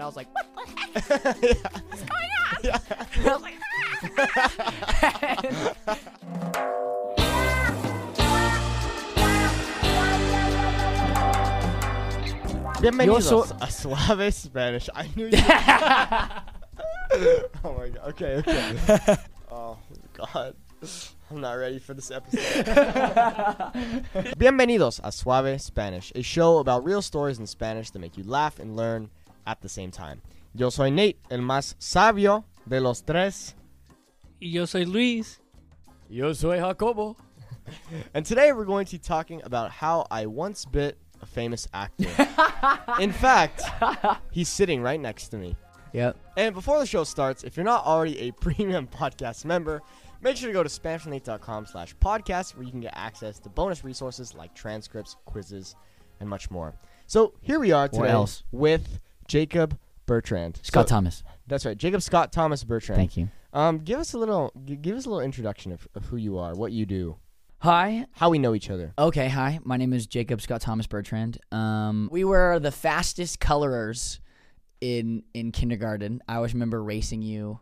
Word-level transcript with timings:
and 0.00 0.04
I 0.04 0.06
was 0.06 0.16
like, 0.16 0.28
"What 0.32 0.46
the 0.56 0.62
heck? 0.80 0.94
What's 1.90 2.04
going 2.04 2.30
on?" 2.46 2.56
And 2.64 2.72
I 3.28 3.34
was 3.34 3.42
like, 3.42 3.52
ah. 3.52 3.60
Bienvenidos 12.80 13.24
so- 13.24 13.44
a 13.60 13.70
Suave 13.70 14.32
Spanish. 14.32 14.88
I 14.94 15.06
knew 15.14 15.26
you. 15.26 15.32
oh 17.62 17.74
my 17.76 17.90
god. 17.90 18.08
Okay, 18.08 18.36
okay. 18.36 18.78
oh 19.52 19.76
god. 20.14 20.56
I'm 21.30 21.42
not 21.42 21.52
ready 21.52 21.78
for 21.78 21.92
this 21.92 22.10
episode. 22.10 22.64
Bienvenidos 24.38 24.98
a 25.04 25.12
Suave 25.12 25.60
Spanish, 25.60 26.10
a 26.14 26.22
show 26.22 26.56
about 26.56 26.84
real 26.84 27.02
stories 27.02 27.38
in 27.38 27.46
Spanish 27.46 27.90
that 27.90 27.98
make 27.98 28.16
you 28.16 28.24
laugh 28.24 28.58
and 28.58 28.76
learn 28.76 29.10
at 29.50 29.60
the 29.60 29.68
same 29.68 29.90
time. 29.90 30.22
Yo 30.54 30.70
soy 30.70 30.90
Nate, 30.90 31.18
el 31.30 31.40
más 31.40 31.74
sabio 31.78 32.44
de 32.66 32.80
los 32.80 33.02
tres, 33.02 33.54
Y 34.40 34.48
yo 34.52 34.64
soy 34.64 34.86
Luis. 34.86 35.38
Yo 36.08 36.32
soy 36.32 36.58
Jacobo. 36.58 37.16
and 38.14 38.24
today 38.24 38.52
we're 38.52 38.64
going 38.64 38.86
to 38.86 38.92
be 38.92 38.98
talking 38.98 39.42
about 39.44 39.70
how 39.70 40.06
I 40.10 40.26
once 40.26 40.64
bit 40.64 40.96
a 41.20 41.26
famous 41.26 41.68
actor. 41.74 42.08
in 43.00 43.12
fact, 43.12 43.62
he's 44.30 44.48
sitting 44.48 44.80
right 44.80 44.98
next 44.98 45.28
to 45.28 45.36
me. 45.36 45.56
Yep. 45.92 46.16
And 46.38 46.54
before 46.54 46.78
the 46.78 46.86
show 46.86 47.04
starts, 47.04 47.44
if 47.44 47.56
you're 47.56 47.64
not 47.64 47.84
already 47.84 48.18
a 48.20 48.30
premium 48.40 48.86
podcast 48.86 49.44
member, 49.44 49.82
make 50.22 50.38
sure 50.38 50.48
to 50.48 50.54
go 50.54 50.62
to 50.62 50.70
SpanishNate.com 50.70 51.66
slash 51.66 51.94
podcast 51.96 52.56
where 52.56 52.64
you 52.64 52.70
can 52.70 52.80
get 52.80 52.94
access 52.96 53.38
to 53.40 53.50
bonus 53.50 53.84
resources 53.84 54.34
like 54.34 54.54
transcripts, 54.54 55.16
quizzes, 55.26 55.76
and 56.20 56.28
much 56.28 56.50
more. 56.50 56.74
So 57.06 57.34
here 57.42 57.60
we 57.60 57.72
are 57.72 57.88
today 57.88 58.08
else? 58.08 58.42
with 58.52 59.00
Jacob 59.30 59.78
Bertrand. 60.06 60.58
Scott 60.64 60.88
So- 60.88 60.94
Thomas. 60.96 61.22
That's 61.46 61.64
right, 61.64 61.76
Jacob 61.78 62.02
Scott 62.02 62.32
Thomas 62.32 62.64
Bertrand. 62.64 62.98
Thank 62.98 63.16
you. 63.16 63.28
Um, 63.52 63.78
give 63.78 63.98
us 64.00 64.12
a 64.12 64.18
little, 64.18 64.52
give 64.82 64.96
us 64.96 65.06
a 65.06 65.08
little 65.08 65.20
introduction 65.24 65.70
of, 65.72 65.86
of 65.94 66.04
who 66.06 66.16
you 66.16 66.36
are, 66.38 66.54
what 66.54 66.70
you 66.72 66.84
do, 66.86 67.16
Hi. 67.58 68.06
how 68.12 68.30
we 68.30 68.38
know 68.38 68.54
each 68.54 68.70
other. 68.70 68.92
Okay, 68.98 69.28
hi. 69.28 69.58
My 69.64 69.76
name 69.76 69.92
is 69.92 70.06
Jacob 70.06 70.40
Scott 70.40 70.60
Thomas 70.60 70.86
Bertrand. 70.86 71.38
Um, 71.52 72.08
we 72.12 72.24
were 72.24 72.58
the 72.58 72.70
fastest 72.72 73.38
colorers 73.40 74.20
in 74.80 75.22
in 75.34 75.52
kindergarten. 75.52 76.22
I 76.28 76.36
always 76.36 76.54
remember 76.54 76.82
racing 76.82 77.22
you 77.22 77.60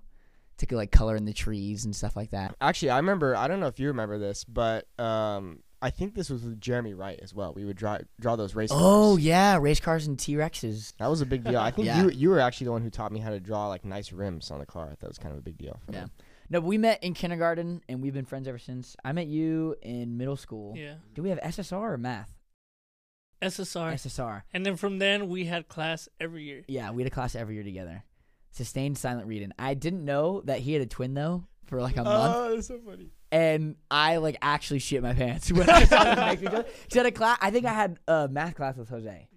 to 0.58 0.76
like 0.76 0.90
color 0.90 1.16
in 1.16 1.24
the 1.24 1.32
trees 1.32 1.84
and 1.84 1.94
stuff 1.96 2.16
like 2.16 2.30
that. 2.30 2.54
Actually, 2.60 2.90
I 2.90 2.96
remember. 2.98 3.34
I 3.36 3.46
don't 3.48 3.60
know 3.60 3.66
if 3.68 3.78
you 3.80 3.88
remember 3.88 4.18
this, 4.18 4.44
but 4.44 4.86
um, 4.98 5.60
I 5.80 5.90
think 5.90 6.14
this 6.14 6.28
was 6.28 6.42
with 6.42 6.60
Jeremy 6.60 6.92
Wright 6.94 7.18
as 7.22 7.32
well. 7.32 7.52
We 7.54 7.64
would 7.64 7.76
draw 7.76 7.98
draw 8.20 8.34
those 8.36 8.54
race. 8.54 8.70
Oh, 8.72 8.74
cars. 8.74 8.84
Oh 8.84 9.16
yeah, 9.16 9.58
race 9.58 9.78
cars 9.80 10.06
and 10.06 10.18
T 10.18 10.34
Rexes. 10.34 10.92
That 10.98 11.08
was 11.08 11.20
a 11.20 11.26
big 11.26 11.44
deal. 11.44 11.58
I 11.58 11.70
think 11.72 11.86
Yeah. 11.86 12.02
you 12.02 12.10
you 12.10 12.30
were 12.30 12.40
actually 12.40 12.64
the 12.66 12.72
one 12.72 12.82
who 12.82 12.90
taught 12.90 13.12
me 13.12 13.20
how 13.20 13.30
to 13.30 13.38
draw 13.40 13.68
like 13.68 13.84
nice 13.84 14.12
rims 14.12 14.50
on 14.50 14.58
the 14.58 14.66
car. 14.66 14.96
That 15.00 15.06
was 15.08 15.18
kind 15.18 15.32
of 15.32 15.38
a 15.38 15.42
big 15.42 15.56
deal. 15.58 15.78
For 15.86 15.92
Yeah. 15.92 16.04
me. 16.04 16.10
No, 16.50 16.60
but 16.60 16.66
we 16.66 16.78
met 16.78 17.04
in 17.04 17.14
kindergarten 17.14 17.82
and 17.88 18.02
we've 18.02 18.14
been 18.14 18.24
friends 18.24 18.48
ever 18.48 18.58
since. 18.58 18.96
I 19.04 19.12
met 19.12 19.26
you 19.26 19.76
in 19.82 20.16
middle 20.16 20.36
school. 20.36 20.74
Yeah. 20.76 20.94
Do 21.14 21.22
we 21.22 21.28
have 21.28 21.38
SSR 21.40 21.92
or 21.92 21.98
math? 21.98 22.32
SSR. 23.40 23.92
SSR. 23.94 24.42
And 24.52 24.66
then 24.66 24.76
from 24.76 24.98
then 24.98 25.28
we 25.28 25.44
had 25.44 25.68
class 25.68 26.08
every 26.18 26.42
year. 26.44 26.64
Yeah, 26.66 26.90
we 26.90 27.02
had 27.02 27.12
a 27.12 27.14
class 27.14 27.34
every 27.34 27.54
year 27.54 27.62
together. 27.64 28.02
Sustained 28.50 28.98
silent 28.98 29.26
reading. 29.28 29.52
I 29.58 29.74
didn't 29.74 30.04
know 30.04 30.40
that 30.46 30.60
he 30.60 30.72
had 30.72 30.82
a 30.82 30.86
twin 30.86 31.14
though 31.14 31.44
for 31.66 31.80
like 31.80 31.96
a 31.96 32.02
month. 32.04 32.34
Oh, 32.36 32.54
that's 32.54 32.66
so 32.68 32.78
funny. 32.80 33.10
And 33.30 33.76
I 33.90 34.16
like 34.18 34.36
actually 34.42 34.78
shit 34.80 35.02
my 35.02 35.12
pants 35.14 35.50
when 35.52 35.68
I 35.68 35.84
saw 35.84 36.04
them 36.04 36.16
next 36.18 36.40
to 36.42 36.46
each 36.48 36.52
other. 36.54 36.62
'Cause 36.64 36.96
at 36.96 37.06
a 37.06 37.10
class, 37.10 37.38
I 37.40 37.50
think 37.50 37.66
I 37.66 37.72
had 37.72 37.98
a 38.08 38.12
uh, 38.12 38.28
math 38.30 38.54
class 38.54 38.76
with 38.76 38.88
Jose 38.88 39.28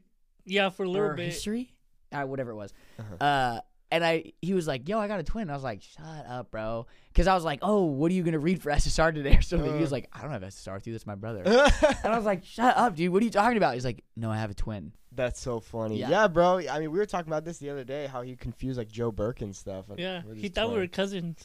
Yeah, 0.45 0.69
for 0.69 0.83
a 0.83 0.89
little 0.89 1.07
or 1.09 1.13
bit. 1.15 1.25
history, 1.27 1.73
uh, 2.11 2.23
whatever 2.23 2.51
it 2.51 2.55
was. 2.55 2.73
Uh-huh. 2.99 3.15
Uh, 3.23 3.59
and 3.93 4.05
I, 4.05 4.31
he 4.41 4.53
was 4.53 4.67
like, 4.67 4.87
"Yo, 4.87 4.99
I 4.99 5.09
got 5.09 5.19
a 5.19 5.23
twin." 5.23 5.49
I 5.49 5.53
was 5.53 5.63
like, 5.63 5.81
"Shut 5.81 6.25
up, 6.25 6.49
bro," 6.49 6.87
because 7.11 7.27
I 7.27 7.33
was 7.35 7.43
like, 7.43 7.59
"Oh, 7.61 7.83
what 7.83 8.09
are 8.09 8.13
you 8.13 8.23
gonna 8.23 8.39
read 8.39 8.61
for 8.61 8.71
SSR 8.71 9.13
today 9.13 9.35
or 9.37 9.41
something?" 9.41 9.73
he 9.75 9.81
was 9.81 9.91
Uh. 9.91 9.95
like, 9.95 10.09
"I 10.13 10.21
don't 10.21 10.31
have 10.31 10.43
SSR 10.43 10.75
with 10.75 10.87
you. 10.87 10.93
That's 10.93 11.05
my 11.05 11.15
brother." 11.15 11.41
and 11.45 12.05
I 12.05 12.15
was 12.15 12.23
like, 12.25 12.45
"Shut 12.45 12.77
up, 12.77 12.95
dude. 12.95 13.11
What 13.11 13.21
are 13.21 13.25
you 13.25 13.31
talking 13.31 13.57
about?" 13.57 13.73
He's 13.73 13.83
like, 13.83 14.05
"No, 14.15 14.31
I 14.31 14.37
have 14.37 14.49
a 14.51 14.53
twin." 14.55 14.93
that's 15.13 15.41
so 15.41 15.59
funny. 15.59 15.97
Yeah. 15.97 16.09
Yeah. 16.09 16.27
bro. 16.29 16.59
I 16.69 16.79
mean, 16.79 16.89
we 16.89 16.97
were 16.97 17.05
talking 17.05 17.27
about 17.27 17.43
this 17.43 17.57
the 17.57 17.69
other 17.69 17.83
day. 17.83 18.07
How 18.07 18.21
he 18.21 18.37
confused 18.37 18.77
like 18.77 18.87
Joe 18.89 19.11
Burke 19.11 19.41
and 19.41 19.53
stuff. 19.53 19.87
Yeah. 19.97 20.21
He 20.35 20.43
his 20.43 20.51
thought 20.51 20.69
we 20.71 20.77
were 20.77 20.87
cousins. 20.87 21.43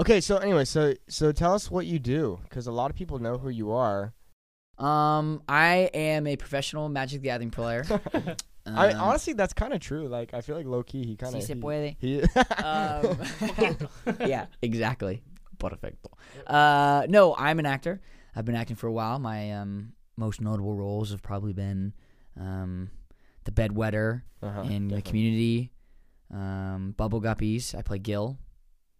Okay, 0.00 0.20
so 0.20 0.36
anyway, 0.36 0.64
so 0.64 0.94
so 1.08 1.32
tell 1.32 1.54
us 1.54 1.70
what 1.70 1.86
you 1.86 1.98
do, 1.98 2.38
because 2.44 2.68
a 2.68 2.72
lot 2.72 2.90
of 2.90 2.96
people 2.96 3.18
know 3.18 3.36
who 3.36 3.48
you 3.48 3.72
are. 3.72 4.14
Um, 4.78 5.42
I 5.48 5.90
am 5.92 6.28
a 6.28 6.36
professional 6.36 6.88
Magic 6.88 7.20
the 7.20 7.24
Gathering 7.24 7.50
player. 7.50 7.84
I 8.66 8.92
Um, 8.92 9.00
honestly, 9.00 9.32
that's 9.32 9.54
kind 9.54 9.72
of 9.72 9.80
true. 9.80 10.08
Like, 10.08 10.34
I 10.34 10.40
feel 10.40 10.56
like 10.56 10.66
low 10.66 10.82
key, 10.82 11.04
he 11.04 11.16
kind 11.16 11.32
si 11.32 11.38
of 11.38 11.44
se 11.44 11.54
puede. 11.54 11.96
he. 11.98 12.22
Um, 12.64 13.18
yeah, 14.28 14.46
exactly. 14.62 15.22
Perfecto. 15.58 16.10
Uh, 16.46 17.06
no, 17.08 17.34
I'm 17.36 17.58
an 17.58 17.66
actor. 17.66 18.00
I've 18.36 18.44
been 18.44 18.54
acting 18.54 18.76
for 18.76 18.86
a 18.86 18.92
while. 18.92 19.18
My 19.18 19.52
um, 19.52 19.94
most 20.16 20.40
notable 20.40 20.74
roles 20.74 21.10
have 21.10 21.22
probably 21.22 21.52
been 21.52 21.92
um, 22.38 22.90
the 23.44 23.50
bedwetter 23.50 24.22
uh-huh, 24.42 24.62
in 24.62 24.88
the 24.88 25.02
community, 25.02 25.72
um, 26.32 26.94
Bubble 26.96 27.20
Guppies. 27.20 27.74
I 27.74 27.82
play 27.82 27.98
Gil. 27.98 28.38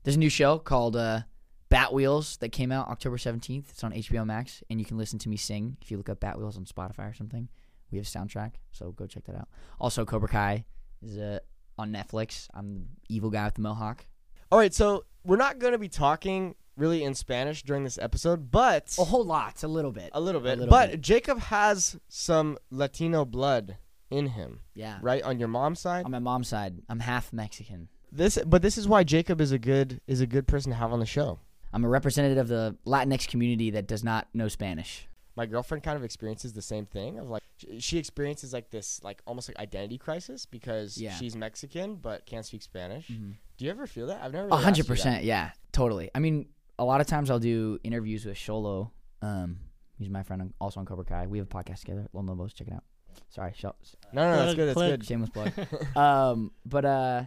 There's 0.04 0.16
a 0.16 0.18
new 0.18 0.30
show 0.30 0.58
called 0.58 0.96
uh, 0.96 1.22
Batwheels 1.70 2.38
that 2.38 2.50
came 2.50 2.72
out 2.72 2.88
October 2.88 3.16
17th. 3.16 3.70
It's 3.70 3.84
on 3.84 3.92
HBO 3.92 4.24
Max, 4.24 4.62
and 4.70 4.78
you 4.80 4.86
can 4.86 4.96
listen 4.96 5.18
to 5.20 5.28
me 5.28 5.36
sing 5.36 5.76
if 5.82 5.90
you 5.90 5.96
look 5.96 6.08
up 6.08 6.20
Batwheels 6.20 6.56
on 6.56 6.64
Spotify 6.64 7.10
or 7.10 7.14
something. 7.14 7.48
We 7.90 7.98
have 7.98 8.06
a 8.06 8.10
soundtrack, 8.10 8.52
so 8.70 8.92
go 8.92 9.06
check 9.06 9.24
that 9.24 9.36
out. 9.36 9.48
Also, 9.80 10.04
Cobra 10.04 10.28
Kai 10.28 10.64
is 11.02 11.18
uh, 11.18 11.40
on 11.78 11.92
Netflix. 11.92 12.48
I'm 12.54 12.74
the 12.74 13.14
evil 13.14 13.30
guy 13.30 13.46
with 13.46 13.54
the 13.54 13.62
mohawk. 13.62 14.06
All 14.52 14.58
right, 14.58 14.72
so 14.72 15.04
we're 15.24 15.36
not 15.36 15.58
going 15.58 15.72
to 15.72 15.78
be 15.78 15.88
talking 15.88 16.54
really 16.76 17.02
in 17.02 17.14
Spanish 17.14 17.62
during 17.62 17.84
this 17.84 17.98
episode, 17.98 18.50
but 18.50 18.94
A 18.98 19.04
whole 19.04 19.24
lot, 19.24 19.62
a 19.62 19.68
little 19.68 19.90
bit. 19.90 20.10
a 20.12 20.20
little 20.20 20.40
bit. 20.40 20.58
little 20.58 20.70
but 20.70 20.92
bit. 20.92 21.00
Jacob 21.00 21.38
has 21.40 21.98
some 22.08 22.56
Latino 22.70 23.24
blood 23.24 23.76
in 24.10 24.28
him, 24.28 24.60
Yeah. 24.74 24.98
right? 25.02 25.22
On 25.22 25.38
your 25.38 25.48
mom's 25.48 25.80
side. 25.80 26.04
On 26.04 26.10
my 26.10 26.18
mom's 26.20 26.48
side, 26.48 26.80
I'm 26.88 27.00
half 27.00 27.32
Mexican. 27.32 27.88
This, 28.10 28.38
but 28.46 28.62
this 28.62 28.78
is 28.78 28.88
why 28.88 29.04
Jacob 29.04 29.40
is 29.40 29.52
a 29.52 29.58
good 29.58 30.00
is 30.06 30.20
a 30.20 30.26
good 30.26 30.46
person 30.46 30.70
to 30.72 30.76
have 30.78 30.92
on 30.92 30.98
the 31.00 31.06
show. 31.06 31.38
I'm 31.72 31.84
a 31.84 31.88
representative 31.88 32.38
of 32.38 32.48
the 32.48 32.76
Latinx 32.86 33.28
community 33.28 33.70
that 33.70 33.86
does 33.86 34.02
not 34.02 34.28
know 34.32 34.48
Spanish. 34.48 35.06
My 35.36 35.46
girlfriend 35.46 35.84
kind 35.84 35.96
of 35.96 36.02
experiences 36.02 36.52
the 36.54 36.62
same 36.62 36.86
thing 36.86 37.18
of 37.18 37.28
like 37.28 37.42
she 37.78 37.98
experiences 37.98 38.52
like 38.52 38.70
this 38.70 39.02
like 39.04 39.20
almost 39.26 39.48
like 39.48 39.58
identity 39.58 39.98
crisis 39.98 40.46
because 40.46 40.96
Yeah. 40.98 41.12
she's 41.14 41.36
Mexican 41.36 41.96
but 41.96 42.24
can't 42.26 42.44
speak 42.46 42.62
Spanish. 42.62 43.08
Mhm. 43.08 43.34
Do 43.56 43.64
you 43.64 43.70
ever 43.70 43.86
feel 43.86 44.06
that? 44.08 44.22
I've 44.22 44.32
never. 44.32 44.46
A 44.46 44.50
Really 44.50 44.64
hundred 44.64 44.86
percent. 44.86 45.24
yeah, 45.24 45.50
totally. 45.72 46.10
I 46.14 46.18
mean, 46.20 46.46
a 46.78 46.84
lot 46.84 47.00
of 47.00 47.06
times 47.06 47.30
I'll 47.30 47.38
do 47.38 47.78
interviews 47.84 48.24
with 48.24 48.36
Xolo. 48.36 48.90
Um, 49.20 49.58
he's 49.98 50.08
my 50.08 50.22
friend, 50.22 50.54
also 50.60 50.80
on 50.80 50.86
Cobra 50.86 51.04
Kai. 51.04 51.26
We 51.26 51.38
have 51.38 51.48
a 51.48 51.50
podcast 51.50 51.80
together. 51.80 52.08
Lone 52.12 52.26
Lobos, 52.26 52.52
check 52.54 52.68
it 52.68 52.72
out. 52.72 52.84
Sorry, 53.30 53.50
Shol- 53.52 53.74
No, 54.12 54.22
no, 54.22 54.30
no, 54.30 54.36
that's 54.44 54.54
good. 54.54 54.68
That's 54.68 54.80
good. 54.80 55.04
shameless 55.04 55.30
plug. 55.30 55.52
um, 55.96 56.52
but 56.64 56.84
uh, 56.84 57.24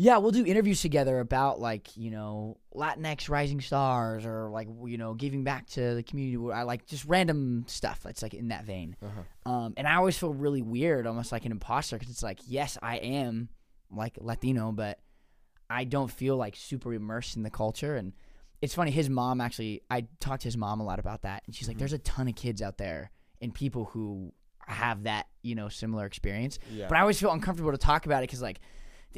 yeah, 0.00 0.16
we'll 0.18 0.30
do 0.30 0.46
interviews 0.46 0.80
together 0.80 1.18
about 1.18 1.60
like 1.60 1.96
you 1.96 2.10
know 2.12 2.56
Latinx 2.74 3.28
rising 3.28 3.60
stars 3.60 4.24
or 4.24 4.48
like 4.50 4.68
you 4.86 4.96
know 4.96 5.12
giving 5.14 5.42
back 5.44 5.66
to 5.70 5.94
the 5.96 6.02
community. 6.04 6.52
I 6.52 6.62
like 6.62 6.86
just 6.86 7.04
random 7.04 7.64
stuff 7.66 8.00
that's 8.04 8.22
like 8.22 8.32
in 8.32 8.48
that 8.48 8.64
vein. 8.64 8.96
Uh-huh. 9.02 9.52
Um, 9.52 9.74
and 9.76 9.86
I 9.88 9.96
always 9.96 10.16
feel 10.16 10.32
really 10.32 10.62
weird, 10.62 11.06
almost 11.06 11.32
like 11.32 11.44
an 11.44 11.52
imposter, 11.52 11.98
because 11.98 12.12
it's 12.12 12.22
like, 12.22 12.38
yes, 12.46 12.78
I 12.80 12.96
am 12.98 13.48
like 13.90 14.14
Latino, 14.20 14.70
but 14.70 15.00
I 15.68 15.82
don't 15.84 16.10
feel 16.10 16.36
like 16.36 16.54
super 16.56 16.94
immersed 16.94 17.36
in 17.36 17.42
the 17.42 17.50
culture. 17.50 17.96
And 17.96 18.12
it's 18.62 18.74
funny, 18.74 18.90
his 18.92 19.10
mom 19.10 19.40
actually, 19.40 19.82
I 19.90 20.06
talked 20.20 20.42
to 20.42 20.46
his 20.46 20.56
mom 20.56 20.80
a 20.80 20.84
lot 20.84 20.98
about 21.00 21.22
that, 21.22 21.42
and 21.46 21.54
she's 21.54 21.66
like, 21.68 21.76
Mhm. 21.76 21.80
there's 21.80 21.92
a 21.92 21.98
ton 21.98 22.28
of 22.28 22.34
kids 22.36 22.62
out 22.62 22.78
there 22.78 23.10
and 23.40 23.52
people 23.52 23.86
who 23.86 24.32
have 24.66 25.04
that, 25.04 25.26
you 25.42 25.54
know, 25.54 25.68
similar 25.68 26.06
experience. 26.06 26.58
Yeah. 26.70 26.86
But 26.88 26.98
I 26.98 27.00
always 27.00 27.18
feel 27.18 27.32
uncomfortable 27.32 27.72
to 27.72 27.78
talk 27.78 28.06
about 28.06 28.22
it 28.22 28.28
because 28.28 28.42
like 28.42 28.60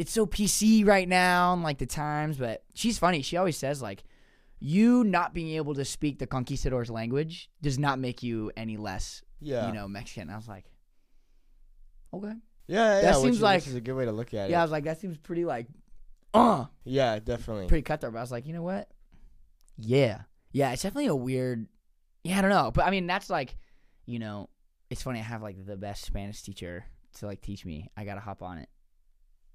it's 0.00 0.12
so 0.12 0.24
PC 0.24 0.86
right 0.86 1.06
now 1.06 1.52
and 1.52 1.62
like 1.62 1.76
the 1.76 1.84
times. 1.84 2.38
But 2.38 2.62
she's 2.74 2.98
funny. 2.98 3.20
She 3.20 3.36
always 3.36 3.58
says 3.58 3.82
like 3.82 4.02
you 4.58 5.04
not 5.04 5.34
being 5.34 5.56
able 5.56 5.74
to 5.74 5.84
speak 5.84 6.18
the 6.18 6.26
conquistadors' 6.26 6.90
language 6.90 7.50
does 7.60 7.78
not 7.78 7.98
make 7.98 8.22
you 8.22 8.50
any 8.56 8.78
less, 8.78 9.22
yeah. 9.40 9.66
you 9.66 9.74
know, 9.74 9.86
Mexican. 9.86 10.30
I 10.30 10.36
was 10.36 10.48
like, 10.48 10.64
okay. 12.14 12.32
Yeah, 12.66 12.96
yeah. 12.96 13.00
That 13.02 13.16
seems 13.16 13.36
is, 13.36 13.42
like- 13.42 13.66
is 13.66 13.74
a 13.74 13.80
good 13.80 13.92
way 13.92 14.06
to 14.06 14.12
look 14.12 14.32
at 14.32 14.48
it. 14.48 14.52
Yeah, 14.52 14.60
I 14.60 14.62
was 14.62 14.70
like, 14.70 14.84
that 14.84 15.00
seems 15.00 15.18
pretty 15.18 15.44
like, 15.44 15.66
uh, 16.32 16.64
Yeah, 16.84 17.18
definitely. 17.18 17.66
pretty 17.66 17.82
cutthroat. 17.82 18.14
But 18.14 18.20
I 18.20 18.22
was 18.22 18.32
like, 18.32 18.46
you 18.46 18.54
know 18.54 18.62
what? 18.62 18.88
Yeah, 19.76 20.22
yeah. 20.52 20.72
It's 20.72 20.82
definitely 20.82 21.08
a 21.08 21.14
weird. 21.14 21.66
Yeah, 22.24 22.38
I 22.38 22.40
don't 22.40 22.50
know, 22.50 22.70
but 22.72 22.86
I 22.86 22.90
mean, 22.90 23.06
that's 23.06 23.28
like, 23.28 23.56
you 24.06 24.18
know, 24.18 24.48
it's 24.88 25.02
funny. 25.02 25.20
I 25.20 25.24
have 25.24 25.42
like 25.42 25.66
the 25.66 25.76
best 25.76 26.06
Spanish 26.06 26.42
teacher 26.42 26.86
to 27.18 27.26
like 27.26 27.42
teach 27.42 27.66
me. 27.66 27.90
I 27.98 28.04
gotta 28.04 28.20
hop 28.20 28.42
on 28.42 28.56
it. 28.58 28.68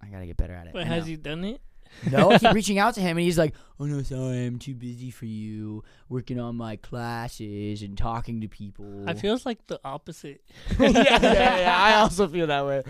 I 0.02 0.08
gotta 0.08 0.26
get 0.26 0.38
better 0.38 0.54
at 0.54 0.68
it. 0.68 0.74
But 0.74 0.84
I 0.84 0.86
has 0.86 1.04
know. 1.04 1.10
he 1.10 1.16
done 1.16 1.44
it? 1.44 1.62
No, 2.12 2.32
I 2.32 2.40
keep 2.40 2.52
reaching 2.54 2.78
out 2.78 2.96
to 2.96 3.02
him, 3.02 3.16
and 3.18 3.24
he's 3.24 3.38
like, 3.38 3.54
"Oh 3.80 3.86
no, 3.86 4.02
sorry, 4.02 4.46
I'm 4.46 4.60
too 4.60 4.74
busy 4.74 5.12
for 5.12 5.26
you. 5.26 5.84
Working 6.10 6.40
on 6.40 6.56
my 6.58 6.76
classes 6.76 7.82
and 7.84 7.98
talking 7.98 8.42
to 8.42 8.48
people." 8.48 9.08
I 9.08 9.14
feels 9.14 9.46
like 9.46 9.66
the 9.68 9.80
opposite. 9.86 10.42
yeah, 10.80 10.90
yeah, 10.90 11.58
yeah. 11.60 11.76
I 11.78 11.94
also 12.02 12.28
feel 12.28 12.48
that 12.48 12.66
way. 12.66 12.84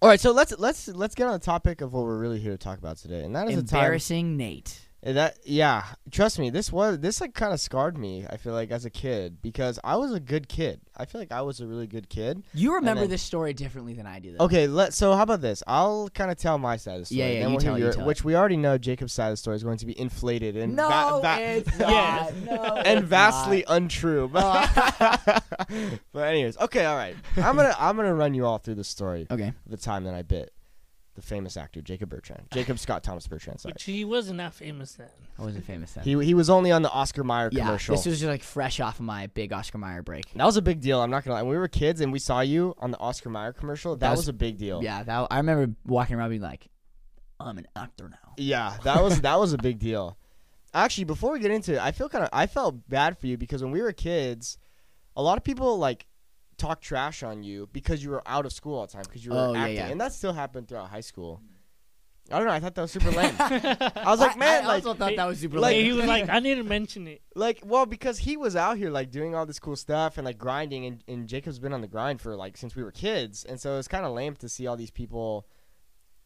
All 0.00 0.08
right, 0.08 0.20
so 0.20 0.30
let's 0.30 0.56
let's 0.58 0.86
let's 0.88 1.14
get 1.14 1.26
on 1.26 1.32
the 1.32 1.38
topic 1.40 1.80
of 1.80 1.92
what 1.92 2.04
we're 2.04 2.18
really 2.18 2.38
here 2.38 2.52
to 2.52 2.58
talk 2.58 2.78
about 2.78 2.98
today, 2.98 3.24
and 3.24 3.34
that 3.34 3.50
is 3.50 3.58
Embarrassing 3.58 4.36
Nate. 4.36 4.87
That 5.00 5.38
yeah, 5.44 5.84
trust 6.10 6.40
me, 6.40 6.50
this 6.50 6.72
was 6.72 6.98
this 6.98 7.20
like 7.20 7.32
kind 7.32 7.52
of 7.52 7.60
scarred 7.60 7.96
me. 7.96 8.26
I 8.28 8.36
feel 8.36 8.52
like 8.52 8.72
as 8.72 8.84
a 8.84 8.90
kid 8.90 9.40
because 9.40 9.78
I 9.84 9.94
was 9.94 10.12
a 10.12 10.18
good 10.18 10.48
kid. 10.48 10.80
I 10.96 11.04
feel 11.04 11.20
like 11.20 11.30
I 11.30 11.40
was 11.42 11.60
a 11.60 11.68
really 11.68 11.86
good 11.86 12.08
kid. 12.08 12.42
You 12.52 12.74
remember 12.74 13.02
then- 13.02 13.10
this 13.10 13.22
story 13.22 13.52
differently 13.54 13.94
than 13.94 14.06
I 14.08 14.18
do. 14.18 14.32
Though. 14.36 14.46
Okay, 14.46 14.66
let 14.66 14.92
so 14.92 15.14
how 15.14 15.22
about 15.22 15.40
this? 15.40 15.62
I'll 15.68 16.08
kind 16.08 16.32
of 16.32 16.36
tell 16.36 16.58
my 16.58 16.76
side 16.76 16.94
of 16.94 17.00
the 17.02 17.06
story. 17.06 17.20
Yeah, 17.20 17.26
yeah, 17.28 17.42
you 17.44 17.50
we'll 17.50 17.60
tell 17.60 17.78
you 17.78 17.92
tell 17.92 18.02
it. 18.02 18.06
which 18.06 18.24
we 18.24 18.34
already 18.34 18.56
know. 18.56 18.76
Jacob's 18.76 19.12
side 19.12 19.28
of 19.28 19.32
the 19.34 19.36
story 19.36 19.54
is 19.54 19.62
going 19.62 19.78
to 19.78 19.86
be 19.86 19.98
inflated 19.98 20.56
and 20.56 20.74
No, 20.74 20.88
va- 20.88 21.20
va- 21.22 21.42
it's 21.42 21.70
Yeah. 21.78 22.30
not. 22.44 22.62
No, 22.64 22.74
and 22.78 22.98
it's 22.98 23.08
vastly 23.08 23.64
not. 23.68 23.76
untrue. 23.76 24.28
But, 24.32 24.42
ah. 24.44 25.42
but 26.12 26.20
anyways, 26.26 26.56
okay, 26.58 26.84
all 26.86 26.96
right. 26.96 27.14
I'm 27.36 27.54
gonna 27.54 27.74
I'm 27.78 27.96
gonna 27.96 28.14
run 28.14 28.34
you 28.34 28.44
all 28.46 28.58
through 28.58 28.74
the 28.74 28.84
story 28.84 29.28
Okay. 29.30 29.52
the 29.66 29.76
time 29.76 30.02
that 30.04 30.14
I 30.14 30.22
bit 30.22 30.52
the 31.18 31.26
famous 31.26 31.56
actor 31.56 31.80
Jacob 31.82 32.08
Bertrand, 32.10 32.46
Jacob 32.52 32.78
Scott 32.84 33.02
Thomas 33.02 33.26
Bertrand. 33.26 33.60
Sorry. 33.60 33.72
Which 33.72 33.82
he 33.84 34.04
wasn't 34.04 34.38
that 34.38 34.54
famous 34.54 34.92
then. 34.92 35.08
I 35.38 35.42
wasn't 35.42 35.64
famous 35.64 35.92
then. 35.92 36.04
He 36.04 36.24
he 36.24 36.32
was 36.34 36.48
only 36.48 36.70
on 36.70 36.82
the 36.82 36.90
Oscar 36.90 37.24
Mayer 37.24 37.48
yeah, 37.52 37.64
commercial. 37.64 37.96
this 37.96 38.06
was 38.06 38.20
just 38.20 38.28
like 38.28 38.42
fresh 38.42 38.78
off 38.80 39.00
of 39.00 39.04
my 39.04 39.26
big 39.28 39.52
Oscar 39.52 39.78
Mayer 39.78 40.02
break. 40.02 40.32
That 40.34 40.44
was 40.44 40.56
a 40.56 40.62
big 40.62 40.80
deal. 40.80 41.00
I'm 41.00 41.10
not 41.10 41.24
gonna 41.24 41.34
lie. 41.34 41.42
When 41.42 41.50
we 41.50 41.58
were 41.58 41.68
kids 41.68 42.00
and 42.00 42.12
we 42.12 42.18
saw 42.18 42.40
you 42.40 42.74
on 42.78 42.90
the 42.92 42.98
Oscar 42.98 43.30
Mayer 43.30 43.52
commercial, 43.52 43.94
that, 43.96 44.00
That 44.00 44.10
was, 44.10 44.20
was- 44.20 44.28
a 44.28 44.32
big 44.32 44.58
deal. 44.58 44.82
Yeah, 44.82 45.02
that 45.02 45.26
I 45.30 45.36
remember 45.38 45.74
walking 45.84 46.16
around 46.16 46.30
being 46.30 46.42
like, 46.42 46.68
I'm 47.40 47.58
an 47.58 47.66
actor 47.76 48.08
now. 48.08 48.34
Yeah, 48.36 48.76
that 48.84 49.02
was 49.02 49.20
that 49.20 49.38
was 49.38 49.52
a 49.52 49.58
big 49.58 49.78
deal. 49.88 50.16
Actually, 50.74 51.04
before 51.04 51.32
we 51.32 51.40
get 51.40 51.50
into 51.50 51.74
it, 51.74 51.80
I 51.80 51.92
feel 51.92 52.08
kind 52.08 52.24
of 52.24 52.30
I 52.32 52.46
felt 52.46 52.88
bad 52.88 53.18
for 53.18 53.26
you 53.26 53.36
because 53.36 53.62
when 53.62 53.72
we 53.72 53.80
were 53.82 53.92
kids, 53.92 54.58
a 55.16 55.22
lot 55.22 55.38
of 55.38 55.44
people 55.44 55.78
like 55.78 56.06
talk 56.58 56.80
trash 56.80 57.22
on 57.22 57.42
you 57.42 57.68
because 57.72 58.02
you 58.04 58.10
were 58.10 58.22
out 58.26 58.44
of 58.44 58.52
school 58.52 58.76
all 58.78 58.86
the 58.86 58.92
time 58.92 59.04
because 59.04 59.24
you 59.24 59.30
were 59.30 59.38
Oh, 59.38 59.52
yeah, 59.54 59.60
acting, 59.60 59.76
yeah. 59.76 59.86
and 59.88 60.00
that 60.00 60.12
still 60.12 60.32
happened 60.32 60.68
throughout 60.68 60.90
high 60.90 61.00
school. 61.00 61.40
I 62.30 62.36
don't 62.36 62.46
know. 62.46 62.52
I 62.52 62.60
thought 62.60 62.74
that 62.74 62.82
was 62.82 62.90
super 62.92 63.10
lame. 63.10 63.34
I 63.38 64.02
was 64.06 64.20
like, 64.20 64.36
man, 64.36 64.64
I 64.64 64.66
like, 64.68 64.84
also 64.84 64.92
thought 64.98 65.16
that 65.16 65.24
was 65.24 65.38
super 65.38 65.58
like- 65.58 65.72
lame. 65.76 65.84
he 65.86 65.92
was 65.92 66.04
like, 66.04 66.28
I 66.36 66.40
didn't 66.40 66.68
mention 66.68 67.06
it. 67.06 67.22
like, 67.34 67.60
well, 67.64 67.86
because 67.86 68.18
he 68.18 68.36
was 68.36 68.54
out 68.54 68.76
here 68.76 68.90
like 68.90 69.10
doing 69.10 69.34
all 69.34 69.46
this 69.46 69.58
cool 69.58 69.76
stuff 69.76 70.18
and 70.18 70.26
like 70.26 70.36
grinding, 70.36 70.84
and, 70.84 71.02
and 71.08 71.26
Jacob's 71.26 71.58
been 71.58 71.72
on 71.72 71.80
the 71.80 71.88
grind 71.88 72.20
for 72.20 72.36
like 72.36 72.58
since 72.58 72.76
we 72.76 72.82
were 72.82 72.90
kids, 72.92 73.44
and 73.44 73.58
so 73.58 73.78
it's 73.78 73.88
kind 73.88 74.04
of 74.04 74.12
lame 74.12 74.34
to 74.36 74.48
see 74.48 74.66
all 74.66 74.76
these 74.76 74.90
people 74.90 75.46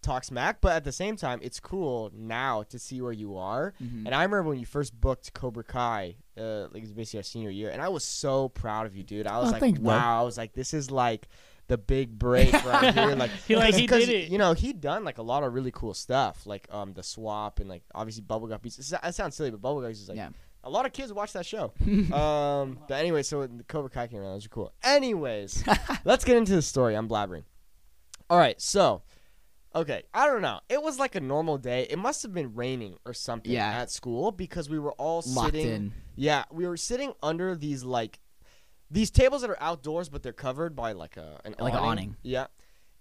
talk 0.02 0.24
smack. 0.24 0.60
But 0.60 0.72
at 0.72 0.82
the 0.82 0.90
same 0.90 1.14
time, 1.14 1.38
it's 1.40 1.60
cool 1.60 2.10
now 2.12 2.64
to 2.64 2.80
see 2.80 3.00
where 3.00 3.12
you 3.12 3.36
are. 3.36 3.72
Mhm. 3.80 4.04
And 4.06 4.08
I 4.12 4.24
remember 4.24 4.48
when 4.48 4.58
you 4.58 4.66
first 4.66 5.00
booked 5.00 5.32
Cobra 5.34 5.62
Kai, 5.62 6.16
uh, 6.38 6.62
like 6.72 6.76
it 6.76 6.82
was 6.82 6.92
basically 6.92 7.18
our 7.18 7.24
senior 7.24 7.50
year, 7.50 7.70
and 7.70 7.80
I 7.82 7.88
was 7.88 8.04
so 8.04 8.48
proud 8.48 8.86
of 8.86 8.96
you, 8.96 9.02
dude. 9.02 9.26
I 9.26 9.38
was 9.38 9.48
Oh, 9.48 9.52
like, 9.52 9.60
thanks, 9.60 9.78
bro. 9.78 9.88
wow. 9.94 10.20
I 10.20 10.24
was 10.24 10.36
like, 10.38 10.52
this 10.52 10.72
is 10.74 10.90
like 10.90 11.28
the 11.68 11.78
big 11.78 12.18
break 12.18 12.52
right 12.64 12.92
here. 12.94 13.14
Like, 13.14 13.30
He 13.46 13.56
like, 13.56 13.74
he 13.74 13.82
because, 13.82 14.06
did 14.06 14.14
it. 14.24 14.30
You 14.30 14.38
know, 14.38 14.52
he'd 14.52 14.80
done 14.80 15.04
like 15.04 15.18
a 15.18 15.22
lot 15.22 15.42
of 15.44 15.52
really 15.54 15.70
cool 15.70 15.94
stuff, 15.94 16.46
like 16.46 16.66
um 16.72 16.92
the 16.94 17.02
swap 17.02 17.60
and 17.60 17.68
like 17.68 17.82
obviously 17.94 18.22
Bubblegum 18.22 18.60
Beats. 18.62 18.90
That 18.90 19.14
sounds 19.14 19.36
silly, 19.36 19.50
but 19.50 19.60
Bubblegum 19.62 19.88
Beats 19.88 20.00
is 20.00 20.08
like 20.08 20.16
Yeah. 20.16 20.30
a 20.64 20.70
lot 20.70 20.86
of 20.86 20.92
kids 20.92 21.12
watch 21.12 21.32
that 21.34 21.46
show. 21.46 21.72
um, 22.12 22.78
but 22.88 22.94
anyway, 22.94 23.22
so 23.22 23.46
the 23.46 23.64
Cobra 23.64 23.90
Kai 23.90 24.06
came 24.08 24.20
around. 24.20 24.32
Those 24.32 24.46
are 24.46 24.50
cool. 24.50 24.72
Anyways, 24.82 25.64
let's 26.04 26.24
get 26.24 26.36
into 26.36 26.54
the 26.54 26.62
story. 26.62 26.96
I'm 26.96 27.08
blabbering. 27.08 27.44
All 28.30 28.38
right, 28.38 28.60
so 28.60 29.02
okay, 29.74 30.02
I 30.14 30.26
don't 30.26 30.42
know. 30.42 30.60
It 30.68 30.82
was 30.82 30.98
like 30.98 31.14
a 31.14 31.20
normal 31.20 31.58
day. 31.58 31.86
It 31.90 31.98
must 31.98 32.22
have 32.22 32.32
been 32.34 32.54
raining 32.54 32.96
or 33.04 33.12
something 33.14 33.52
Yeah. 33.52 33.68
at 33.70 33.90
school 33.90 34.30
because 34.32 34.68
we 34.70 34.78
were 34.78 34.92
all 34.92 35.22
Locked 35.26 35.52
sitting. 35.54 35.66
in. 35.68 35.92
Yeah, 36.16 36.44
we 36.50 36.66
were 36.66 36.76
sitting 36.76 37.12
under 37.22 37.54
these 37.56 37.84
like 37.84 38.20
these 38.90 39.10
tables 39.10 39.40
that 39.42 39.50
are 39.50 39.60
outdoors, 39.62 40.08
but 40.10 40.22
they're 40.22 40.32
covered 40.34 40.76
by 40.76 40.92
like 40.92 41.16
a 41.16 41.40
an 41.44 41.54
Like 41.58 41.72
an 41.72 41.78
awning. 41.78 41.88
awning. 41.88 42.16
Yeah. 42.22 42.46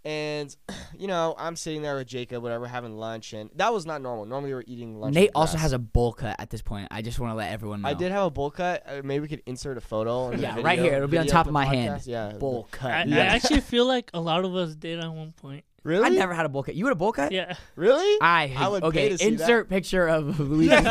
And 0.04 0.56
you 0.98 1.06
know, 1.08 1.36
I'm 1.38 1.56
sitting 1.56 1.82
there 1.84 1.96
with 1.96 2.08
Jacob, 2.08 2.42
whatever, 2.42 2.66
having 2.66 2.98
lunch, 2.98 3.34
and 3.34 3.52
that 3.56 3.72
was 3.72 3.86
not 3.86 4.02
normal. 4.02 4.26
Normally, 4.26 4.52
we're 4.54 4.64
eating 4.66 5.00
lunch. 5.00 5.14
Nate 5.14 5.30
also 5.36 5.58
has 5.60 5.74
a 5.74 5.80
bowl 5.80 6.12
cut 6.14 6.38
at 6.40 6.50
this 6.50 6.62
point. 6.64 6.88
I 6.90 7.02
just 7.04 7.20
want 7.20 7.32
to 7.34 7.36
let 7.36 7.52
everyone 7.52 7.82
know. 7.84 7.90
I 7.90 7.94
did 7.94 8.12
have 8.12 8.24
a 8.26 8.30
bowl 8.32 8.50
cut. 8.50 8.82
Uh, 8.88 9.02
maybe 9.04 9.22
we 9.22 9.28
could 9.28 9.44
insert 9.46 9.78
a 9.78 9.82
photo. 9.82 10.32
in 10.32 10.40
Yeah, 10.42 10.52
video- 10.56 10.64
right 10.66 10.80
here. 10.80 10.94
It'll 10.96 11.08
be 11.08 11.20
on 11.20 11.28
top 11.28 11.46
of 11.46 11.54
my 11.54 11.66
hand. 11.66 12.00
podcast. 12.02 12.08
Yeah, 12.08 12.32
bowl 12.34 12.68
cut. 12.72 12.90
I, 12.92 13.02
I 13.02 13.20
actually 13.26 13.60
feel 13.74 13.86
like 13.86 14.10
a 14.14 14.20
lot 14.20 14.44
of 14.44 14.56
us 14.56 14.74
did 14.76 15.00
at 15.00 15.12
one 15.12 15.34
point. 15.34 15.66
Really? 15.84 16.06
I 16.06 16.10
never 16.10 16.34
had 16.34 16.46
a 16.46 16.50
bowl 16.50 16.64
cut. 16.64 16.76
You 16.76 16.86
had 16.86 16.92
a 16.92 16.96
bowl 16.96 17.12
cut? 17.12 17.32
Yeah, 17.32 17.56
Really? 17.76 18.18
I, 18.22 18.54
I 18.56 18.68
would 18.68 18.82
pay 18.84 18.88
okay. 18.88 19.10
to 19.10 19.18
see 19.18 19.26
that. 19.32 19.42
insert 19.42 19.70
picture 19.70 20.08
of 20.08 20.40
Luis 20.40 20.70
young 20.72 20.84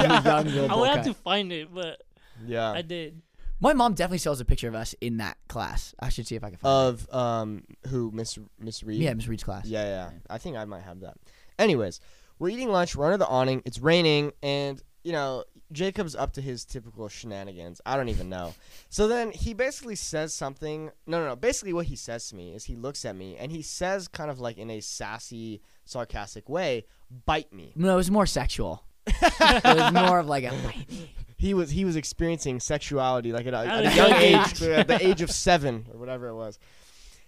little 0.47 0.71
I 0.71 0.75
would 0.77 0.89
cut. 0.89 0.97
have 0.97 1.05
to 1.07 1.15
find 1.15 1.53
it, 1.53 1.73
but 1.73 2.03
yeah. 2.45 2.71
I 2.73 2.83
did. 2.83 3.23
My 3.61 3.73
mom 3.75 3.95
definitely 3.95 4.19
still 4.19 4.33
has 4.33 4.41
a 4.41 4.45
picture 4.45 4.69
of 4.69 4.75
us 4.75 4.95
in 5.01 5.19
that 5.19 5.37
class. 5.49 5.95
I 6.01 6.09
should 6.09 6.27
see 6.27 6.35
if 6.35 6.43
I 6.43 6.49
can 6.49 6.59
find 6.59 6.73
it. 6.73 7.05
Of 7.11 7.15
um, 7.15 7.65
who 7.89 8.11
Miss 8.11 8.39
Miss. 8.59 8.83
Reed? 8.83 9.01
Yeah, 9.03 9.13
Miss 9.13 9.29
Reed's 9.29 9.45
class. 9.45 9.67
Yeah, 9.67 9.85
yeah. 9.85 10.11
I 10.31 10.39
think 10.39 10.57
I 10.57 10.65
might 10.65 10.83
have 10.83 11.01
that. 11.01 11.19
Anyways, 11.59 12.01
we're 12.39 12.49
eating 12.49 12.71
lunch. 12.71 12.97
We're 12.97 13.05
under 13.05 13.19
the 13.19 13.27
awning. 13.27 13.63
It's 13.67 13.79
raining, 13.79 14.33
and 14.43 14.83
you 15.05 15.13
know 15.13 15.45
Jacob's 15.73 16.15
up 16.17 16.33
to 16.35 16.41
his 16.41 16.65
typical 16.65 17.09
shenanigans. 17.09 17.81
I 17.87 17.97
don't 17.97 18.09
even 18.09 18.29
know. 18.29 18.55
So 18.89 19.09
then 19.09 19.31
he 19.31 19.55
basically 19.55 19.95
says 19.95 20.35
something. 20.35 20.91
No, 21.07 21.21
no, 21.21 21.29
no. 21.29 21.37
Basically, 21.37 21.73
what 21.73 21.87
he 21.87 21.97
says 21.97 22.29
to 22.29 22.37
me 22.37 22.55
is 22.55 22.65
he 22.65 22.77
looks 22.77 23.05
at 23.05 23.17
me 23.17 23.37
and 23.37 23.53
he 23.53 23.63
says, 23.63 24.09
kind 24.09 24.31
of 24.31 24.41
like 24.41 24.59
in 24.59 24.71
a 24.71 24.81
sassy, 24.81 25.63
sarcastic 25.85 26.49
way, 26.49 26.85
"Bite 27.27 27.53
me." 27.53 27.73
No, 27.77 27.95
it 27.95 27.97
was 27.97 28.11
more 28.11 28.27
sexual. 28.27 28.85
it 29.07 29.65
was 29.65 29.93
more 29.93 30.19
of 30.19 30.27
like 30.27 30.45
a 30.45 30.51
bite 30.51 30.91
me. 30.91 31.11
He 31.41 31.55
was 31.55 31.71
he 31.71 31.87
was 31.87 31.97
experiencing 31.97 32.61
sexuality 32.61 33.33
like 33.33 33.47
at 33.47 33.55
a, 33.55 33.61
At 33.61 33.67
at 33.67 33.85
a 33.87 33.89
a 33.89 33.95
young 33.95 34.11
young 34.11 34.21
age, 34.21 34.63
at 34.63 34.89
the 34.89 35.07
age 35.07 35.23
of 35.23 35.31
seven 35.31 35.87
or 35.91 35.99
whatever 35.99 36.29
it 36.29 36.35
was. 36.35 36.59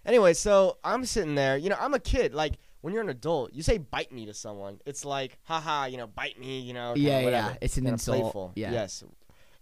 Anyway, 0.04 0.34
so 0.34 0.76
I'm 0.84 1.06
sitting 1.06 1.34
there. 1.34 1.56
You 1.56 1.70
know, 1.70 1.78
I'm 1.80 1.94
a 1.94 1.98
kid. 1.98 2.34
Like 2.34 2.58
when 2.82 2.92
you're 2.92 3.02
an 3.02 3.08
adult, 3.08 3.52
you 3.54 3.62
say 3.62 3.78
"bite 3.78 4.12
me" 4.12 4.26
to 4.26 4.34
someone. 4.34 4.78
It's 4.86 5.04
like, 5.04 5.38
haha, 5.44 5.86
you 5.86 5.96
know, 5.96 6.06
bite 6.06 6.38
me. 6.38 6.60
You 6.60 6.74
know, 6.74 6.92
Yeah, 6.94 7.18
yeah, 7.20 7.24
whatever. 7.24 7.48
yeah. 7.52 7.56
It's 7.62 7.76
an 7.78 7.84
Kinda 7.84 7.94
insult. 7.94 8.20
Playful. 8.20 8.52
Yeah. 8.54 8.72
Yes, 8.72 9.02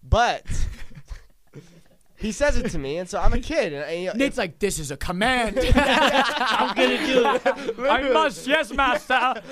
but 0.02 0.44
he 2.16 2.32
says 2.32 2.56
it 2.58 2.70
to 2.70 2.78
me, 2.78 2.98
and 2.98 3.08
so 3.08 3.18
I'm 3.18 3.32
a 3.32 3.40
kid. 3.40 3.72
And, 3.72 3.84
and, 3.84 4.00
you 4.00 4.06
know, 4.08 4.12
Nate's 4.14 4.36
like, 4.38 4.58
this 4.58 4.78
is 4.78 4.90
a 4.90 4.96
command. 4.96 5.58
I'm 5.74 6.74
gonna 6.76 7.06
do 7.06 7.24
it. 7.34 7.90
I 7.90 8.10
must, 8.12 8.46
yes, 8.46 8.72
master. 8.72 9.42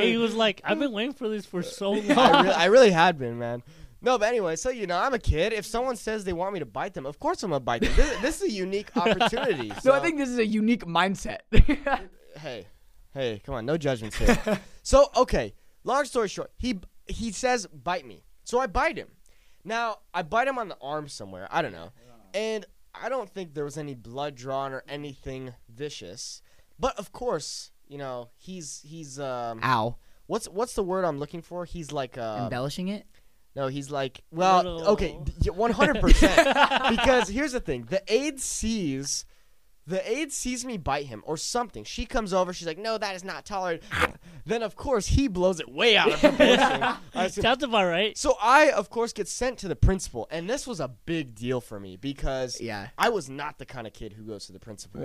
He 0.00 0.16
was 0.16 0.34
like, 0.34 0.60
I've 0.64 0.78
been 0.78 0.92
waiting 0.92 1.12
for 1.12 1.28
this 1.28 1.46
for 1.46 1.62
so 1.62 1.92
long. 1.92 2.10
I, 2.18 2.42
re- 2.42 2.52
I 2.52 2.64
really 2.66 2.90
had 2.90 3.18
been, 3.18 3.38
man. 3.38 3.62
No, 4.02 4.16
but 4.18 4.28
anyway, 4.28 4.56
so 4.56 4.70
you 4.70 4.86
know, 4.86 4.96
I'm 4.96 5.12
a 5.12 5.18
kid. 5.18 5.52
If 5.52 5.66
someone 5.66 5.94
says 5.94 6.24
they 6.24 6.32
want 6.32 6.54
me 6.54 6.58
to 6.60 6.66
bite 6.66 6.94
them, 6.94 7.04
of 7.04 7.18
course 7.18 7.42
I'm 7.42 7.50
gonna 7.50 7.60
bite 7.60 7.82
them. 7.82 7.92
This, 7.96 8.18
this 8.20 8.36
is 8.42 8.48
a 8.48 8.50
unique 8.50 8.96
opportunity. 8.96 9.70
No, 9.84 9.92
I 9.92 10.00
think 10.00 10.16
this 10.16 10.28
is 10.30 10.38
a 10.38 10.46
unique 10.46 10.86
mindset. 10.86 11.40
hey, 12.38 12.66
hey, 13.14 13.40
come 13.44 13.54
on, 13.54 13.66
no 13.66 13.76
judgments 13.76 14.16
here. 14.16 14.60
so 14.82 15.06
okay, 15.16 15.54
long 15.84 16.04
story 16.04 16.28
short, 16.28 16.50
he 16.56 16.78
he 17.06 17.32
says 17.32 17.66
bite 17.66 18.06
me, 18.06 18.24
so 18.44 18.58
I 18.60 18.66
bite 18.66 18.96
him. 18.96 19.08
Now 19.64 19.98
I 20.14 20.22
bite 20.22 20.48
him 20.48 20.58
on 20.58 20.68
the 20.68 20.76
arm 20.80 21.08
somewhere, 21.08 21.46
I 21.50 21.62
don't 21.62 21.72
know, 21.72 21.92
and 22.34 22.64
I 22.94 23.08
don't 23.08 23.28
think 23.30 23.54
there 23.54 23.64
was 23.64 23.78
any 23.78 23.94
blood 23.94 24.34
drawn 24.34 24.72
or 24.72 24.82
anything 24.88 25.54
vicious, 25.68 26.42
but 26.78 26.98
of 26.98 27.12
course, 27.12 27.70
you 27.88 27.98
know, 27.98 28.30
he's 28.36 28.80
he's 28.84 29.18
um 29.20 29.60
Ow. 29.62 29.96
what's 30.26 30.46
what's 30.48 30.74
the 30.74 30.82
word 30.82 31.04
I'm 31.04 31.18
looking 31.18 31.42
for? 31.42 31.64
He's 31.64 31.92
like 31.92 32.16
uh 32.18 32.40
Embellishing 32.44 32.88
it? 32.88 33.06
no, 33.54 33.66
he's 33.66 33.90
like 33.90 34.22
well 34.30 34.62
Little- 34.62 34.88
okay, 34.88 35.18
one 35.52 35.72
hundred 35.72 36.00
percent 36.00 36.36
because 36.90 37.28
here's 37.28 37.52
the 37.52 37.60
thing: 37.60 37.86
the 37.90 38.02
aide 38.12 38.40
sees. 38.40 39.24
The 39.86 40.08
aide 40.08 40.32
sees 40.32 40.64
me 40.64 40.76
bite 40.76 41.06
him 41.06 41.22
or 41.26 41.36
something. 41.36 41.84
She 41.84 42.06
comes 42.06 42.32
over. 42.32 42.52
She's 42.52 42.66
like, 42.66 42.78
"No, 42.78 42.98
that 42.98 43.16
is 43.16 43.24
not 43.24 43.44
tolerated." 43.44 43.84
then, 44.46 44.62
of 44.62 44.76
course, 44.76 45.06
he 45.06 45.26
blows 45.26 45.58
it 45.58 45.68
way 45.70 45.96
out 45.96 46.12
of 46.12 46.20
proportion. 46.20 46.84
I 47.14 47.28
Sounds 47.28 47.62
about 47.64 47.86
right. 47.86 48.16
so 48.16 48.36
I, 48.40 48.70
of 48.70 48.90
course, 48.90 49.12
get 49.12 49.26
sent 49.26 49.58
to 49.60 49.68
the 49.68 49.74
principal, 49.76 50.28
and 50.30 50.48
this 50.48 50.66
was 50.66 50.80
a 50.80 50.88
big 50.88 51.34
deal 51.34 51.60
for 51.60 51.80
me 51.80 51.96
because 51.96 52.60
Yeah. 52.60 52.88
I 52.98 53.08
was 53.08 53.28
not 53.28 53.58
the 53.58 53.66
kind 53.66 53.86
of 53.86 53.92
kid 53.92 54.12
who 54.12 54.22
goes 54.24 54.46
to 54.46 54.52
the 54.52 54.60
principal. 54.60 55.00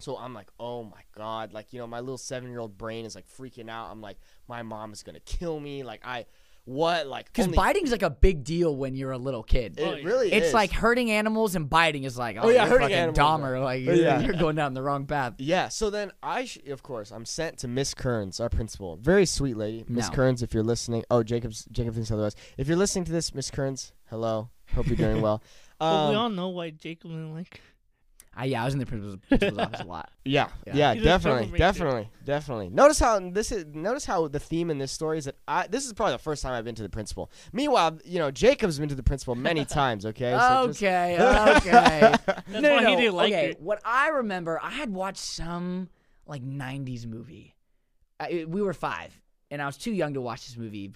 So 0.00 0.16
I'm 0.18 0.34
like, 0.34 0.48
oh 0.58 0.82
my 0.82 1.02
god, 1.16 1.52
like 1.52 1.72
you 1.72 1.78
know, 1.78 1.86
my 1.86 2.00
little 2.00 2.18
seven 2.18 2.50
year 2.50 2.58
old 2.58 2.76
brain 2.76 3.04
is 3.04 3.14
like 3.14 3.26
freaking 3.28 3.70
out. 3.70 3.90
I'm 3.90 4.00
like, 4.00 4.18
my 4.48 4.62
mom 4.62 4.92
is 4.92 5.02
gonna 5.02 5.20
kill 5.20 5.60
me. 5.60 5.82
Like 5.84 6.00
I, 6.04 6.26
what, 6.66 7.06
like 7.06 7.26
Because 7.26 7.46
only- 7.46 7.56
biting's 7.56 7.90
like 7.90 8.02
a 8.02 8.10
big 8.10 8.42
deal 8.44 8.74
when 8.74 8.94
you're 8.94 9.10
a 9.12 9.18
little 9.18 9.42
kid. 9.42 9.78
It 9.78 9.82
Oh, 9.82 9.94
yeah. 9.94 10.04
really 10.04 10.32
it's 10.32 10.46
is. 10.48 10.54
like 10.54 10.72
hurting 10.72 11.10
animals 11.10 11.54
and 11.56 11.68
biting 11.68 12.04
is 12.04 12.16
like, 12.16 12.36
oh, 12.36 12.42
Oh, 12.44 12.48
yeah, 12.48 12.62
you're 12.62 12.68
hurting 12.80 12.80
fucking 12.84 12.96
animals, 12.96 13.18
Dahmer. 13.18 13.62
Like, 13.62 13.82
you're, 13.82 13.94
yeah. 13.94 14.20
you're 14.20 14.32
going 14.34 14.56
down 14.56 14.72
the 14.74 14.82
wrong 14.82 15.06
path. 15.06 15.34
Yeah, 15.38 15.68
so 15.68 15.90
then 15.90 16.10
I, 16.22 16.46
sh- 16.46 16.58
of 16.68 16.82
course, 16.82 17.10
I'm 17.10 17.24
sent 17.26 17.58
to 17.58 17.68
Miss 17.68 17.92
Kearns, 17.94 18.40
our 18.40 18.48
principal. 18.48 18.96
Very 18.96 19.26
sweet 19.26 19.56
lady. 19.56 19.84
Miss 19.88 20.08
No. 20.08 20.14
Kearns, 20.16 20.42
if 20.42 20.54
you're 20.54 20.62
listening. 20.62 21.04
Oh, 21.10 21.22
Jacob's, 21.22 21.66
Jacob 21.70 21.94
thinks 21.94 22.10
otherwise. 22.10 22.34
If 22.56 22.66
you're 22.68 22.76
listening 22.78 23.04
to 23.04 23.12
this, 23.12 23.34
Miss 23.34 23.50
Kearns, 23.50 23.92
hello. 24.10 24.48
Hope 24.74 24.86
you're 24.86 24.96
doing 24.96 25.20
well. 25.22 25.42
But 25.78 26.08
we 26.10 26.14
Um, 26.14 26.22
all 26.22 26.30
know 26.30 26.48
why 26.48 26.70
Jacob 26.70 27.10
didn't 27.10 27.34
like. 27.34 27.60
I, 28.36 28.46
yeah, 28.46 28.62
I 28.62 28.64
was 28.64 28.74
in 28.74 28.80
the 28.80 28.86
principal's, 28.86 29.18
principal's 29.28 29.58
office 29.58 29.80
a 29.80 29.84
lot. 29.84 30.10
yeah, 30.24 30.48
Yeah. 30.66 30.74
yeah, 30.74 30.94
He's 30.94 31.02
a 31.02 31.04
definitely, 31.04 31.38
troublemaker. 31.42 31.58
definitely, 31.58 32.10
definitely. 32.24 32.68
Notice 32.70 32.98
how 32.98 33.20
this 33.30 33.52
is. 33.52 33.64
Notice 33.74 34.04
how 34.04 34.28
the 34.28 34.40
theme 34.40 34.70
in 34.70 34.78
this 34.78 34.90
story 34.92 35.18
is 35.18 35.26
that 35.26 35.36
I. 35.46 35.66
This 35.66 35.86
is 35.86 35.92
probably 35.92 36.14
the 36.14 36.18
first 36.18 36.42
time 36.42 36.52
I've 36.52 36.64
been 36.64 36.74
to 36.74 36.82
the 36.82 36.88
principal. 36.88 37.30
Meanwhile, 37.52 37.98
you 38.04 38.18
know, 38.18 38.30
Jacob's 38.30 38.78
been 38.78 38.88
to 38.88 38.94
the 38.94 39.02
principal 39.02 39.34
many 39.34 39.64
times. 39.80 40.04
Okay. 40.06 40.32
So 40.38 40.66
just- 40.68 40.82
okay, 40.82 41.16
okay. 41.56 42.14
no, 42.48 42.74
why 42.74 42.90
he 42.90 42.96
didn't 42.96 43.14
like 43.14 43.32
okay, 43.32 43.50
it. 43.50 43.60
what 43.60 43.80
I 43.84 44.08
remember, 44.08 44.58
I 44.62 44.70
had 44.70 44.90
watched 44.90 45.18
some 45.24 45.88
like 46.26 46.42
'90s 46.42 47.06
movie. 47.06 47.54
I, 48.20 48.44
we 48.48 48.62
were 48.62 48.72
five, 48.74 49.20
and 49.50 49.60
I 49.60 49.66
was 49.66 49.76
too 49.76 49.92
young 49.92 50.14
to 50.14 50.20
watch 50.20 50.46
this 50.46 50.56
movie. 50.56 50.92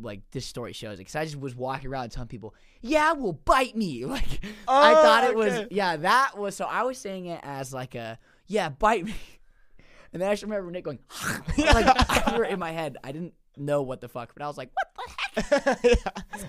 Like 0.00 0.22
this 0.30 0.46
story 0.46 0.72
shows 0.72 0.94
it, 0.94 0.98
because 0.98 1.16
I 1.16 1.24
just 1.24 1.38
was 1.40 1.54
walking 1.56 1.88
around 1.90 2.10
telling 2.10 2.28
people, 2.28 2.54
"Yeah, 2.80 3.12
will 3.12 3.32
bite 3.32 3.76
me." 3.76 4.04
Like 4.06 4.40
oh, 4.68 4.72
I 4.72 4.92
Oh, 4.92 5.02
thought 5.02 5.24
it 5.24 5.34
was, 5.34 5.66
yeah, 5.70 5.96
that 5.96 6.38
was. 6.38 6.54
So 6.54 6.64
I 6.66 6.84
was 6.84 6.98
saying 6.98 7.26
it 7.26 7.40
as 7.42 7.72
like 7.74 7.94
a, 7.94 8.18
"Yeah, 8.46 8.68
bite 8.68 9.04
me," 9.04 9.14
and 10.12 10.22
then 10.22 10.28
I 10.28 10.32
just 10.32 10.44
remember 10.44 10.70
Nick 10.70 10.84
going, 10.84 11.00
like 11.58 11.86
I 12.10 12.48
in 12.48 12.58
my 12.60 12.70
head. 12.70 12.96
I 13.02 13.10
didn't 13.12 13.34
know 13.56 13.82
what 13.82 14.00
the 14.00 14.08
fuck, 14.08 14.32
but 14.34 14.42
I 14.42 14.46
was 14.46 14.56
like, 14.56 14.70
"What 14.94 15.34
the 15.34 15.42
heck?" 15.42 15.82
What's 16.30 16.44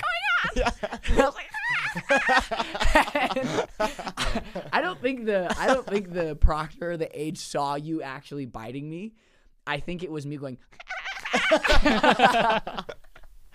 yeah. 0.56 0.70
And 0.82 1.20
I 1.20 1.26
was 1.26 1.36
like, 1.36 1.46
ah! 3.80 4.42
I 4.74 4.82
don't 4.82 5.02
think 5.02 5.26
the 5.26 5.54
I 5.60 5.68
don't 5.68 5.88
think 5.88 6.14
the 6.14 6.36
proctor, 6.36 6.98
the 6.98 7.10
age, 7.20 7.40
saw 7.40 7.76
you 7.76 8.02
actually 8.02 8.46
biting 8.46 8.90
me. 8.90 9.14
I 9.68 9.80
think 9.80 10.04
it 10.04 10.12
was 10.12 10.26
me 10.26 10.38
going. 10.38 10.58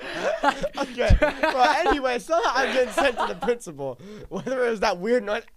Okay. 0.02 1.16
Well, 1.20 1.86
anyway, 1.86 2.18
somehow 2.18 2.50
I'm 2.54 2.72
getting 2.72 2.92
sent 2.92 3.18
to 3.18 3.26
the 3.28 3.34
principal. 3.36 3.98
Whether 4.28 4.66
it 4.66 4.70
was 4.70 4.80
that 4.80 4.98
weird 4.98 5.24
noise. 5.24 5.42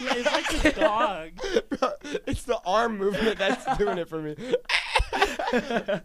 Yeah, 0.00 0.14
it's 0.16 0.52
like 0.52 0.64
a 0.76 0.80
dog. 0.80 1.30
Bro, 1.68 1.90
it's 2.26 2.42
the 2.44 2.58
arm 2.64 2.96
movement 2.98 3.38
that's 3.38 3.76
doing 3.78 3.98
it 3.98 4.08
for 4.08 4.20
me. 4.20 4.34
oh 5.12 6.00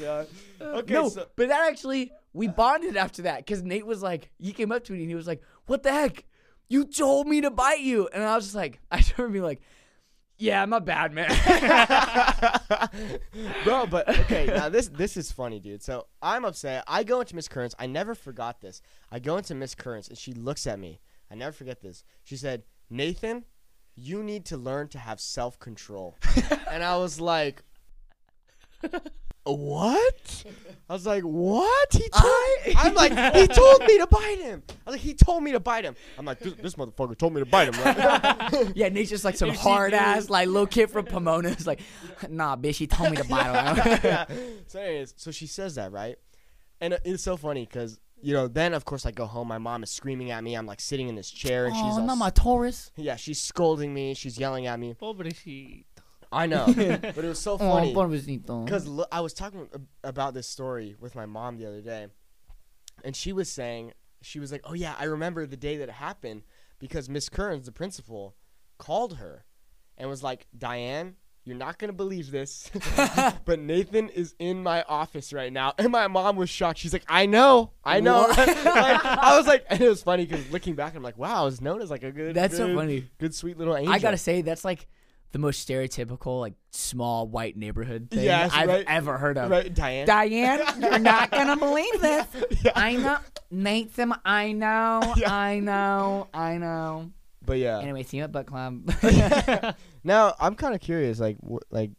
god. 0.00 0.26
Okay. 0.60 0.92
no, 0.94 1.08
So, 1.08 1.26
but 1.36 1.48
that 1.48 1.68
actually 1.68 2.12
we 2.32 2.48
bonded 2.48 2.96
after 2.96 3.22
that 3.22 3.38
because 3.38 3.62
Nate 3.62 3.86
was 3.86 4.02
like, 4.02 4.30
he 4.38 4.52
came 4.52 4.72
up 4.72 4.84
to 4.84 4.92
me 4.92 5.00
and 5.00 5.08
he 5.08 5.14
was 5.14 5.26
like, 5.26 5.42
"What 5.66 5.82
the 5.82 5.92
heck? 5.92 6.24
You 6.68 6.84
told 6.84 7.26
me 7.28 7.40
to 7.40 7.50
bite 7.50 7.80
you," 7.80 8.08
and 8.12 8.22
I 8.22 8.34
was 8.34 8.44
just 8.46 8.56
like, 8.56 8.80
I 8.90 8.98
just 8.98 9.16
remember 9.16 9.32
being 9.34 9.44
like, 9.44 9.60
"Yeah, 10.40 10.62
I'm 10.62 10.72
a 10.72 10.80
bad 10.80 11.12
man." 11.12 11.30
bro, 13.64 13.86
but 13.86 14.08
okay. 14.20 14.46
Now 14.46 14.68
this 14.68 14.88
this 15.02 15.16
is 15.16 15.30
funny, 15.30 15.60
dude. 15.60 15.82
So 15.82 16.06
I'm 16.22 16.44
upset. 16.44 16.84
I 16.86 17.04
go 17.04 17.20
into 17.20 17.36
Miss 17.36 17.48
Kearns. 17.48 17.74
I 17.78 17.86
never 17.86 18.14
forgot 18.14 18.60
this. 18.60 18.82
I 19.10 19.18
go 19.18 19.36
into 19.36 19.54
Miss 19.54 19.74
Kearns 19.74 20.08
and 20.08 20.18
she 20.18 20.32
looks 20.32 20.66
at 20.66 20.78
me. 20.78 21.00
I 21.30 21.34
never 21.34 21.52
forget 21.52 21.80
this. 21.80 22.04
She 22.24 22.36
said, 22.36 22.64
"Nathan, 22.88 23.44
you 23.94 24.22
need 24.22 24.44
to 24.46 24.56
learn 24.56 24.88
to 24.88 24.98
have 24.98 25.20
self 25.20 25.58
control." 25.58 26.18
and 26.70 26.82
I 26.82 26.96
was 26.96 27.20
like. 27.20 27.62
What? 29.44 30.44
I 30.88 30.92
was 30.92 31.06
like, 31.06 31.22
what? 31.22 31.92
He 31.92 32.04
uh, 32.12 32.20
told. 32.20 32.32
I- 32.34 32.74
I'm 32.76 32.94
like, 32.94 33.36
he 33.36 33.46
told 33.54 33.80
me 33.84 33.98
to 33.98 34.06
bite 34.06 34.38
him. 34.40 34.62
I 34.68 34.90
was 34.90 34.94
like, 34.94 35.00
he 35.00 35.14
told 35.14 35.42
me 35.42 35.52
to 35.52 35.60
bite 35.60 35.84
him. 35.84 35.94
I'm 36.18 36.24
like, 36.24 36.40
this, 36.40 36.54
this 36.54 36.74
motherfucker 36.74 37.16
told 37.16 37.32
me 37.32 37.40
to 37.40 37.46
bite 37.46 37.72
him. 37.74 37.80
Right? 37.82 38.72
yeah, 38.76 38.88
Nate's 38.88 39.10
just 39.10 39.24
like 39.24 39.36
some 39.36 39.50
hard 39.54 39.94
ass 39.94 40.28
like 40.30 40.48
little 40.48 40.66
kid 40.66 40.90
from 40.90 41.06
Pomona. 41.06 41.48
It's 41.50 41.66
like, 41.66 41.80
nah, 42.28 42.56
bitch, 42.56 42.76
he 42.76 42.86
told 42.86 43.10
me 43.10 43.16
to 43.16 43.24
bite 43.24 43.46
him. 43.46 44.00
yeah. 44.04 44.24
So, 44.66 44.80
anyways, 44.80 45.14
so 45.16 45.30
she 45.30 45.46
says 45.46 45.76
that, 45.76 45.92
right? 45.92 46.16
And 46.80 46.94
it- 46.94 47.02
it's 47.04 47.22
so 47.22 47.36
funny 47.36 47.66
because 47.66 47.98
you 48.22 48.34
know, 48.34 48.48
then 48.48 48.74
of 48.74 48.84
course 48.84 49.06
I 49.06 49.12
go 49.12 49.24
home. 49.24 49.48
My 49.48 49.56
mom 49.56 49.82
is 49.82 49.90
screaming 49.90 50.30
at 50.30 50.44
me. 50.44 50.54
I'm 50.54 50.66
like 50.66 50.80
sitting 50.80 51.08
in 51.08 51.14
this 51.14 51.30
chair, 51.30 51.64
and 51.64 51.74
she's 51.74 51.82
oh, 51.84 52.00
all 52.00 52.02
not 52.02 52.12
s- 52.12 52.18
my 52.18 52.28
Taurus. 52.30 52.90
yeah, 52.96 53.16
she's 53.16 53.40
scolding 53.40 53.94
me. 53.94 54.12
She's 54.12 54.38
yelling 54.38 54.66
at 54.66 54.78
me. 54.78 54.92
Pobrecito. 54.92 55.84
I 56.32 56.46
know, 56.46 56.66
but 56.76 57.18
it 57.18 57.24
was 57.24 57.38
so 57.40 57.54
Oh, 57.54 57.58
funny 57.58 57.94
pobrecito. 57.94 58.64
because 58.64 58.86
lo- 58.86 59.06
I 59.10 59.20
was 59.20 59.34
talking 59.34 59.68
about 60.04 60.32
this 60.34 60.46
story 60.48 60.94
with 61.00 61.14
my 61.14 61.26
mom 61.26 61.56
the 61.58 61.66
other 61.66 61.80
day, 61.80 62.06
and 63.04 63.16
she 63.16 63.32
was 63.32 63.48
saying 63.50 63.92
she 64.22 64.38
was 64.38 64.52
like, 64.52 64.62
"Oh 64.64 64.74
yeah, 64.74 64.94
I 64.98 65.04
remember 65.04 65.46
the 65.46 65.56
day 65.56 65.76
that 65.78 65.88
it 65.88 65.92
happened 65.94 66.42
because 66.78 67.08
Miss 67.08 67.28
Kearns, 67.28 67.66
the 67.66 67.72
principal, 67.72 68.36
called 68.78 69.16
her 69.16 69.44
and 69.98 70.08
was 70.08 70.22
like, 70.22 70.46
Diane." 70.56 71.16
You're 71.42 71.56
not 71.56 71.78
gonna 71.78 71.94
believe 71.94 72.30
this, 72.30 72.70
but 73.46 73.58
Nathan 73.58 74.10
is 74.10 74.34
in 74.38 74.62
my 74.62 74.82
office 74.86 75.32
right 75.32 75.50
now, 75.50 75.72
and 75.78 75.88
my 75.90 76.06
mom 76.06 76.36
was 76.36 76.50
shocked. 76.50 76.78
She's 76.78 76.92
like, 76.92 77.02
"I 77.08 77.24
know, 77.24 77.72
I 77.82 78.00
know." 78.00 78.26
Like, 78.28 78.38
I 79.04 79.36
was 79.38 79.46
like, 79.46 79.64
and 79.70 79.80
it 79.80 79.88
was 79.88 80.02
funny 80.02 80.26
because 80.26 80.48
looking 80.50 80.74
back, 80.74 80.94
I'm 80.94 81.02
like, 81.02 81.16
"Wow, 81.16 81.40
I 81.42 81.44
was 81.46 81.62
known 81.62 81.80
as 81.80 81.90
like 81.90 82.02
a 82.02 82.12
good, 82.12 82.36
That's 82.36 82.56
so 82.58 82.72
funny. 82.76 83.08
good, 83.18 83.34
sweet 83.34 83.56
little 83.56 83.74
angel." 83.74 83.92
I 83.92 83.98
gotta 83.98 84.18
say, 84.18 84.42
that's 84.42 84.66
like 84.66 84.86
the 85.32 85.38
most 85.38 85.66
stereotypical, 85.68 86.40
like 86.40 86.54
small 86.70 87.26
white 87.28 87.56
neighborhood 87.56 88.08
thing 88.10 88.24
Yes, 88.24 88.50
I've 88.54 88.68
right. 88.68 88.84
ever 88.86 89.16
heard 89.18 89.38
of. 89.38 89.50
right, 89.50 89.72
Diane. 89.72 90.06
Diane, 90.06 90.60
you're 90.80 90.98
not 90.98 91.30
gonna 91.32 91.56
believe 91.56 92.00
this. 92.00 92.26
Yeah. 92.64 92.72
I 92.74 92.96
know, 92.96 93.18
Nathan. 93.50 94.12
I 94.24 94.52
know, 94.52 95.00
Yeah. 95.16 95.32
I 95.32 95.60
know, 95.60 96.28
I 96.34 96.58
know. 96.58 97.10
But 97.44 97.58
yeah. 97.58 97.78
Anyway, 97.80 98.02
see 98.02 98.18
you 98.18 98.24
at 98.24 98.32
Butt 98.32 98.46
Club. 98.46 98.92
now 100.04 100.34
I'm 100.40 100.54
kind 100.54 100.74
of 100.74 100.80
curious, 100.80 101.18
like, 101.20 101.36
wh- 101.42 101.62
like, 101.72 101.90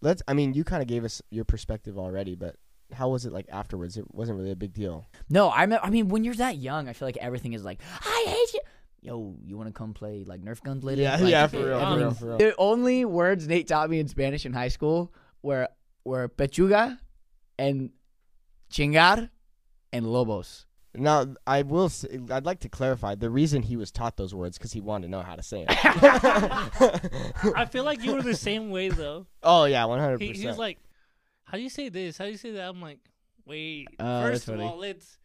let's. 0.00 0.22
I 0.26 0.34
mean, 0.34 0.54
you 0.54 0.64
kind 0.64 0.82
of 0.82 0.88
gave 0.88 1.04
us 1.04 1.22
your 1.30 1.44
perspective 1.44 1.98
already, 1.98 2.34
but 2.34 2.56
how 2.92 3.08
was 3.10 3.24
it 3.24 3.32
like 3.32 3.46
afterwards? 3.50 3.96
It 3.96 4.04
wasn't 4.12 4.38
really 4.38 4.50
a 4.50 4.56
big 4.56 4.72
deal. 4.72 5.06
no, 5.28 5.50
I 5.50 5.66
mean, 5.66 5.78
I 5.82 5.90
mean, 5.90 6.08
when 6.08 6.24
you're 6.24 6.34
that 6.34 6.56
young, 6.56 6.88
I 6.88 6.92
feel 6.92 7.06
like 7.06 7.16
everything 7.18 7.52
is 7.52 7.64
like, 7.64 7.80
I 8.02 8.24
hate 8.26 8.54
you. 8.54 8.60
Yo, 9.02 9.34
you 9.44 9.56
want 9.56 9.68
to 9.68 9.72
come 9.72 9.94
play 9.94 10.24
like 10.26 10.42
Nerf 10.42 10.62
guns 10.62 10.84
later? 10.84 11.02
Yeah, 11.02 11.16
Like, 11.16 11.30
yeah, 11.30 11.46
for 11.46 11.56
real, 11.64 11.80
for 11.80 11.96
real, 11.96 12.08
um, 12.08 12.14
for 12.14 12.26
real. 12.26 12.38
The 12.38 12.54
only 12.58 13.04
words 13.06 13.48
Nate 13.48 13.66
taught 13.68 13.88
me 13.88 13.98
in 13.98 14.08
Spanish 14.08 14.44
in 14.44 14.52
high 14.52 14.68
school 14.68 15.12
were 15.42 15.68
were 16.04 16.28
pechuga 16.28 16.98
and 17.58 17.90
chingar 18.70 19.30
and 19.92 20.06
lobos. 20.06 20.66
Now 20.94 21.34
I 21.46 21.62
will. 21.62 21.88
Say, 21.88 22.18
I'd 22.30 22.44
like 22.44 22.60
to 22.60 22.68
clarify 22.68 23.14
the 23.14 23.30
reason 23.30 23.62
he 23.62 23.76
was 23.76 23.90
taught 23.92 24.16
those 24.16 24.34
words 24.34 24.58
because 24.58 24.72
he 24.72 24.80
wanted 24.80 25.06
to 25.06 25.10
know 25.12 25.22
how 25.22 25.36
to 25.36 25.42
say 25.42 25.64
it. 25.68 25.68
I 27.56 27.64
feel 27.70 27.84
like 27.84 28.02
you 28.02 28.14
were 28.14 28.22
the 28.22 28.34
same 28.34 28.70
way 28.70 28.88
though. 28.88 29.26
oh 29.42 29.64
yeah, 29.64 29.84
one 29.84 29.98
hundred 30.00 30.20
He, 30.20 30.32
he 30.32 30.46
was 30.46 30.58
like, 30.58 30.78
"How 31.44 31.56
do 31.56 31.62
you 31.62 31.70
say 31.70 31.88
this? 31.90 32.18
How 32.18 32.24
do 32.24 32.32
you 32.32 32.36
say 32.36 32.50
that?" 32.52 32.68
I'm 32.68 32.80
like, 32.82 32.98
"Wait, 33.46 33.86
Oh, 33.98 34.22
first 34.22 34.48
of 34.48 34.56
funny. 34.56 34.66
all, 34.68 34.78
let's 34.78 35.16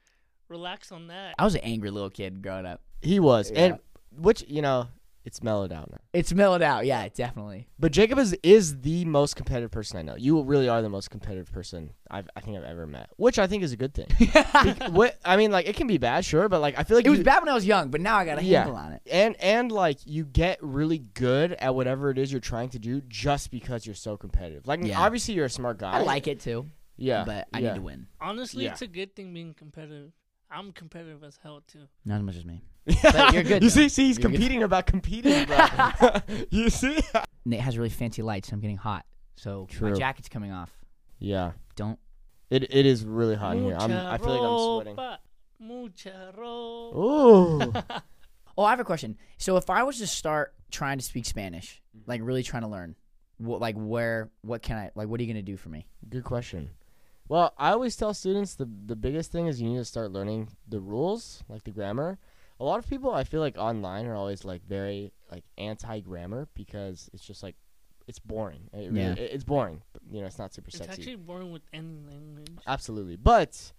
relax 0.50 0.92
on 0.92 1.08
that." 1.08 1.36
I 1.40 1.44
was 1.46 1.56
an 1.56 1.62
angry 1.64 1.90
little 1.92 2.10
kid 2.10 2.42
growing 2.42 2.66
up. 2.66 2.82
He 3.02 3.20
was, 3.20 3.52
Yeah. 3.52 3.60
and 3.60 3.80
which 4.18 4.44
you 4.48 4.62
know, 4.62 4.88
it's 5.26 5.42
mellowed 5.42 5.72
out 5.74 5.90
now. 5.92 5.98
It's 6.14 6.32
mellowed 6.34 6.62
out, 6.62 6.86
yeah, 6.86 7.08
definitely. 7.10 7.68
But 7.80 7.92
Jacob 7.92 8.20
is 8.20 8.34
is 8.44 8.82
the 8.82 9.06
most 9.06 9.36
competitive 9.36 9.72
person 9.72 9.98
I 9.98 10.04
know. 10.04 10.16
You 10.16 10.42
really 10.44 10.70
are 10.70 10.82
the 10.84 10.90
most 10.90 11.10
competitive 11.10 11.52
person 11.52 11.92
I've 12.12 12.30
I 12.36 12.42
think 12.42 12.58
I've 12.58 12.64
ever 12.64 12.86
met, 12.88 13.10
which 13.18 13.40
I 13.40 13.48
think 13.48 13.64
is 13.64 13.72
a 13.72 13.76
good 13.78 13.94
thing. 13.94 14.06
Bec- 14.34 14.92
what 14.92 15.18
I 15.26 15.36
mean, 15.38 15.52
like 15.52 15.68
it 15.68 15.76
can 15.76 15.88
be 15.88 15.98
bad, 15.98 16.24
sure, 16.26 16.48
but 16.48 16.62
like 16.62 16.78
I 16.80 16.84
feel 16.84 16.96
like 16.98 17.06
It 17.08 17.10
was 17.10 17.20
you- 17.20 17.26
bad 17.26 17.40
when 17.42 17.50
I 17.50 17.54
was 17.56 17.66
young, 17.66 17.90
but 17.90 18.02
now 18.02 18.18
I 18.18 18.26
got 18.26 18.38
a 18.38 18.44
Yeah. 18.44 18.60
handle 18.64 18.78
on 18.78 18.94
it. 18.94 19.02
and 19.12 19.36
and 19.42 19.72
like 19.72 19.98
you 20.06 20.26
get 20.26 20.60
really 20.62 21.00
good 21.00 21.54
at 21.54 21.74
whatever 21.74 22.12
it 22.12 22.18
is 22.20 22.32
you're 22.32 22.40
trying 22.42 22.70
to 22.70 22.80
do 22.80 23.02
just 23.08 23.50
because 23.52 23.86
you're 23.86 23.96
so 23.96 24.18
competitive. 24.18 24.68
Like 24.68 24.84
Yeah. 24.84 25.00
obviously 25.02 25.34
you're 25.34 25.46
a 25.46 25.50
smart 25.50 25.80
guy. 25.80 25.92
I 25.94 26.02
like 26.04 26.28
it 26.28 26.40
too, 26.40 26.70
yeah, 26.98 27.24
but 27.26 27.48
I 27.52 27.60
yeah. 27.60 27.70
need 27.70 27.76
to 27.78 27.82
win. 27.82 28.08
Honestly, 28.22 28.66
Yeah. 28.66 28.72
it's 28.74 28.84
a 28.84 28.88
good 28.88 29.16
thing 29.16 29.34
being 29.34 29.54
competitive. 29.56 30.12
I'm 30.52 30.72
competitive 30.72 31.24
as 31.24 31.40
hell 31.42 31.62
too. 31.68 31.88
Not 32.06 32.18
as 32.18 32.24
much 32.24 32.36
as 32.36 32.46
me. 32.46 32.62
But 33.02 33.34
you're 33.34 33.44
good, 33.44 33.64
you 33.64 33.70
though. 33.70 33.74
see, 33.74 33.90
see, 33.90 34.06
he's 34.08 34.18
You're 34.20 34.30
good. 34.30 34.38
competing 34.38 34.64
about 34.64 34.86
competing, 34.86 35.46
bro. 35.48 35.58
you 36.52 36.70
see? 36.70 37.00
Nate 37.46 37.60
has 37.62 37.78
really 37.78 37.90
fancy 37.90 38.22
lights. 38.22 38.52
I'm 38.52 38.60
getting 38.60 38.78
hot, 38.78 39.06
so 39.36 39.68
my 39.82 39.92
jacket's 39.92 40.30
coming 40.30 40.52
off. 40.52 40.72
Yeah, 41.20 41.54
Don't. 41.76 41.98
it 42.50 42.64
it 42.72 42.86
is 42.86 43.04
really 43.04 43.36
hot 43.36 43.58
in 43.58 43.64
here. 43.64 43.76
I'm, 43.80 43.92
I 43.92 44.18
feel 44.18 44.30
like 44.30 44.42
I'm 44.42 44.60
sweating. 44.84 44.96
ropa, 44.96 45.18
Mucha 45.60 46.34
ropa. 46.38 46.96
Ooh. 46.96 48.02
Oh, 48.58 48.64
I 48.64 48.70
have 48.70 48.80
a 48.80 48.86
question. 48.86 49.18
So 49.38 49.58
if 49.58 49.70
I 49.70 49.84
was 49.84 49.98
to 49.98 50.08
start 50.08 50.54
trying 50.72 50.98
to 50.98 51.04
speak 51.04 51.26
Spanish, 51.26 51.82
like 52.06 52.22
really 52.24 52.44
trying 52.44 52.62
to 52.64 52.70
learn, 52.70 52.96
what, 53.38 53.60
like 53.60 53.76
where, 53.76 54.30
what 54.42 54.62
can 54.62 54.78
I, 54.78 54.92
like, 54.96 55.08
what 55.08 55.20
are 55.20 55.24
you 55.24 55.28
gonna 55.34 55.42
do 55.42 55.58
for 55.58 55.70
me? 55.70 55.88
Good 56.08 56.24
question. 56.24 56.70
Well, 57.28 57.54
I 57.58 57.72
always 57.72 57.96
tell 57.96 58.14
students 58.14 58.56
the 58.56 58.70
the 58.86 58.96
biggest 58.96 59.32
thing 59.32 59.48
is 59.48 59.62
you 59.62 59.70
need 59.70 59.78
to 59.78 59.86
start 59.86 60.12
learning 60.12 60.50
the 60.68 60.80
rules, 60.80 61.44
like 61.50 61.64
the 61.64 61.72
grammar. 61.72 62.20
A 62.60 62.64
lot 62.64 62.80
of 62.80 62.88
people 62.90 63.14
I 63.14 63.24
feel 63.24 63.42
like 63.42 63.58
online 63.58 64.06
are 64.06 64.16
always 64.16 64.46
like 64.46 64.64
very 64.66 65.12
like 65.32 65.44
anti 65.58 66.00
grammar 66.02 66.48
because 66.54 67.10
it's 67.14 67.26
just 67.26 67.42
like 67.44 67.56
it's 68.08 68.20
boring. 68.20 68.70
It 68.74 68.92
really, 68.92 69.00
Yeah. 69.02 69.14
it- 69.14 69.32
it's 69.34 69.44
boring. 69.44 69.82
You 70.12 70.22
know, 70.22 70.28
it's 70.28 70.38
not 70.38 70.54
super 70.54 70.68
It's 70.68 70.78
sexy. 70.78 70.92
It's 70.92 71.00
actually 71.00 71.16
boring 71.16 71.52
with 71.52 71.64
any 71.74 71.98
language. 72.08 72.48
Absolutely, 72.68 73.16
but 73.16 73.72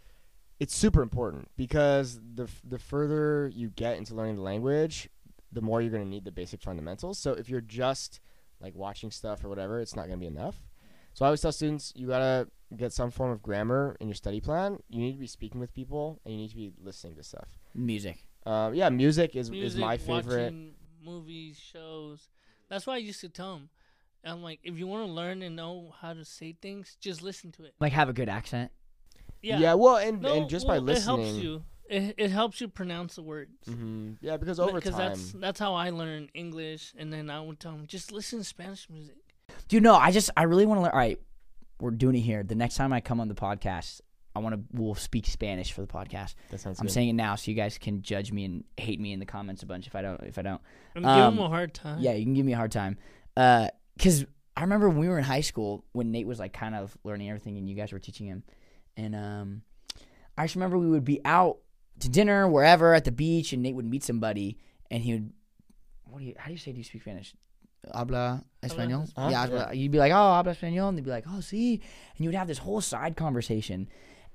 it's 0.58 0.74
super 0.74 1.00
important 1.02 1.48
because 1.56 2.18
the 2.34 2.44
f- 2.44 2.62
the 2.64 2.78
further 2.78 3.48
you 3.54 3.70
get 3.70 3.96
into 3.96 4.14
learning 4.14 4.36
the 4.36 4.42
language, 4.42 5.08
the 5.52 5.60
more 5.60 5.80
you're 5.80 5.92
gonna 5.92 6.04
need 6.04 6.24
the 6.24 6.32
basic 6.32 6.60
fundamentals. 6.60 7.18
So 7.18 7.32
if 7.32 7.48
you're 7.48 7.60
just 7.60 8.20
like 8.60 8.74
watching 8.74 9.10
stuff 9.12 9.44
or 9.44 9.48
whatever, 9.48 9.80
it's 9.80 9.94
not 9.94 10.06
gonna 10.06 10.16
be 10.18 10.26
enough. 10.26 10.66
So 11.14 11.24
I 11.24 11.28
always 11.28 11.40
tell 11.40 11.52
students 11.52 11.92
you 11.94 12.08
gotta 12.08 12.48
get 12.76 12.92
some 12.92 13.10
form 13.10 13.30
of 13.30 13.42
grammar 13.42 13.96
in 14.00 14.08
your 14.08 14.14
study 14.14 14.40
plan. 14.40 14.78
You 14.88 15.00
need 15.00 15.12
to 15.12 15.18
be 15.18 15.26
speaking 15.26 15.60
with 15.60 15.72
people 15.74 16.20
and 16.24 16.34
you 16.34 16.40
need 16.40 16.50
to 16.50 16.56
be 16.56 16.72
listening 16.82 17.14
to 17.16 17.22
stuff. 17.22 17.48
Music. 17.74 18.26
Um, 18.44 18.74
yeah, 18.74 18.88
music 18.88 19.36
is 19.36 19.50
Music, 19.50 19.66
is 19.66 19.76
my 19.76 19.96
favorite. 19.96 20.44
Watching 20.44 20.74
movies, 21.04 21.58
shows. 21.58 22.28
That's 22.68 22.86
why 22.86 22.94
I 22.94 22.98
used 22.98 23.20
to 23.20 23.28
tell 23.28 23.54
them. 23.54 23.68
I'm 24.24 24.42
like, 24.42 24.58
if 24.64 24.78
you 24.78 24.86
want 24.88 25.06
to 25.06 25.12
learn 25.12 25.42
and 25.42 25.54
know 25.54 25.94
how 26.00 26.12
to 26.12 26.24
say 26.24 26.56
things, 26.60 26.96
just 27.00 27.22
listen 27.22 27.52
to 27.52 27.64
it. 27.64 27.74
Like 27.78 27.92
have 27.92 28.08
a 28.08 28.12
good 28.12 28.28
accent. 28.28 28.72
Yeah. 29.42 29.58
Yeah. 29.60 29.74
Well, 29.74 29.96
and 29.96 30.20
No, 30.20 30.34
and 30.34 30.48
just 30.50 30.66
by 30.66 30.78
listening. 30.78 31.18
it 31.20 31.22
helps 31.22 31.38
you. 31.38 31.62
It, 31.88 32.14
it 32.18 32.30
helps 32.32 32.60
you 32.60 32.66
pronounce 32.66 33.14
the 33.14 33.22
words. 33.22 33.52
hmm 33.66 34.14
Yeah, 34.20 34.36
because 34.36 34.58
over 34.58 34.78
Because 34.78 34.96
time. 34.96 35.10
that's 35.10 35.32
that's 35.32 35.60
how 35.60 35.74
I 35.74 35.90
learned 35.90 36.30
English, 36.34 36.92
and 36.98 37.12
then 37.12 37.30
I 37.30 37.40
would 37.40 37.60
tell 37.60 37.72
them 37.72 37.86
just 37.86 38.10
listen 38.10 38.40
to 38.40 38.44
Spanish 38.44 38.90
music. 38.90 39.16
Dude, 39.68 39.84
no, 39.84 39.94
I 39.94 40.10
just 40.10 40.30
I 40.36 40.42
really 40.44 40.66
want 40.66 40.78
to 40.78 40.82
learn. 40.82 40.92
All 40.92 40.98
right, 40.98 41.20
we're 41.80 41.90
doing 41.90 42.16
it 42.16 42.20
here. 42.20 42.42
The 42.42 42.54
next 42.54 42.76
time 42.76 42.92
I 42.92 43.00
come 43.00 43.20
on 43.20 43.28
the 43.28 43.34
podcast, 43.34 44.00
I 44.34 44.38
want 44.40 44.54
to 44.54 44.60
we'll 44.72 44.94
speak 44.94 45.26
Spanish 45.26 45.72
for 45.72 45.80
the 45.80 45.86
podcast. 45.86 46.34
That 46.50 46.60
sounds 46.60 46.78
I'm 46.80 46.86
good. 46.86 46.92
saying 46.92 47.08
it 47.10 47.14
now 47.14 47.34
so 47.36 47.50
you 47.50 47.56
guys 47.56 47.78
can 47.78 48.02
judge 48.02 48.32
me 48.32 48.44
and 48.44 48.64
hate 48.76 49.00
me 49.00 49.12
in 49.12 49.18
the 49.20 49.26
comments 49.26 49.62
a 49.62 49.66
bunch 49.66 49.86
if 49.86 49.94
I 49.96 50.02
don't 50.02 50.20
if 50.22 50.38
I 50.38 50.42
don't. 50.42 50.60
And 50.94 51.04
give 51.04 51.10
Um, 51.12 51.34
him 51.38 51.44
a 51.44 51.48
hard 51.48 51.72
time. 51.74 52.00
Yeah, 52.00 52.12
you 52.12 52.24
can 52.24 52.34
give 52.34 52.44
me 52.46 52.52
a 52.52 52.56
hard 52.56 52.72
time. 52.72 52.98
Uh, 53.36 53.68
cause 53.98 54.24
I 54.56 54.62
remember 54.62 54.88
when 54.88 54.98
we 54.98 55.08
were 55.08 55.18
in 55.18 55.24
high 55.24 55.40
school 55.42 55.84
when 55.92 56.12
Nate 56.12 56.26
was 56.26 56.38
like 56.38 56.52
kind 56.52 56.74
of 56.74 56.96
learning 57.04 57.28
everything 57.28 57.56
and 57.58 57.68
you 57.68 57.74
guys 57.76 57.92
were 57.92 57.98
teaching 57.98 58.26
him, 58.26 58.42
and 58.96 59.14
um, 59.14 59.62
I 60.38 60.44
just 60.44 60.54
remember 60.54 60.78
we 60.78 60.88
would 60.88 61.04
be 61.04 61.20
out 61.24 61.58
to 62.00 62.08
dinner 62.10 62.46
wherever 62.48 62.94
at 62.94 63.04
the 63.04 63.12
beach 63.12 63.52
and 63.54 63.62
Nate 63.62 63.74
would 63.74 63.84
meet 63.86 64.02
somebody 64.04 64.58
and 64.90 65.02
he 65.02 65.14
would, 65.14 65.32
what 66.04 66.18
do 66.20 66.24
you 66.26 66.34
how 66.38 66.46
do 66.46 66.52
you 66.52 66.58
say 66.58 66.72
do 66.72 66.78
you 66.78 66.84
speak 66.84 67.02
Spanish? 67.02 67.34
Habla 67.94 68.44
español. 68.62 69.08
Yeah, 69.16 69.46
Yeah. 69.48 69.72
you'd 69.72 69.92
be 69.92 69.98
like, 69.98 70.12
oh, 70.12 70.32
habla 70.34 70.54
español, 70.54 70.88
and 70.88 70.96
they'd 70.98 71.04
be 71.04 71.10
like, 71.10 71.24
oh, 71.28 71.40
see, 71.40 71.74
and 71.74 72.24
you 72.24 72.28
would 72.28 72.34
have 72.36 72.48
this 72.48 72.58
whole 72.58 72.80
side 72.80 73.16
conversation, 73.16 73.88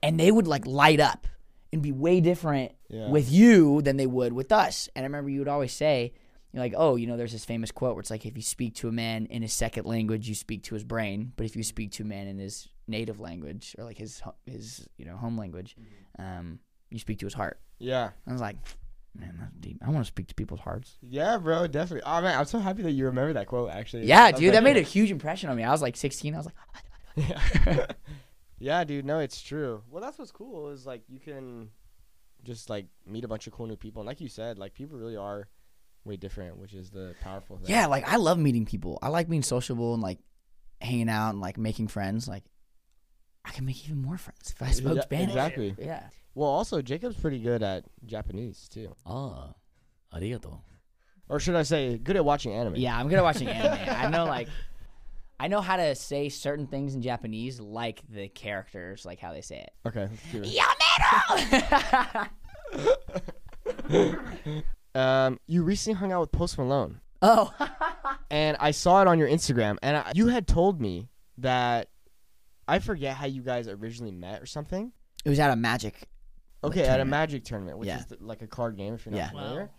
and 0.03 0.19
they 0.19 0.31
would 0.31 0.47
like 0.47 0.65
light 0.67 0.99
up 0.99 1.27
and 1.73 1.81
be 1.81 1.91
way 1.91 2.19
different 2.21 2.71
Yeah. 2.89 3.09
with 3.09 3.31
you 3.31 3.81
than 3.81 3.97
they 3.97 4.07
would 4.07 4.33
with 4.33 4.51
us. 4.51 4.89
And 4.95 5.03
I 5.03 5.07
remember 5.07 5.29
you 5.29 5.39
would 5.39 5.47
always 5.47 5.71
say, 5.73 6.13
you're 6.51 6.61
like, 6.61 6.73
oh, 6.75 6.97
you 6.97 7.07
know, 7.07 7.15
there's 7.15 7.31
this 7.31 7.45
famous 7.45 7.71
quote 7.71 7.95
where 7.95 8.01
it's 8.01 8.11
like, 8.11 8.25
if 8.25 8.35
you 8.35 8.41
speak 8.43 8.75
to 8.75 8.89
a 8.89 8.91
man 8.91 9.25
in 9.27 9.41
his 9.41 9.53
second 9.53 9.85
language, 9.85 10.27
you 10.27 10.35
speak 10.35 10.63
to 10.63 10.73
his 10.75 10.83
brain, 10.83 11.31
but 11.37 11.45
if 11.45 11.55
you 11.55 11.63
speak 11.63 11.91
to 11.93 12.03
a 12.03 12.05
man 12.05 12.27
in 12.27 12.37
his 12.39 12.67
native 12.87 13.21
language 13.21 13.73
or 13.77 13.85
like 13.85 13.97
his 13.97 14.21
his 14.45 14.85
you 14.97 15.05
know 15.05 15.15
home 15.15 15.37
language, 15.37 15.77
um, 16.19 16.59
you 16.89 16.99
speak 16.99 17.19
to 17.19 17.25
his 17.25 17.33
heart. 17.33 17.57
yeah. 17.79 18.09
I 18.27 18.31
was 18.33 18.41
like, 18.41 18.57
man, 19.15 19.37
that's 19.39 19.53
deep. 19.59 19.77
I 19.85 19.89
want 19.89 19.99
to 20.05 20.07
speak 20.07 20.27
to 20.27 20.35
people's 20.35 20.59
hearts. 20.61 20.97
Yeah, 21.01 21.37
bro, 21.37 21.67
definitely. 21.67 22.03
Oh 22.05 22.21
man, 22.21 22.37
I'm 22.37 22.45
so 22.45 22.59
happy 22.59 22.81
that 22.83 22.91
you 22.91 23.05
remember 23.05 23.33
that 23.33 23.47
quote. 23.47 23.69
Actually. 23.71 24.05
Yeah, 24.05 24.31
was 24.31 24.39
dude, 24.39 24.49
like- 24.49 24.53
that 24.55 24.63
made 24.63 24.77
a 24.77 24.81
huge 24.81 25.11
impression 25.11 25.49
on 25.49 25.55
me. 25.57 25.63
I 25.63 25.71
was 25.71 25.81
like 25.81 25.95
16. 25.97 26.33
I 26.33 26.37
was 26.37 26.45
like, 26.47 26.55
Yeah. 27.15 27.85
yeah, 28.59 28.83
dude. 28.83 29.05
No, 29.05 29.19
it's 29.19 29.41
true. 29.41 29.83
Well, 29.89 30.01
that's 30.01 30.17
what's 30.17 30.31
cool 30.31 30.69
is 30.69 30.85
like 30.85 31.01
you 31.09 31.19
can 31.19 31.69
just 32.43 32.69
like 32.69 32.85
meet 33.05 33.23
a 33.23 33.27
bunch 33.27 33.47
of 33.47 33.53
cool 33.53 33.67
new 33.67 33.75
people, 33.75 34.01
and 34.01 34.07
like 34.07 34.21
you 34.21 34.29
said, 34.29 34.57
like 34.57 34.73
people 34.73 34.97
really 34.97 35.17
are 35.17 35.47
way 36.05 36.15
different, 36.17 36.57
which 36.57 36.73
is 36.73 36.89
the 36.89 37.13
powerful 37.21 37.57
thing. 37.57 37.69
yeah, 37.69 37.85
like 37.87 38.07
I 38.11 38.15
love 38.15 38.39
meeting 38.39 38.65
people. 38.65 38.97
I 39.01 39.09
like 39.09 39.29
being 39.29 39.43
sociable 39.43 39.93
and 39.93 40.01
like 40.01 40.19
hanging 40.81 41.09
out 41.09 41.29
and 41.31 41.39
like 41.41 41.57
making 41.59 41.89
friends. 41.89 42.27
Like 42.27 42.43
I 43.45 43.51
can 43.51 43.65
make 43.65 43.83
even 43.85 44.01
more 44.01 44.17
friends 44.17 44.51
if 44.55 44.61
I 44.61 44.71
spoke 44.71 44.95
Yeah, 44.95 45.01
Spanish. 45.03 45.29
Exactly. 45.29 45.75
Yeah. 45.77 46.03
Well, 46.35 46.49
also 46.49 46.81
Jacob's 46.81 47.15
pretty 47.17 47.39
good 47.39 47.61
at 47.63 47.83
Japanese 48.05 48.69
too, 48.69 48.95
Oh, 49.05 49.53
arigato. 50.13 50.59
or 51.29 51.39
should 51.39 51.55
I 51.55 51.63
say, 51.63 51.97
good 51.97 52.15
at 52.15 52.23
watching 52.25 52.53
anime. 52.53 52.75
Yeah, 52.75 52.97
I'm 52.97 53.09
good 53.09 53.17
at 53.17 53.23
watching 53.23 53.47
anime. 53.49 53.89
I 53.89 54.07
know 54.09 54.25
like 54.25 54.47
I 55.39 55.47
know 55.47 55.59
how 55.61 55.75
to 55.77 55.95
say 55.95 56.29
certain 56.29 56.67
things 56.67 56.93
in 56.95 57.01
Japanese 57.01 57.59
like 57.59 58.01
the 58.09 58.27
characters, 58.29 59.05
like 59.05 59.19
how 59.19 59.33
they 59.33 59.41
say 59.41 59.57
it. 59.61 59.71
Okay. 59.87 60.07
let's 60.09 60.31
do 60.31 60.41
it. 60.43 60.57
Yamero! 60.57 62.29
Um, 64.93 65.39
you 65.47 65.63
recently 65.63 65.97
hung 65.97 66.11
out 66.11 66.19
with 66.19 66.33
Post 66.33 66.57
Malone, 66.57 66.99
oh. 67.21 67.53
and 68.29 68.57
I 68.59 68.71
saw 68.71 69.01
it 69.01 69.07
on 69.07 69.17
your 69.19 69.29
Instagram, 69.29 69.77
and 69.81 69.95
I, 69.95 70.11
you 70.13 70.27
had 70.27 70.47
told 70.47 70.81
me 70.81 71.07
that 71.37 71.87
I 72.67 72.79
forget 72.79 73.15
how 73.15 73.25
you 73.25 73.41
guys 73.41 73.69
originally 73.69 74.11
met 74.11 74.41
or 74.41 74.45
something. 74.45 74.91
it 75.23 75.29
was 75.29 75.39
at 75.39 75.49
a 75.49 75.55
magic. 75.55 76.09
Okay, 76.63 76.81
at 76.81 76.83
a 76.83 76.87
tournament. 76.89 77.09
Magic 77.09 77.43
tournament, 77.43 77.77
which 77.77 77.87
Yeah. 77.87 77.99
is 77.99 78.05
th- 78.05 78.21
like 78.21 78.41
a 78.41 78.47
card 78.47 78.77
game 78.77 78.93
if 78.93 79.05
you're 79.05 79.11
not 79.11 79.17
Yeah. 79.17 79.29
familiar. 79.29 79.61
Wow. 79.63 79.69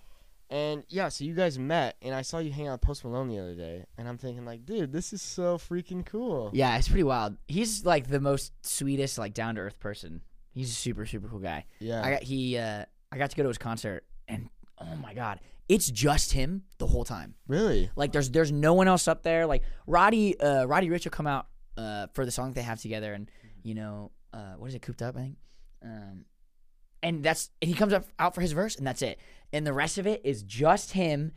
And 0.51 0.85
yeah, 0.89 1.09
so 1.09 1.25
you 1.25 1.35
guys 1.35 1.59
met, 1.59 1.97
and 2.03 2.15
I 2.15 2.21
saw 2.23 2.39
you 2.39 2.53
hang 2.53 2.69
out 2.69 2.73
with 2.73 2.81
Post 2.83 3.05
Malone 3.05 3.29
the 3.29 3.39
other 3.39 3.55
day, 3.55 3.87
and 3.97 4.07
I'm 4.07 4.19
thinking 4.19 4.45
like, 4.45 4.67
dude, 4.67 4.93
this 4.93 5.13
is 5.15 5.23
so 5.23 5.57
freaking 5.57 6.05
cool. 6.05 6.51
Yeah, 6.53 6.77
it's 6.77 6.89
pretty 6.89 7.05
wild. 7.05 7.39
He's 7.49 7.87
like 7.87 8.09
the 8.09 8.21
most 8.21 8.53
sweetest, 8.63 9.17
like 9.17 9.33
down 9.33 9.55
to 9.55 9.63
earth 9.63 9.79
person. 9.79 10.21
He's 10.53 10.71
a 10.71 10.75
super, 10.75 11.07
super 11.07 11.29
cool 11.29 11.39
guy. 11.39 11.65
Yeah. 11.79 12.03
I 12.05 12.11
got 12.11 12.23
he 12.23 12.59
uh 12.59 12.85
I 13.11 13.17
got 13.19 13.31
to 13.31 13.37
go 13.37 13.43
to 13.45 13.49
his 13.49 13.57
concert 13.59 14.05
and 14.29 14.51
oh 14.79 14.97
my 14.97 15.15
god. 15.15 15.41
It's 15.71 15.91
just 15.91 16.33
him 16.33 16.65
the 16.77 16.87
whole 16.87 17.05
time. 17.05 17.35
really? 17.47 17.89
Like 17.97 18.13
there's 18.13 18.29
there's 18.31 18.53
no 18.53 18.75
one 18.75 18.89
else 18.89 19.09
up 19.09 19.23
there. 19.23 19.47
Like 19.47 19.63
Roddy 19.87 20.39
uh 20.39 20.67
Roddy 20.67 20.91
Ricch 20.91 21.05
will 21.05 21.11
come 21.13 21.27
out 21.27 21.47
uh 21.79 22.09
for 22.13 22.27
the 22.27 22.31
song 22.31 22.53
they 22.53 22.61
have 22.61 22.79
together 22.83 23.15
and 23.15 23.31
you 23.63 23.75
know 23.75 24.11
uh 24.35 24.55
what 24.59 24.67
is 24.67 24.75
it 24.75 24.83
cooped 24.83 25.01
up 25.01 25.17
I 25.17 25.21
think 25.21 25.37
um 25.83 26.27
and 27.03 27.23
that's 27.23 27.51
and 27.61 27.69
he 27.69 27.75
comes 27.75 27.93
up 27.93 28.05
out 28.19 28.35
for 28.35 28.41
his 28.41 28.53
verse 28.53 28.77
and 28.77 28.87
that's 28.87 29.03
it 29.03 29.19
and 29.53 29.67
the 29.67 29.73
rest 29.73 29.99
of 29.99 30.07
it 30.07 30.21
is 30.25 30.43
just 30.43 30.93
him 30.93 31.33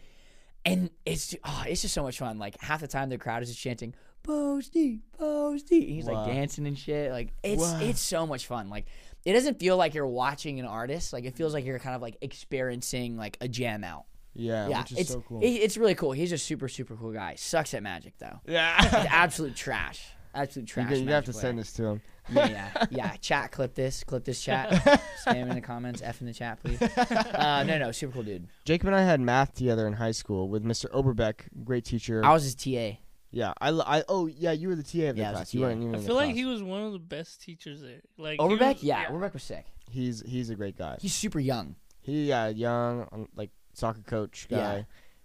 and 0.66 0.90
it's 1.06 1.36
oh, 1.44 1.64
it's 1.68 1.82
just 1.82 1.94
so 1.94 2.04
much 2.04 2.18
fun 2.20 2.38
like 2.40 2.60
half 2.62 2.82
the 2.82 2.88
time 2.88 3.10
the 3.10 3.18
crowd 3.18 3.42
is 3.44 3.50
just 3.50 3.60
chanting 3.62 3.94
Posty 4.24 5.02
Posty 5.18 5.82
and 5.84 5.90
he's 5.96 6.06
Wow. 6.06 6.24
like 6.26 6.34
dancing 6.34 6.66
and 6.68 6.78
shit 6.78 7.12
like 7.12 7.34
it's 7.44 7.62
Wow. 7.62 7.80
it's 7.82 8.02
so 8.02 8.26
much 8.26 8.48
fun 8.48 8.70
like 8.70 8.86
it 9.24 9.34
doesn't 9.34 9.60
feel 9.60 9.78
like 9.78 9.94
you're 9.94 10.08
watching 10.08 10.60
an 10.60 10.66
artist 10.66 11.14
like 11.14 11.26
it 11.26 11.36
feels 11.36 11.54
like 11.54 11.66
you're 11.66 11.80
kind 11.80 11.96
of 11.96 12.02
like 12.02 12.18
experiencing 12.22 13.18
like 13.18 13.38
a 13.42 13.48
jam 13.48 13.84
out 13.84 14.06
Yeah, 14.34 14.68
yeah 14.68 14.80
which 14.82 14.92
is 14.94 14.98
it's 15.00 15.10
so 15.12 15.22
cool. 15.28 15.42
it- 15.42 15.48
it's 15.48 15.78
really 15.78 15.96
cool 15.96 16.12
he's 16.12 16.32
a 16.32 16.38
super 16.38 16.68
super 16.68 16.96
cool 16.96 17.12
guy 17.12 17.36
sucks 17.36 17.74
at 17.74 17.84
magic 17.84 18.14
though 18.18 18.40
yeah. 18.48 18.74
Absolute 19.12 19.56
trash. 19.56 20.06
Absolute 20.34 20.64
you 20.70 20.74
trash. 20.74 20.98
you 20.98 21.08
have 21.10 21.26
to 21.26 21.32
player. 21.32 21.42
send 21.42 21.60
this 21.60 21.72
to 21.74 21.86
him. 21.86 22.02
Yeah, 22.30 22.48
yeah, 22.48 22.86
yeah. 22.90 23.16
Chat, 23.18 23.52
clip 23.52 23.76
this, 23.76 24.04
clip 24.04 24.24
this 24.26 24.42
chat. 24.42 24.70
Spam 25.26 25.44
in 25.50 25.56
the 25.56 25.62
comments, 25.62 26.02
F 26.04 26.22
in 26.22 26.28
the 26.28 26.34
chat, 26.34 26.60
please. 26.64 26.82
Uh, 26.82 27.64
no, 27.68 27.78
no, 27.78 27.92
super 27.92 28.14
cool 28.14 28.24
dude. 28.24 28.48
Jacob 28.66 28.88
and 28.88 28.96
I 28.96 29.04
had 29.04 29.20
math 29.22 29.54
together 29.54 29.86
in 29.88 29.94
high 29.94 30.12
school 30.12 30.50
with 30.50 30.64
Mr. 30.64 30.90
Oberbeck, 30.92 31.42
great 31.64 31.86
teacher. 31.86 32.24
I 32.26 32.34
was 32.34 32.44
his 32.44 32.56
TA. 32.56 32.98
yeah, 33.32 33.54
I, 33.62 33.70
I 33.70 34.04
oh 34.10 34.28
yeah, 34.28 34.52
you 34.54 34.70
were 34.70 34.76
the 34.76 34.84
TA 34.84 35.10
of 35.10 35.16
the 35.16 35.22
Yeah, 35.22 35.28
I 35.28 35.32
was 35.32 35.38
class. 35.40 35.52
the 35.52 35.58
You 35.58 35.64
TA. 35.64 35.68
weren't 35.70 35.82
even 35.82 35.94
I 35.94 35.98
in 35.98 36.02
the 36.04 36.08
feel 36.08 36.16
like 36.16 36.26
class. 36.28 36.36
he 36.38 36.46
was 36.46 36.64
one 36.64 36.82
of 36.82 36.94
the 36.94 37.00
best 37.00 37.42
teachers 37.42 37.82
there. 37.82 38.02
Like 38.18 38.34
he 38.34 38.38
Overbeck, 38.40 38.76
was- 38.78 38.84
yeah, 38.84 39.06
Overbeck 39.10 39.34
was 39.34 39.44
sick. 39.44 39.66
He's 39.92 40.22
he's 40.26 40.50
a 40.50 40.56
great 40.56 40.78
guy. 40.78 40.98
He's 41.00 41.14
super 41.14 41.40
young. 41.40 41.76
He 42.02 42.26
yeah, 42.26 42.48
young, 42.48 43.08
um, 43.12 43.28
like 43.36 43.52
soccer 43.74 44.02
coach 44.02 44.48
guy, 44.50 44.58
Yeah. 44.58 44.82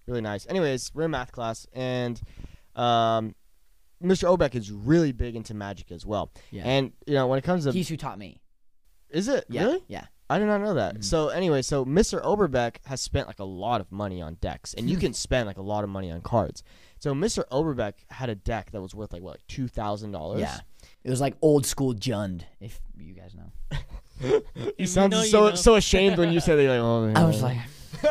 really 0.07 0.21
nice. 0.21 0.47
Anyways, 0.49 0.91
we're 0.95 1.05
in 1.05 1.11
math 1.13 1.33
class, 1.33 1.67
and 1.73 2.21
um, 2.77 3.35
Mr. 4.03 4.25
Obeck 4.37 4.55
is 4.55 4.71
really 4.71 5.13
big 5.13 5.37
into 5.37 5.55
magic 5.55 5.91
as 5.93 6.07
well. 6.07 6.33
Yeah. 6.51 6.63
And 6.65 6.93
you 7.07 7.15
know 7.15 7.27
when 7.27 7.39
it 7.39 7.43
comes 7.45 7.65
to 7.65 7.73
He's 7.73 7.89
who 7.89 7.97
taught 7.97 8.19
me. 8.19 8.41
is 9.11 9.29
it 9.29 9.45
Yeah, 9.49 9.65
really? 9.65 9.85
yeah. 9.89 10.05
I 10.29 10.39
did 10.39 10.47
not 10.47 10.61
know 10.61 10.75
that. 10.75 10.95
Mhm. 10.99 11.05
So 11.05 11.29
anyway, 11.29 11.61
so 11.61 11.85
Mr. 11.85 12.23
Oberbeck 12.25 12.77
has 12.87 13.01
spent 13.01 13.27
like 13.27 13.41
a 13.41 13.45
lot 13.45 13.81
of 13.81 13.91
money 13.91 14.23
on 14.23 14.35
decks, 14.41 14.75
and 14.75 14.89
you 14.89 14.97
can 14.97 15.13
spend 15.13 15.47
like 15.49 15.57
a 15.59 15.63
lot 15.63 15.83
of 15.83 15.91
money 15.91 16.11
on 16.13 16.21
cards. 16.21 16.63
So 17.01 17.13
Mr. 17.15 17.43
Oberbeck 17.51 17.95
had 18.11 18.29
a 18.29 18.37
deck 18.37 18.71
that 18.71 18.81
was 18.81 18.95
worth 18.95 19.13
like 19.13 19.23
what, 19.23 19.33
like 19.33 19.47
two 19.49 19.67
thousand 19.67 20.13
dollars. 20.13 20.41
Yeah. 20.41 20.59
It 21.03 21.11
was 21.11 21.21
like 21.21 21.35
old 21.43 21.67
school 21.67 21.95
Jund, 21.95 22.43
if 22.61 22.81
you 22.97 23.13
guys 23.15 23.35
know. 23.35 23.51
You 24.23 24.43
you 24.77 24.87
sound 24.87 25.13
know, 25.13 25.23
you 25.23 25.29
so 25.31 25.49
know. 25.49 25.55
so 25.55 25.75
ashamed 25.77 26.19
when 26.19 26.31
you 26.31 26.41
said 26.41 26.57
that. 26.57 26.63
You're 26.63 26.79
like, 26.79 27.17
oh, 27.17 27.21
I 27.21 27.25
was 27.27 27.43
like, 27.43 27.57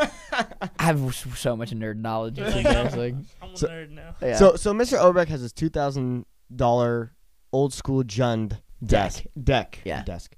I 0.78 0.82
have 0.84 1.14
so 1.14 1.56
much 1.56 1.70
nerd 1.70 1.96
knowledge. 1.96 2.38
You're 2.38 2.50
like, 2.50 2.66
I'm, 2.66 2.86
a 2.86 3.56
So- 3.56 3.68
nerd 3.68 3.90
now. 3.90 4.14
yeah. 4.22 4.36
So 4.36 4.56
so 4.56 4.72
Mr. 4.72 4.98
Oberbeck 4.98 5.28
has 5.28 5.40
his 5.40 5.52
two 5.52 5.68
thousand 5.68 6.26
dollar 6.54 7.12
old 7.52 7.72
school 7.72 8.02
Jund 8.04 8.58
desk 8.84 9.24
deck 9.42 9.78
Yeah. 9.84 10.02
desk, 10.04 10.34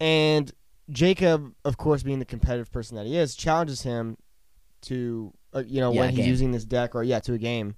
and 0.00 0.50
Jacob, 0.90 1.52
of 1.64 1.76
course, 1.76 2.02
being 2.02 2.18
the 2.18 2.24
competitive 2.24 2.70
person 2.72 2.96
that 2.96 3.06
he 3.06 3.16
is, 3.16 3.34
challenges 3.34 3.82
him 3.82 4.16
to 4.82 5.32
uh, 5.54 5.62
you 5.66 5.80
know 5.80 5.92
Yeah, 5.92 6.00
when 6.00 6.10
he's 6.10 6.18
game. 6.18 6.28
using 6.28 6.50
this 6.52 6.64
deck 6.64 6.94
or 6.94 7.02
yeah 7.02 7.18
to 7.20 7.34
a 7.34 7.38
game. 7.38 7.74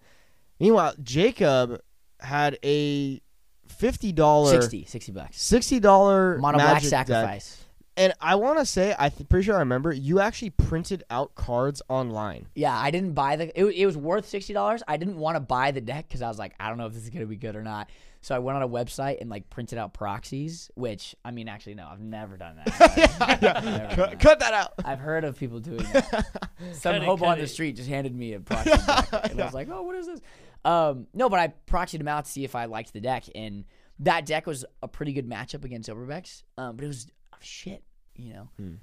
Meanwhile, 0.59 0.95
Jacob 1.03 1.81
had 2.21 2.59
a 2.65 3.21
fifty 3.69 4.13
dollar 4.13 4.51
60, 4.61 4.85
60 4.85 5.13
bucks. 5.13 5.41
sixty 5.43 5.81
dollar 5.81 6.37
Mono 6.39 6.59
black 6.59 6.75
magic 6.75 6.91
deck, 6.91 7.07
sacrifice. 7.09 7.65
And 8.01 8.13
I 8.21 8.35
want 8.37 8.59
to 8.59 8.67
say 8.67 8.95
I'm 8.99 9.11
th- 9.11 9.29
pretty 9.29 9.45
sure 9.45 9.55
I 9.57 9.61
remember 9.61 9.93
you 9.93 10.19
actually 10.21 10.51
printed 10.51 11.05
out 11.11 11.35
cards 11.35 11.83
online. 11.89 12.47
Yeah, 12.55 12.77
I 12.77 12.91
didn't 12.91 13.13
buy 13.13 13.37
the. 13.37 13.59
It, 13.61 13.65
it 13.67 13.87
was 13.87 13.97
worth 13.97 14.27
sixty 14.27 14.53
dollars. 14.53 14.83
I 14.89 14.97
didn't 14.97 15.19
want 15.19 15.37
to 15.37 15.41
buy 15.41 15.71
the 15.71 15.81
deck 15.81 16.09
because 16.09 16.23
I 16.23 16.29
was 16.29 16.39
like, 16.39 16.55
I 16.59 16.69
don't 16.69 16.79
know 16.79 16.87
if 16.87 16.95
this 16.95 17.05
is 17.05 17.11
gonna 17.11 17.27
be 17.27 17.37
good 17.37 17.55
or 17.57 17.63
not. 17.63 17.91
So 18.23 18.35
I 18.35 18.39
went 18.39 18.57
on 18.57 18.63
a 18.63 18.69
website 18.69 19.21
and 19.21 19.31
like 19.31 19.49
printed 19.51 19.79
out 19.79 19.95
proxies. 19.95 20.71
Which 20.75 21.15
I 21.25 21.31
mean, 21.31 21.49
actually, 21.49 21.75
no, 21.75 21.87
I've 21.91 22.01
never 22.01 22.37
done 22.37 22.57
that. 22.65 23.39
Never 23.41 23.41
done 23.41 23.97
cut, 23.97 24.11
that. 24.11 24.21
cut 24.21 24.39
that 24.41 24.55
out. 24.55 24.73
I've 24.85 24.99
heard 24.99 25.25
of 25.25 25.39
people 25.39 25.61
doing 25.61 25.79
that. 25.93 26.27
Some 26.73 26.93
Cut 26.93 26.95
it, 26.97 27.03
hobo 27.03 27.25
cut 27.25 27.31
on 27.33 27.39
the 27.39 27.45
it. 27.45 27.49
street 27.49 27.77
just 27.77 27.89
handed 27.89 28.15
me 28.15 28.33
a 28.35 28.41
proxy 28.41 28.71
deck, 28.71 29.09
and 29.31 29.41
I 29.41 29.45
was 29.45 29.55
like, 29.55 29.69
"Oh, 29.71 29.83
what 29.83 29.97
is 29.97 30.07
this?" 30.07 30.21
Um, 30.65 31.07
no, 31.15 31.29
but 31.29 31.39
I 31.39 31.53
proxied 31.71 32.01
him 32.01 32.09
out 32.09 32.25
to 32.25 32.31
see 32.31 32.45
if 32.45 32.55
I 32.55 32.65
liked 32.67 32.93
the 32.93 33.01
deck, 33.01 33.25
and 33.35 33.65
that 34.01 34.27
deck 34.27 34.47
was 34.47 34.65
a 34.83 34.89
pretty 34.89 35.13
good 35.13 35.29
matchup 35.29 35.65
against 35.65 35.89
Overbeck's. 35.89 36.45
Um, 36.59 36.77
but 36.77 36.85
it 36.85 36.89
was 36.89 37.07
shit, 37.41 37.83
you 38.23 38.33
know. 38.35 38.49
Hmm. 38.57 38.75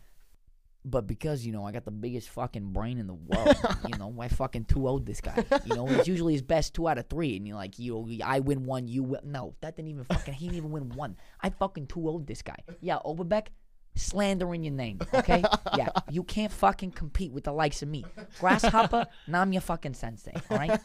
But 0.86 1.06
because 1.06 1.46
you 1.46 1.52
know 1.52 1.66
I 1.66 1.74
got 1.74 1.84
the 1.84 1.92
biggest 1.92 2.30
fucking 2.30 2.72
brain 2.72 2.98
in 2.98 3.08
the 3.08 3.14
world, 3.28 3.56
you 3.90 3.98
know 3.98 4.16
I 4.22 4.30
fucking 4.30 4.66
two 4.66 4.88
owed 4.88 5.06
this 5.06 5.20
guy. 5.20 5.44
You 5.66 5.76
know 5.76 5.88
it's 5.88 6.08
usually 6.08 6.32
his 6.34 6.42
best 6.42 6.74
two 6.74 6.88
out 6.88 6.98
of 6.98 7.08
three, 7.10 7.36
and 7.36 7.46
you're 7.46 7.58
like, 7.58 7.78
you, 7.78 8.20
I 8.24 8.40
win 8.40 8.66
one, 8.66 8.88
you 8.88 9.04
win. 9.04 9.20
No, 9.26 9.56
that 9.62 9.76
didn't 9.76 9.90
even 9.90 10.06
fucking. 10.06 10.34
He 10.36 10.46
didn't 10.46 10.58
even 10.58 10.72
win 10.72 10.90
one. 10.90 11.18
I 11.42 11.50
fucking 11.50 11.88
two 11.88 12.08
owed 12.08 12.26
this 12.26 12.42
guy. 12.42 12.56
Yeah, 12.80 13.00
Overbeck, 13.04 13.48
slandering 13.96 14.64
your 14.64 14.74
name. 14.74 15.00
Okay, 15.14 15.44
yeah, 15.76 15.90
you 16.10 16.24
can't 16.24 16.54
fucking 16.54 16.92
compete 16.92 17.34
with 17.34 17.44
the 17.44 17.52
likes 17.52 17.82
of 17.82 17.90
me, 17.90 18.06
grasshopper. 18.40 19.08
now 19.28 19.42
I'm 19.42 19.52
your 19.52 19.62
fucking 19.64 19.94
sensei. 19.96 20.34
All 20.50 20.58
right. 20.58 20.80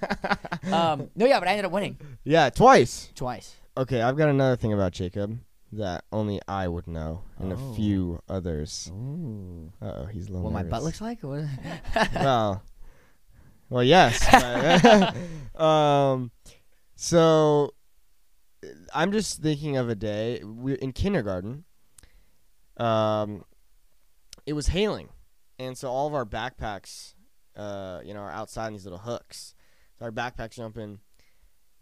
Um, 0.73 1.11
no, 1.15 1.27
yeah, 1.27 1.39
but 1.39 1.47
I 1.47 1.53
ended 1.53 1.67
up 1.67 1.73
winning 1.73 1.99
Yeah, 2.25 2.51
twice. 2.51 3.11
twice. 3.15 3.55
Okay, 3.77 4.01
I've 4.03 4.17
got 4.17 4.29
another 4.31 4.57
thing 4.57 4.73
about 4.73 4.93
Jacob 4.93 5.39
that 5.73 6.05
only 6.13 6.41
I 6.47 6.69
would 6.69 6.87
know, 6.87 7.23
and 7.39 7.53
Oh. 7.53 7.57
a 7.57 7.75
few 7.75 8.21
others. 8.29 8.91
Uh 8.91 8.95
oh, 9.85 10.05
he's 10.07 10.29
a 10.29 10.33
little 10.33 10.43
What 10.45 10.53
my 10.53 10.63
butt 10.63 10.83
looks 10.83 11.01
like? 11.01 11.21
Well, 12.15 12.63
well, 13.71 13.83
yes. 13.85 14.27
but- 14.31 15.61
um, 15.63 16.31
so 16.95 17.73
I'm 18.95 19.13
just 19.13 19.41
thinking 19.43 19.77
of 19.77 19.89
a 19.89 19.95
day 19.95 20.43
we 20.45 20.75
in 20.75 20.93
kindergarten. 20.93 21.65
Um, 22.77 23.45
it 24.47 24.53
was 24.55 24.69
hailing, 24.69 25.09
and 25.59 25.77
so 25.77 25.89
all 25.89 26.07
of 26.07 26.15
our 26.15 26.25
backpacks, 26.27 27.15
uh, 27.57 28.01
you 28.05 28.13
know, 28.15 28.21
are 28.21 28.31
outside 28.31 28.69
in 28.69 28.73
these 28.75 28.85
little 28.85 28.99
hooks. 29.01 29.55
So 29.99 30.05
our 30.07 30.13
backpacks 30.13 30.53
jumping. 30.57 31.01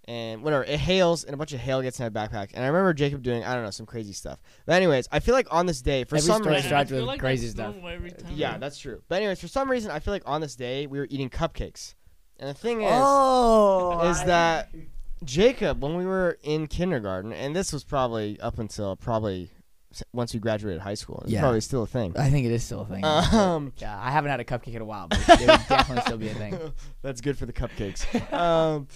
And 0.07 0.43
whatever, 0.43 0.65
it 0.65 0.81
hails, 0.81 1.25
and 1.25 1.35
a 1.35 1.37
bunch 1.37 1.53
of 1.53 1.61
hail 1.61 1.83
gets 1.83 2.01
in 2.01 2.05
my 2.05 2.11
backpack. 2.11 2.51
And 2.55 2.65
I 2.65 2.69
remember 2.69 2.93
Jacob 2.95 3.23
doing, 3.23 3.45
I 3.45 3.55
don't 3.55 3.63
know, 3.63 3.71
some 3.71 3.87
crazy 3.87 4.13
stuff. 4.13 4.41
But 4.67 4.73
anyways, 4.75 5.07
I 5.13 5.21
feel 5.21 5.35
like 5.35 5.47
on 5.53 5.67
this 5.67 5.83
day, 5.83 6.05
for 6.05 6.17
Every 6.17 6.27
some 6.27 6.43
story 6.43 6.57
reason, 6.57 6.69
starts 6.71 6.91
I 6.91 6.95
feel 6.95 7.03
with 7.03 7.09
like 7.09 7.21
crazy 7.21 7.49
stuff. 7.49 7.77
Every 7.77 8.11
time. 8.11 8.33
yeah, 8.35 8.59
that's 8.59 8.79
true. 8.79 9.03
But 9.09 9.17
anyways, 9.17 9.41
for 9.41 9.49
some 9.49 9.71
reason, 9.71 9.91
I 9.91 10.01
feel 10.01 10.13
like 10.13 10.23
on 10.27 10.41
this 10.41 10.57
day 10.57 10.87
we 10.87 10.99
were 10.99 11.07
eating 11.11 11.29
cupcakes, 11.31 11.95
and 12.39 12.49
the 12.49 12.55
thing 12.55 12.81
is, 12.83 12.91
oh, 12.93 14.09
is 14.09 14.25
that 14.25 14.71
Jacob, 15.23 15.83
when 15.83 15.97
we 15.97 16.07
were 16.07 16.39
in 16.43 16.67
kindergarten, 16.67 17.33
and 17.33 17.55
this 17.55 17.73
was 17.73 17.85
probably 17.85 18.41
up 18.41 18.59
until 18.59 18.97
probably 18.97 19.51
once 20.13 20.33
we 20.33 20.41
graduated 20.41 20.81
high 20.81 20.95
school, 20.95 21.21
it's 21.25 21.33
Yeah. 21.33 21.41
probably 21.41 21.61
still 21.61 21.83
a 21.83 21.87
thing. 21.87 22.15
I 22.17 22.31
think 22.31 22.47
it 22.47 22.53
is 22.53 22.63
still 22.65 22.81
a 22.83 22.87
thing. 22.87 23.05
Um, 23.05 23.73
yeah, 23.79 23.99
I 24.01 24.11
haven't 24.11 24.31
had 24.31 24.41
a 24.41 24.45
cupcake 24.45 24.75
in 24.75 24.83
a 24.83 24.85
while, 24.85 25.09
but 25.09 25.19
it 25.29 25.41
would 25.41 25.67
definitely 25.69 26.03
still 26.03 26.17
be 26.19 26.29
a 26.29 26.35
thing. 26.35 26.59
That's 27.03 27.21
good 27.21 27.37
for 27.37 27.45
the 27.45 27.53
cupcakes. 27.53 28.07
um, 28.33 28.87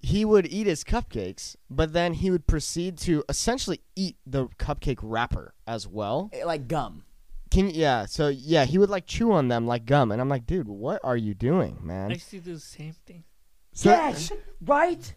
he 0.00 0.24
would 0.24 0.46
eat 0.46 0.66
his 0.66 0.82
cupcakes, 0.82 1.56
but 1.68 1.92
then 1.92 2.14
he 2.14 2.30
would 2.30 2.46
proceed 2.46 2.96
to 2.98 3.22
essentially 3.28 3.80
eat 3.94 4.16
the 4.26 4.48
cupcake 4.58 4.98
wrapper 5.02 5.54
as 5.66 5.86
well. 5.86 6.30
Eh, 6.32 6.44
Like 6.44 6.66
gum. 6.68 7.04
Can 7.50 7.68
yeah, 7.70 8.06
so 8.06 8.28
yeah, 8.28 8.64
he 8.64 8.78
would 8.78 8.90
like 8.90 9.06
chew 9.06 9.32
on 9.32 9.48
them 9.48 9.66
like 9.66 9.84
gum, 9.84 10.12
and 10.12 10.20
I'm 10.20 10.28
like, 10.28 10.46
dude, 10.46 10.68
what 10.68 11.00
are 11.04 11.16
you 11.16 11.34
doing, 11.34 11.78
I 11.82 11.84
man? 11.84 12.10
used 12.10 12.30
to 12.30 12.38
do 12.40 12.54
the 12.54 12.60
same 12.60 12.94
thing. 13.06 13.24
So- 13.72 13.90
yes, 13.90 14.32
right. 14.64 15.14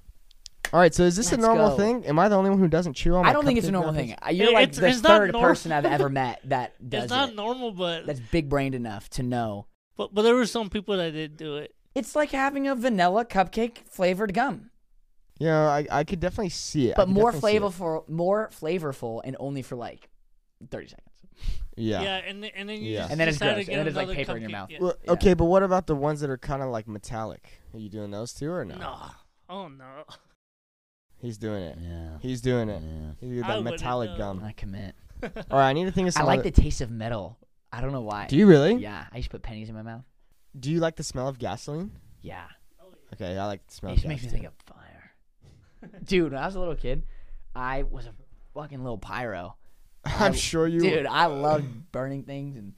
All 0.74 0.80
right, 0.80 0.94
so 0.94 1.04
is 1.04 1.16
this 1.16 1.32
a 1.32 1.36
Let's 1.36 1.46
normal 1.46 1.70
go. 1.70 1.78
thing? 1.78 2.04
Am 2.08 2.18
I 2.18 2.28
the 2.30 2.36
only 2.36 2.50
one 2.50 2.58
who 2.58 2.68
doesn't 2.68 2.94
chew 2.96 3.14
on? 3.14 3.24
I 3.26 3.28
my 3.28 3.34
don't 3.34 3.46
think 3.46 3.60
it's 3.60 3.68
a 3.68 3.72
normal 3.72 3.94
wrappers? 3.94 4.16
thing. 4.16 4.36
You're 4.36 4.50
It- 4.50 4.54
like 4.54 4.64
it's- 4.70 4.80
the 4.80 4.88
it's 4.88 5.02
third 5.02 5.32
normal. 5.32 5.48
person 5.50 5.72
I've 5.72 5.86
ever 5.86 6.10
met 6.22 6.40
that 6.46 6.74
does 6.90 7.04
it's 7.04 7.12
not 7.12 7.30
it. 7.30 7.36
normal, 7.36 7.72
but 7.72 8.08
That's 8.08 8.20
big 8.20 8.50
brained 8.50 8.74
enough 8.74 9.08
to 9.12 9.24
know. 9.24 9.68
but 9.96 10.14
but 10.16 10.24
there 10.24 10.34
were 10.34 10.48
some 10.48 10.72
people 10.72 10.98
that 10.98 11.12
did 11.12 11.38
do 11.38 11.58
it. 11.58 11.76
It's 11.94 12.16
like 12.16 12.32
having 12.32 12.68
a 12.68 12.74
vanilla 12.74 13.24
cupcake 13.24 13.78
flavored 13.88 14.34
gum, 14.34 14.72
You 15.40 15.48
know, 15.48 15.66
I, 15.68 15.86
I 15.92 16.04
could 16.04 16.20
definitely 16.20 16.50
see 16.50 16.90
it. 16.90 16.96
But 16.96 17.10
more 17.10 17.32
definitely 17.32 17.52
see 17.52 17.58
it. 17.58 17.62
flavorful, 17.64 18.10
more 18.10 18.50
flavorful, 18.54 19.22
and 19.24 19.36
only 19.40 19.62
for 19.62 19.76
like 19.76 20.10
thirty 20.70 20.88
seconds. 20.88 21.10
Yeah, 21.76 22.02
Yeah. 22.04 22.16
and 22.28 22.44
then, 22.44 22.52
and 22.56 22.70
then 22.70 22.82
you 22.82 22.92
Yeah. 22.94 23.00
just 23.02 23.12
And 23.12 23.20
then 23.20 23.28
it's 23.28 23.38
decide 23.40 23.54
gross, 23.56 23.66
to 23.66 23.72
and 23.72 23.80
then 23.80 23.88
it's 23.88 23.96
like 23.96 24.04
another 24.06 24.16
paper 24.16 24.36
in 24.38 24.42
your 24.44 24.50
cupcake. 24.50 24.54
mouth. 24.54 24.70
Yeah. 24.70 24.78
Well, 24.80 24.94
Yeah. 25.04 25.12
Okay, 25.14 25.34
but 25.34 25.46
what 25.46 25.64
about 25.64 25.88
the 25.88 25.96
ones 25.96 26.20
that 26.22 26.30
are 26.30 26.38
kind 26.38 26.62
of 26.62 26.70
like 26.70 26.88
metallic? 26.88 27.62
Are 27.74 27.80
you 27.80 27.90
doing 27.90 28.12
those 28.12 28.32
too 28.34 28.52
or 28.52 28.64
no? 28.64 28.76
No. 28.78 28.96
Oh 29.50 29.68
no. 29.68 30.04
He's 31.18 31.38
doing 31.38 31.64
it. 31.64 31.78
Yeah. 31.82 32.18
He's 32.22 32.42
doing 32.42 32.70
it. 32.70 32.82
yeah. 32.84 33.12
He's 33.20 33.30
doing 33.30 33.44
I 33.44 33.48
that 33.48 33.58
wouldn't 33.58 33.76
metallic 33.76 34.12
know. 34.12 34.18
gum. 34.18 34.44
I 34.44 34.52
commit. 34.52 34.96
All 35.24 35.30
right, 35.58 35.70
I 35.70 35.74
need 35.74 35.86
to 35.86 35.92
think 35.92 36.08
of 36.10 36.14
something. 36.14 36.30
I 36.30 36.34
some. 36.34 36.38
like 36.38 36.40
other- 36.42 36.52
the 36.52 36.62
taste 36.62 36.82
of 36.82 36.92
metal. 36.92 37.38
I 37.72 37.82
don't 37.82 37.92
know 37.92 38.02
why. 38.02 38.28
Do 38.28 38.38
you 38.38 38.46
really? 38.46 38.76
Yeah, 38.76 39.06
I 39.12 39.18
used 39.18 39.30
to 39.30 39.32
put 39.32 39.42
pennies 39.42 39.70
in 39.70 39.74
my 39.76 39.82
mouth. 39.82 40.04
Do 40.60 40.70
you 40.72 40.80
like 40.80 40.96
the 40.98 41.04
smell 41.04 41.28
of 41.28 41.40
gasoline? 41.40 41.92
Yeah, 42.22 42.44
Okay, 43.14 43.36
I 43.38 43.46
like 43.48 43.66
the 43.66 43.74
smell 43.74 43.92
it 43.92 43.94
of 43.94 43.98
just 43.98 44.04
gas. 44.04 44.10
makes 44.10 44.24
me 44.24 44.30
too. 44.30 44.34
think 44.36 44.46
of 44.46 44.54
fire. 44.68 44.83
Dude, 46.04 46.32
when 46.34 46.42
I 46.42 46.46
was 46.46 46.56
a 46.56 46.60
little 46.60 46.76
kid, 46.76 47.04
I 47.56 47.84
was 47.84 48.06
a 48.06 48.14
fucking 48.54 48.82
little 48.84 48.98
pyro. 48.98 49.56
I'm 50.06 50.34
I- 50.34 50.36
sure 50.36 50.68
you. 50.68 50.80
Dude, 50.82 51.06
I 51.06 51.26
loved 51.28 51.66
burning 51.92 52.24
things, 52.24 52.56
and 52.58 52.74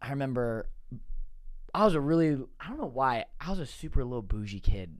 I 0.00 0.10
remember 0.10 0.66
I 1.74 1.84
was 1.84 1.94
a 1.94 2.00
really 2.00 2.38
I 2.60 2.68
don't 2.68 2.78
know 2.78 2.86
why 2.92 3.24
I 3.40 3.50
was 3.50 3.58
a 3.58 3.66
super 3.66 4.04
little 4.04 4.22
bougie 4.22 4.60
kid, 4.60 4.96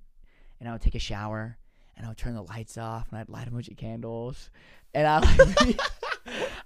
and 0.61 0.69
I 0.69 0.73
would 0.73 0.81
take 0.83 0.95
a 0.95 0.99
shower 1.01 1.59
and 1.97 2.07
I 2.07 2.09
would 2.09 2.17
turn 2.19 2.35
the 2.35 2.43
lights 2.43 2.79
off 2.79 3.09
and 3.11 3.19
I'd 3.19 3.29
light 3.29 3.47
a 3.49 3.51
bunch 3.51 3.69
of 3.69 3.77
candles, 3.77 4.51
and 4.95 5.07
I 5.07 5.19
like, 5.19 5.81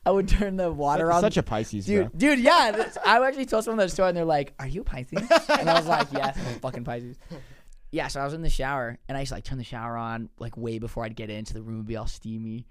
I 0.04 0.10
would 0.12 0.28
turn 0.28 0.56
the 0.56 0.70
water 0.70 1.06
such, 1.06 1.14
on. 1.14 1.20
such 1.22 1.36
a 1.36 1.42
Pisces, 1.42 1.86
Dude, 1.86 2.10
bro. 2.12 2.18
dude, 2.18 2.38
yeah. 2.38 2.70
This, 2.70 2.96
I 3.04 3.18
actually 3.26 3.46
told 3.46 3.64
someone 3.64 3.78
that 3.78 3.90
story, 3.90 4.08
and 4.10 4.16
they're 4.16 4.24
like, 4.24 4.54
"Are 4.60 4.66
you 4.68 4.82
a 4.82 4.84
Pisces?" 4.84 5.18
And 5.48 5.68
I 5.68 5.74
was 5.74 5.86
like, 5.88 6.06
"Yes, 6.12 6.38
I'm 6.38 6.56
a 6.56 6.58
fucking 6.60 6.84
Pisces." 6.84 7.16
Yeah, 7.92 8.08
so 8.08 8.20
I 8.20 8.24
was 8.24 8.34
in 8.34 8.42
the 8.42 8.50
shower, 8.50 8.98
and 9.08 9.16
I 9.16 9.22
just 9.22 9.32
like 9.32 9.44
turn 9.44 9.58
the 9.58 9.64
shower 9.64 9.96
on 9.96 10.28
like 10.38 10.56
way 10.56 10.78
before 10.78 11.04
I'd 11.04 11.16
get 11.16 11.30
into 11.30 11.54
the 11.54 11.62
room 11.62 11.78
would 11.78 11.86
be 11.86 11.96
all 11.96 12.06
steamy. 12.06 12.66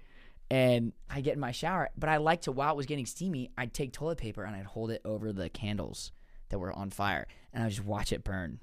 And 0.50 0.92
I 1.10 1.22
get 1.22 1.34
in 1.34 1.40
my 1.40 1.50
shower, 1.50 1.88
but 1.96 2.08
I 2.08 2.18
like 2.18 2.42
to 2.42 2.52
while 2.52 2.72
it 2.72 2.76
was 2.76 2.86
getting 2.86 3.06
steamy, 3.06 3.50
I'd 3.58 3.74
take 3.74 3.92
toilet 3.92 4.18
paper 4.18 4.44
and 4.44 4.54
I'd 4.54 4.64
hold 4.66 4.90
it 4.92 5.00
over 5.04 5.32
the 5.32 5.48
candles 5.48 6.12
that 6.50 6.58
were 6.60 6.72
on 6.72 6.90
fire, 6.90 7.26
and 7.52 7.62
I 7.62 7.66
would 7.66 7.74
just 7.74 7.84
watch 7.84 8.12
it 8.12 8.22
burn, 8.22 8.60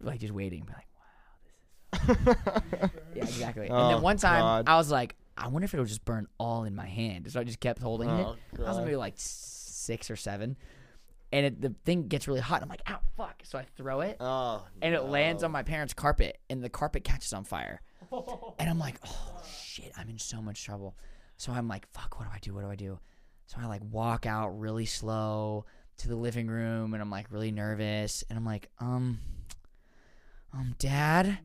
like 0.00 0.20
just 0.20 0.32
waiting, 0.32 0.64
be 0.64 0.72
like, 0.72 0.86
wow, 2.06 2.14
this 2.14 2.18
is 2.18 2.26
"Yeah, 3.16 3.22
exactly." 3.24 3.66
and 3.66 3.74
Oh, 3.74 3.88
then 3.88 4.02
one 4.02 4.16
time, 4.16 4.40
God. 4.42 4.68
I 4.68 4.76
was 4.76 4.90
like, 4.92 5.16
"I 5.36 5.48
wonder 5.48 5.64
if 5.64 5.74
it'll 5.74 5.86
just 5.86 6.04
burn 6.04 6.28
all 6.38 6.62
in 6.64 6.76
my 6.76 6.86
hand," 6.86 7.30
so 7.32 7.40
I 7.40 7.44
just 7.44 7.58
kept 7.58 7.82
holding 7.82 8.08
it. 8.08 8.26
Oh, 8.26 8.36
I 8.64 8.68
was 8.68 8.78
maybe 8.78 8.94
like 8.96 9.14
six 9.16 10.08
or 10.10 10.16
seven, 10.16 10.56
and 11.32 11.46
it, 11.46 11.60
the 11.60 11.74
thing 11.84 12.08
gets 12.08 12.28
really 12.28 12.40
hot. 12.40 12.62
I'm 12.62 12.68
like, 12.68 12.82
ow, 12.88 13.00
fuck! 13.16 13.42
So 13.44 13.58
I 13.58 13.64
throw 13.76 14.00
it, 14.00 14.16
Oh, 14.20 14.64
and 14.82 14.94
it 14.94 15.02
lands 15.04 15.42
on 15.42 15.50
my 15.50 15.62
parents' 15.62 15.94
carpet, 15.94 16.38
and 16.50 16.62
the 16.62 16.68
carpet 16.68 17.04
catches 17.04 17.32
on 17.32 17.44
fire. 17.44 17.80
And 18.58 18.68
I'm 18.68 18.78
like, 18.78 18.96
oh 19.06 19.42
shit, 19.56 19.92
I'm 19.96 20.08
in 20.10 20.18
so 20.18 20.42
much 20.42 20.62
trouble. 20.64 20.96
So 21.38 21.52
I'm 21.52 21.66
like, 21.68 21.88
fuck, 21.90 22.18
what 22.18 22.26
do 22.26 22.30
I 22.34 22.38
do? 22.40 22.54
What 22.54 22.62
do 22.62 22.70
I 22.70 22.76
do? 22.76 22.98
So 23.46 23.56
I 23.60 23.66
like 23.66 23.80
walk 23.90 24.26
out 24.26 24.58
really 24.58 24.86
slow 24.86 25.64
to 25.98 26.08
the 26.08 26.16
living 26.16 26.46
room, 26.46 26.92
and 26.94 27.02
I'm 27.02 27.10
like 27.10 27.30
really 27.30 27.50
nervous, 27.50 28.22
and 28.28 28.38
I'm 28.38 28.44
like, 28.44 28.68
um, 28.78 29.18
um, 30.52 30.74
dad, 30.78 31.38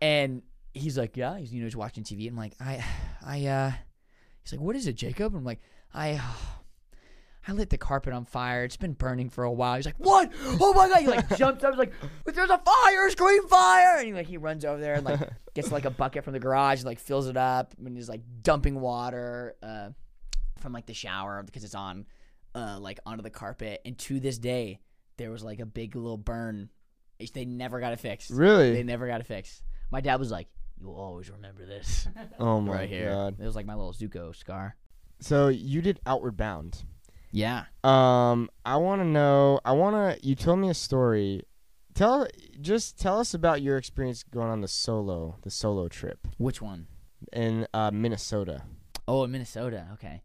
and 0.00 0.42
he's 0.74 0.98
like, 0.98 1.16
yeah, 1.16 1.38
he's 1.38 1.52
you 1.52 1.60
know 1.60 1.66
he's 1.66 1.76
watching 1.76 2.04
TV, 2.04 2.22
and 2.28 2.32
I'm 2.32 2.36
like, 2.36 2.54
I, 2.60 2.84
I, 3.24 3.46
uh, 3.46 3.72
he's 4.42 4.52
like, 4.52 4.60
what 4.60 4.76
is 4.76 4.86
it, 4.86 4.94
Jacob? 4.94 5.32
And 5.32 5.38
I'm 5.40 5.44
like, 5.44 5.60
I. 5.94 6.20
I 7.46 7.52
lit 7.52 7.70
the 7.70 7.78
carpet 7.78 8.12
on 8.12 8.24
fire. 8.24 8.62
It's 8.64 8.76
been 8.76 8.92
burning 8.92 9.28
for 9.28 9.42
a 9.44 9.50
while. 9.52 9.74
He's 9.76 9.86
like, 9.86 9.96
"What? 9.98 10.30
Oh 10.60 10.72
my 10.74 10.88
god!" 10.88 11.00
He 11.00 11.06
like 11.08 11.36
jumps 11.36 11.64
up. 11.64 11.72
He's 11.72 11.78
like, 11.78 11.92
"There's 12.24 12.50
a 12.50 12.58
fire! 12.58 13.10
Scream 13.10 13.48
fire!" 13.48 13.96
And 13.98 14.06
he 14.06 14.12
like 14.12 14.26
he 14.28 14.36
runs 14.36 14.64
over 14.64 14.80
there 14.80 14.94
and 14.94 15.04
like 15.04 15.20
gets 15.54 15.72
like 15.72 15.84
a 15.84 15.90
bucket 15.90 16.22
from 16.24 16.34
the 16.34 16.38
garage 16.40 16.78
and 16.78 16.86
like 16.86 17.00
fills 17.00 17.26
it 17.26 17.36
up 17.36 17.74
and 17.84 17.96
he's 17.96 18.08
like 18.08 18.20
dumping 18.42 18.80
water 18.80 19.56
uh, 19.62 19.88
from 20.60 20.72
like 20.72 20.86
the 20.86 20.94
shower 20.94 21.42
because 21.42 21.64
it's 21.64 21.74
on 21.74 22.06
uh, 22.54 22.78
like 22.80 23.00
onto 23.04 23.22
the 23.22 23.30
carpet. 23.30 23.80
And 23.84 23.98
to 23.98 24.20
this 24.20 24.38
day, 24.38 24.78
there 25.16 25.30
was 25.32 25.42
like 25.42 25.58
a 25.58 25.66
big 25.66 25.96
little 25.96 26.18
burn. 26.18 26.68
They 27.34 27.44
never 27.44 27.80
got 27.80 27.92
it 27.92 28.00
fixed. 28.00 28.30
Really? 28.30 28.72
They 28.72 28.82
never 28.84 29.06
got 29.08 29.20
it 29.20 29.26
fixed. 29.26 29.62
My 29.90 30.00
dad 30.00 30.20
was 30.20 30.30
like, 30.30 30.48
"You'll 30.80 30.94
always 30.94 31.28
remember 31.30 31.66
this 31.66 32.06
Oh 32.38 32.60
my 32.62 32.72
right 32.72 32.88
here." 32.88 33.10
god. 33.10 33.36
It 33.40 33.44
was 33.44 33.56
like 33.56 33.66
my 33.66 33.74
little 33.74 33.92
Zuko 33.92 34.34
scar. 34.34 34.76
So 35.20 35.48
you 35.48 35.82
did 35.82 35.98
Outward 36.06 36.36
Bound. 36.36 36.82
Yeah. 37.32 37.64
Um, 37.82 38.50
I 38.64 38.76
want 38.76 39.00
to 39.00 39.06
know. 39.06 39.58
I 39.64 39.72
want 39.72 39.96
to. 40.20 40.26
You 40.26 40.34
told 40.34 40.58
me 40.58 40.68
a 40.68 40.74
story. 40.74 41.42
Tell 41.94 42.26
just 42.60 42.98
tell 42.98 43.18
us 43.18 43.34
about 43.34 43.60
your 43.60 43.76
experience 43.76 44.22
going 44.22 44.48
on 44.48 44.60
the 44.62 44.68
solo 44.68 45.36
the 45.42 45.50
solo 45.50 45.88
trip 45.88 46.26
Which 46.38 46.62
one? 46.62 46.86
in 47.32 47.66
uh, 47.74 47.90
Minnesota. 47.92 48.62
Oh, 49.06 49.24
in 49.24 49.30
Minnesota. 49.30 49.88
Okay. 49.94 50.22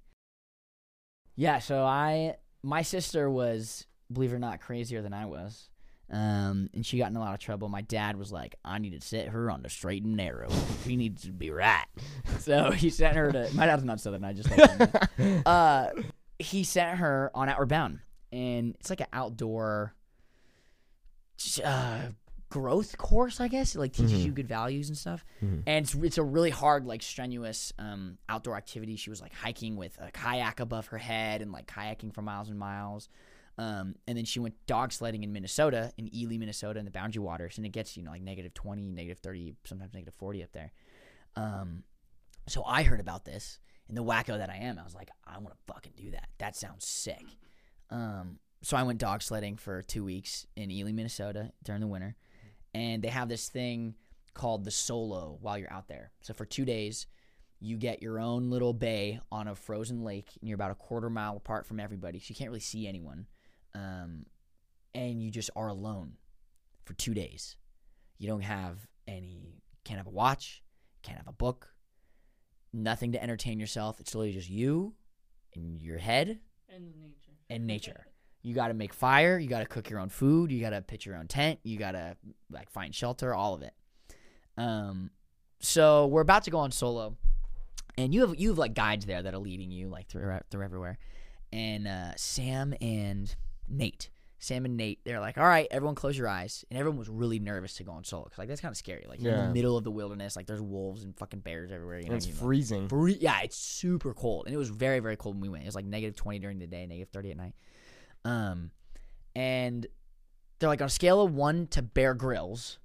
Yeah, 1.36 1.60
so 1.60 1.84
I 1.84 2.36
my 2.64 2.82
sister 2.82 3.30
was, 3.30 3.86
believe 4.12 4.32
it 4.32 4.36
or 4.36 4.40
not, 4.40 4.60
crazier 4.62 5.02
than 5.02 5.14
I 5.14 5.26
was. 5.26 5.70
Um, 6.10 6.70
and 6.74 6.86
she 6.86 6.98
got 6.98 7.10
in 7.10 7.18
a 7.18 7.20
lot 7.20 7.34
of 7.34 7.40
trouble. 7.42 7.68
My 7.68 7.82
dad 7.82 8.16
was 8.16 8.32
like, 8.32 8.56
I 8.64 8.78
need 8.80 9.00
to 9.00 9.06
set 9.06 9.28
her 9.28 9.52
on 9.52 9.62
the 9.62 9.70
straight 9.70 10.04
and 10.04 10.16
narrow. 10.16 10.48
She 10.86 10.96
needs 10.96 11.24
to 11.24 11.32
be 11.32 11.52
right. 11.52 11.86
So 12.40 12.72
he 12.72 12.90
sent 12.90 13.18
her 13.18 13.30
to 13.32 13.50
my 13.54 13.66
dad's 13.66 13.84
not 13.84 14.00
southern, 14.00 14.24
I 14.24 14.32
just 14.32 14.50
like 14.50 14.90
uh 15.46 15.90
he 16.40 16.64
sent 16.64 16.98
her 17.00 17.32
on 17.34 17.50
Outward 17.50 17.70
Bound. 17.70 18.00
And 18.32 18.76
it's 18.80 18.90
like 18.90 19.00
an 19.02 19.08
outdoor 19.14 19.94
uh 21.64 22.02
growth 22.50 22.98
course, 22.98 23.42
I 23.42 23.48
guess. 23.50 23.76
It 23.76 23.80
like 23.80 23.92
teaches 23.94 24.22
Mhm. 24.22 24.26
you 24.26 24.32
good 24.32 24.48
values 24.48 24.88
and 24.88 24.98
stuff 24.98 25.26
Mhm. 25.42 25.64
and 25.68 25.86
it's, 25.86 25.94
it's 25.96 26.18
a 26.18 26.24
really 26.24 26.50
hard 26.50 26.86
like 26.86 27.02
strenuous 27.04 27.74
um, 27.78 28.18
outdoor 28.30 28.56
activity 28.56 28.96
she 28.96 29.10
was 29.10 29.20
like 29.22 29.34
hiking 29.34 29.76
with 29.76 29.98
a 30.00 30.12
kayak 30.12 30.60
above 30.62 30.88
her 30.88 30.98
head 30.98 31.42
and 31.42 31.52
like 31.52 31.68
kayaking 31.68 32.14
for 32.14 32.22
miles 32.22 32.50
and 32.50 32.58
miles 32.58 33.10
um, 33.58 33.96
and 34.08 34.18
then 34.18 34.24
she 34.24 34.40
went 34.40 34.56
dog 34.66 34.94
sledding 34.94 35.24
in 35.24 35.34
minnesota 35.34 35.92
in 35.98 36.14
ely 36.16 36.38
minnesota 36.38 36.80
in 36.80 36.86
the 36.86 36.92
boundary 36.92 37.22
waters 37.22 37.58
and 37.58 37.66
it 37.66 37.72
gets 37.74 37.98
you 37.98 38.04
know 38.04 38.12
like 38.12 38.22
negative 38.22 38.54
20 38.54 38.92
negative 38.92 39.20
30 39.20 39.56
sometimes 39.66 39.94
negative 39.94 40.14
40 40.16 40.44
up 40.44 40.52
there 40.54 40.72
um, 41.36 41.84
so 42.48 42.64
i 42.66 42.82
heard 42.84 43.02
about 43.02 43.26
this 43.26 43.60
And 43.88 43.98
the 43.98 44.04
wacko 44.04 44.38
that 44.38 44.50
I 44.50 44.58
am, 44.58 44.78
I 44.78 44.84
was 44.84 44.96
like, 44.96 45.10
I 45.26 45.38
want 45.38 45.52
to 45.52 45.74
fucking 45.74 45.94
do 45.96 46.12
that. 46.12 46.30
That 46.40 46.56
sounds 46.56 46.86
sick. 46.86 47.24
Um, 47.90 48.40
so 48.62 48.76
I 48.76 48.84
went 48.84 49.00
dog 49.00 49.22
sledding 49.22 49.56
for 49.56 49.82
two 49.82 50.04
weeks 50.04 50.46
in 50.56 50.72
Ely, 50.72 50.92
Minnesota 50.92 51.52
during 51.64 51.80
the 51.82 51.88
winter, 51.88 52.16
and 52.74 53.02
they 53.02 53.08
have 53.10 53.30
this 53.30 53.48
thing 53.50 53.96
called 54.34 54.66
the 54.66 54.72
solo 54.72 55.38
while 55.42 55.58
you're 55.58 55.72
out 55.72 55.88
there. 55.88 56.12
So 56.22 56.34
for 56.34 56.46
two 56.46 56.66
days, 56.66 57.08
you 57.60 57.78
get 57.78 58.04
your 58.04 58.20
own 58.20 58.50
little 58.50 58.74
bay 58.74 59.20
on 59.32 59.48
a 59.48 59.56
frozen 59.56 60.04
lake, 60.04 60.32
and 60.40 60.50
you're 60.50 60.56
about 60.56 60.72
a 60.72 60.76
quarter 60.76 61.10
mile 61.10 61.38
apart 61.38 61.66
from 61.66 61.80
everybody, 61.80 62.20
so 62.20 62.26
you 62.30 62.36
can't 62.36 62.50
really 62.50 62.60
see 62.60 62.88
anyone, 62.88 63.26
um, 63.74 64.26
and 64.94 65.22
you 65.24 65.32
just 65.32 65.50
are 65.56 65.70
alone 65.70 66.14
for 66.86 66.94
two 66.94 67.14
days. 67.14 67.56
You 68.18 68.28
don't 68.28 68.42
have 68.42 68.88
any, 69.08 69.62
can't 69.86 69.98
have 69.98 70.08
a 70.08 70.12
watch, 70.12 70.62
can't 71.04 71.18
have 71.18 71.28
a 71.28 71.32
book, 71.32 71.74
nothing 72.74 73.12
to 73.14 73.22
entertain 73.24 73.60
yourself. 73.60 74.00
It's 74.00 74.14
literally 74.16 74.34
just 74.34 74.50
you 74.50 74.94
and 75.56 75.82
your 75.82 75.98
head 75.98 76.40
And 76.70 76.86
nature. 77.00 77.32
and 77.50 77.68
nature. 77.68 78.08
You 78.44 78.54
got 78.54 78.68
to 78.70 78.74
make 78.74 78.94
fire. 78.94 79.38
You 79.38 79.48
got 79.50 79.60
to 79.60 79.66
cook 79.66 79.90
your 79.90 80.00
own 80.00 80.10
food. 80.10 80.52
You 80.52 80.62
got 80.62 80.70
to 80.70 80.82
pitch 80.82 81.06
your 81.06 81.16
own 81.18 81.28
tent. 81.28 81.60
You 81.64 81.78
got 81.78 81.92
to 81.92 82.16
like 82.50 82.70
find 82.70 82.94
shelter. 82.96 83.34
All 83.34 83.54
of 83.54 83.62
it. 83.62 83.74
Um, 84.58 85.10
so 85.60 86.08
we're 86.08 86.22
about 86.22 86.44
to 86.46 86.52
go 86.52 86.60
on 86.60 86.72
solo, 86.72 87.16
and 87.98 88.14
you 88.14 88.22
have 88.26 88.40
you 88.40 88.50
have 88.50 88.58
like 88.58 88.74
guides 88.74 89.06
there 89.06 89.22
that 89.22 89.34
are 89.34 89.40
leading 89.40 89.72
you 89.72 89.88
like 89.90 90.08
through 90.08 90.40
through 90.50 90.64
everywhere, 90.64 90.98
and 91.52 91.88
uh, 91.88 92.16
Sam 92.16 92.74
and 92.80 93.36
Nate. 93.68 94.10
Sam 94.40 94.66
and 94.66 94.78
Nate, 94.78 95.00
they're 95.04 95.20
like, 95.20 95.38
all 95.38 95.48
right, 95.48 95.68
everyone 95.72 95.96
close 95.96 96.16
your 96.18 96.28
eyes. 96.28 96.64
And 96.70 96.78
everyone 96.80 97.00
was 97.00 97.10
really 97.10 97.40
nervous 97.40 97.74
to 97.76 97.84
go 97.84 97.92
on 97.92 98.04
solo. 98.04 98.26
Cause 98.26 98.38
like, 98.38 98.48
that's 98.48 98.62
kind 98.62 98.72
of 98.72 98.78
scary. 98.78 99.06
Like, 99.10 99.20
you're 99.22 99.34
in 99.34 99.40
Yeah. 99.40 99.48
the 99.48 99.54
middle 99.54 99.76
of 99.78 99.84
the 99.84 99.90
wilderness. 99.92 100.36
Like, 100.36 100.46
there's 100.46 100.62
wolves 100.62 101.04
and 101.04 101.18
fucking 101.18 101.40
bears 101.40 101.72
everywhere. 101.72 101.98
You 102.00 102.06
know 102.06 102.12
And 102.14 102.18
it's 102.18 102.28
what 102.28 102.34
I 102.34 102.36
mean? 102.36 102.44
freezing. 102.48 102.88
Free, 102.88 103.18
yeah, 103.20 103.40
it's 103.42 103.56
super 103.58 104.14
cold, 104.14 104.46
and 104.46 104.54
it 104.54 104.58
was 104.58 104.70
very 104.70 105.00
very 105.00 105.16
cold 105.18 105.36
when 105.36 105.42
we 105.42 105.50
went. 105.50 105.64
It 105.64 105.68
was 105.68 105.76
like 105.76 105.86
negative 105.86 106.16
twenty 106.16 106.38
during 106.40 106.60
the 106.60 106.68
day, 106.68 106.86
negative 106.86 107.10
thirty 107.12 107.32
at 107.32 107.38
night. 107.38 107.56
Um, 108.26 108.72
and 109.36 109.88
they're 110.60 110.70
like 110.70 110.82
on 110.82 110.88
a 110.88 110.90
scale 110.90 111.22
of 111.22 111.34
one 111.34 111.68
to 111.68 111.82
Bear 111.82 112.14
Grylls, 112.14 112.80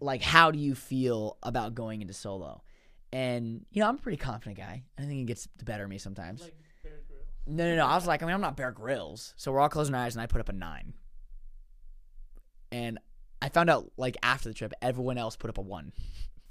like 0.00 0.22
how 0.22 0.50
do 0.50 0.58
you 0.58 0.74
feel 0.74 1.36
about 1.42 1.74
going 1.74 2.00
into 2.02 2.14
solo? 2.14 2.62
And 3.12 3.64
you 3.70 3.80
know, 3.82 3.88
I'm 3.88 3.96
a 3.96 3.98
pretty 3.98 4.18
confident 4.18 4.56
guy. 4.58 4.82
I 4.98 5.02
think 5.02 5.20
it 5.22 5.26
gets 5.26 5.48
the 5.58 5.64
better 5.64 5.84
of 5.84 5.90
me 5.90 5.98
sometimes. 5.98 6.42
Like 6.42 6.50
Bear 6.50 6.56
Grylls. 6.58 6.65
No, 7.46 7.68
no, 7.68 7.76
no. 7.76 7.86
I 7.86 7.94
was 7.94 8.06
like, 8.06 8.22
I 8.22 8.26
mean, 8.26 8.34
I'm 8.34 8.40
not 8.40 8.56
Bear 8.56 8.72
Grylls. 8.72 9.34
So 9.36 9.52
we're 9.52 9.60
all 9.60 9.68
closing 9.68 9.94
our 9.94 10.02
eyes, 10.02 10.14
and 10.14 10.22
I 10.22 10.26
put 10.26 10.40
up 10.40 10.48
a 10.48 10.52
nine. 10.52 10.94
And 12.72 12.98
I 13.40 13.48
found 13.48 13.70
out 13.70 13.92
like 13.96 14.16
after 14.22 14.48
the 14.48 14.54
trip, 14.54 14.72
everyone 14.82 15.18
else 15.18 15.36
put 15.36 15.50
up 15.50 15.58
a 15.58 15.62
one. 15.62 15.92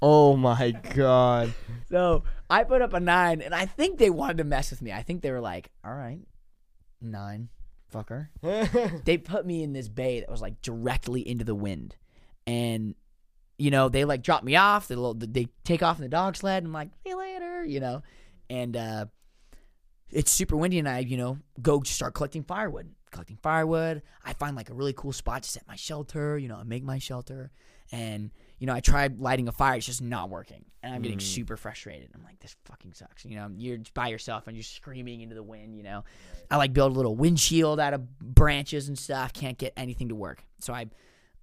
Oh 0.00 0.36
my 0.36 0.70
god. 0.72 1.52
So 1.88 2.24
I 2.50 2.64
put 2.64 2.82
up 2.82 2.94
a 2.94 3.00
nine, 3.00 3.40
and 3.40 3.54
I 3.54 3.66
think 3.66 3.98
they 3.98 4.10
wanted 4.10 4.38
to 4.38 4.44
mess 4.44 4.70
with 4.70 4.82
me. 4.82 4.90
I 4.92 5.02
think 5.02 5.22
they 5.22 5.30
were 5.30 5.40
like, 5.40 5.70
"All 5.84 5.94
right, 5.94 6.18
nine, 7.00 7.48
fucker." 7.94 8.28
They 9.04 9.18
put 9.18 9.46
me 9.46 9.62
in 9.62 9.72
this 9.72 9.88
bay 9.88 10.18
that 10.18 10.28
was 10.28 10.42
like 10.42 10.60
directly 10.62 11.26
into 11.26 11.44
the 11.44 11.54
wind, 11.54 11.94
and 12.44 12.96
you 13.56 13.70
know 13.70 13.88
they 13.88 14.04
like 14.04 14.22
drop 14.22 14.42
me 14.42 14.56
off. 14.56 14.88
They 14.88 14.96
little, 14.96 15.14
they 15.14 15.46
take 15.62 15.80
off 15.84 15.98
in 15.98 16.02
the 16.02 16.08
dog 16.08 16.34
sled, 16.36 16.64
and 16.64 16.70
I'm 16.70 16.72
like, 16.72 16.90
"See 17.04 17.10
you 17.10 17.18
later," 17.18 17.64
you 17.64 17.78
know, 17.78 18.02
and 18.50 18.76
uh, 18.76 19.06
it's 20.10 20.30
super 20.30 20.56
windy, 20.56 20.78
and 20.78 20.88
I 20.88 21.00
you 21.00 21.16
know 21.16 21.38
go 21.60 21.82
start 21.82 22.14
collecting 22.14 22.42
firewood. 22.44 22.92
Collecting 23.12 23.38
firewood, 23.42 24.02
I 24.24 24.32
find 24.34 24.56
like 24.56 24.68
a 24.68 24.74
really 24.74 24.92
cool 24.92 25.12
spot 25.12 25.42
to 25.44 25.48
set 25.48 25.66
my 25.66 25.76
shelter. 25.76 26.36
You 26.38 26.48
know, 26.48 26.56
I 26.56 26.64
make 26.64 26.82
my 26.84 26.98
shelter, 26.98 27.50
and 27.92 28.30
you 28.58 28.66
know, 28.66 28.72
I 28.74 28.80
tried 28.80 29.20
lighting 29.20 29.48
a 29.48 29.52
fire, 29.52 29.76
it's 29.76 29.86
just 29.86 30.02
not 30.02 30.28
working. 30.30 30.64
And 30.82 30.94
I'm 30.94 31.02
getting 31.02 31.18
Mm. 31.18 31.22
super 31.22 31.56
frustrated. 31.56 32.08
I'm 32.14 32.22
like, 32.24 32.38
this 32.40 32.56
fucking 32.64 32.94
sucks. 32.94 33.24
You 33.24 33.36
know, 33.36 33.50
you're 33.56 33.78
by 33.92 34.08
yourself 34.08 34.46
and 34.46 34.56
you're 34.56 34.62
screaming 34.64 35.20
into 35.20 35.34
the 35.34 35.42
wind, 35.42 35.76
you 35.76 35.82
know. 35.82 36.04
I 36.50 36.56
like 36.56 36.72
build 36.72 36.92
a 36.92 36.94
little 36.94 37.14
windshield 37.16 37.80
out 37.80 37.92
of 37.92 38.18
branches 38.20 38.88
and 38.88 38.98
stuff. 38.98 39.32
Can't 39.32 39.58
get 39.58 39.72
anything 39.76 40.08
to 40.08 40.14
work. 40.14 40.44
So 40.60 40.72
I 40.72 40.86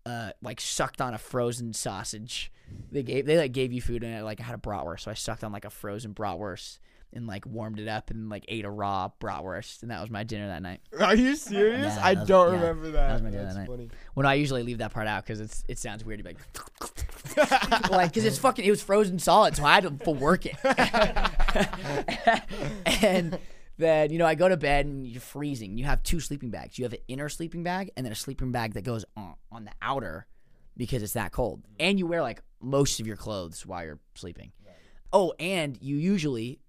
uh 0.05 0.31
like 0.41 0.59
sucked 0.59 1.01
on 1.01 1.13
a 1.13 1.17
frozen 1.17 1.73
sausage. 1.73 2.51
They 2.91 3.03
gave 3.03 3.25
they 3.25 3.37
like 3.37 3.51
gave 3.51 3.71
you 3.73 3.81
food 3.81 4.03
and 4.03 4.15
I 4.15 4.21
like 4.21 4.39
had 4.39 4.55
a 4.55 4.57
bratwurst. 4.59 5.01
So 5.01 5.11
I 5.11 5.13
sucked 5.13 5.43
on 5.43 5.51
like 5.51 5.65
a 5.65 5.69
frozen 5.69 6.13
bratwurst 6.13 6.79
and 7.15 7.27
like 7.27 7.45
warmed 7.45 7.79
it 7.79 7.87
up 7.87 8.09
and 8.09 8.29
like 8.29 8.45
ate 8.47 8.65
a 8.65 8.69
raw 8.69 9.09
bratwurst 9.19 9.81
and 9.83 9.91
that 9.91 10.01
was 10.01 10.09
my 10.09 10.23
dinner 10.23 10.47
that 10.47 10.61
night. 10.61 10.81
Are 10.99 11.15
you 11.15 11.35
serious? 11.35 11.95
Yeah, 11.95 12.05
I 12.05 12.13
was- 12.13 12.27
don't 12.27 12.53
yeah, 12.53 12.59
remember 12.61 12.91
that. 12.91 13.13
was 13.13 13.21
my 13.21 13.29
dinner 13.29 13.43
That's 13.43 13.55
that 13.55 13.59
night. 13.61 13.69
funny. 13.69 13.89
When 14.13 14.25
I 14.25 14.35
usually 14.35 14.63
leave 14.63 14.79
that 14.79 14.93
part 14.93 15.07
out 15.07 15.23
because 15.23 15.39
it's 15.39 15.63
it 15.67 15.79
sounds 15.79 16.03
weird 16.05 16.19
to 16.19 16.23
be 16.23 16.35
like 17.37 17.37
like 17.91 18.09
because 18.11 18.25
it's 18.25 18.37
fucking 18.37 18.65
it 18.65 18.69
was 18.69 18.83
frozen 18.83 19.19
solid, 19.19 19.55
so 19.55 19.63
I 19.63 19.75
had 19.79 19.99
to 20.03 20.11
work 20.11 20.45
it. 20.45 20.55
and 23.03 23.37
then 23.77 24.11
you 24.11 24.19
know 24.19 24.25
I 24.25 24.35
go 24.35 24.47
to 24.49 24.57
bed 24.57 24.85
and 24.85 25.07
you're 25.07 25.21
freezing. 25.21 25.77
You 25.77 25.85
have 25.85 26.03
two 26.03 26.19
sleeping 26.19 26.49
bags. 26.49 26.77
You 26.77 26.85
have 26.85 26.93
an 26.93 26.99
inner 27.07 27.29
sleeping 27.29 27.63
bag 27.63 27.91
and 27.95 28.05
then 28.05 28.11
a 28.11 28.15
sleeping 28.15 28.51
bag 28.51 28.73
that 28.73 28.83
goes 28.83 29.05
on, 29.15 29.35
on 29.51 29.65
the 29.65 29.71
outer 29.81 30.27
because 30.77 31.03
it's 31.03 31.13
that 31.13 31.31
cold. 31.31 31.61
And 31.79 31.99
you 31.99 32.07
wear 32.07 32.21
like 32.21 32.41
most 32.61 32.99
of 32.99 33.07
your 33.07 33.17
clothes 33.17 33.65
while 33.65 33.83
you're 33.83 33.99
sleeping. 34.15 34.51
Oh, 35.15 35.31
and 35.39 35.77
you 35.79 35.97
usually 35.97 36.59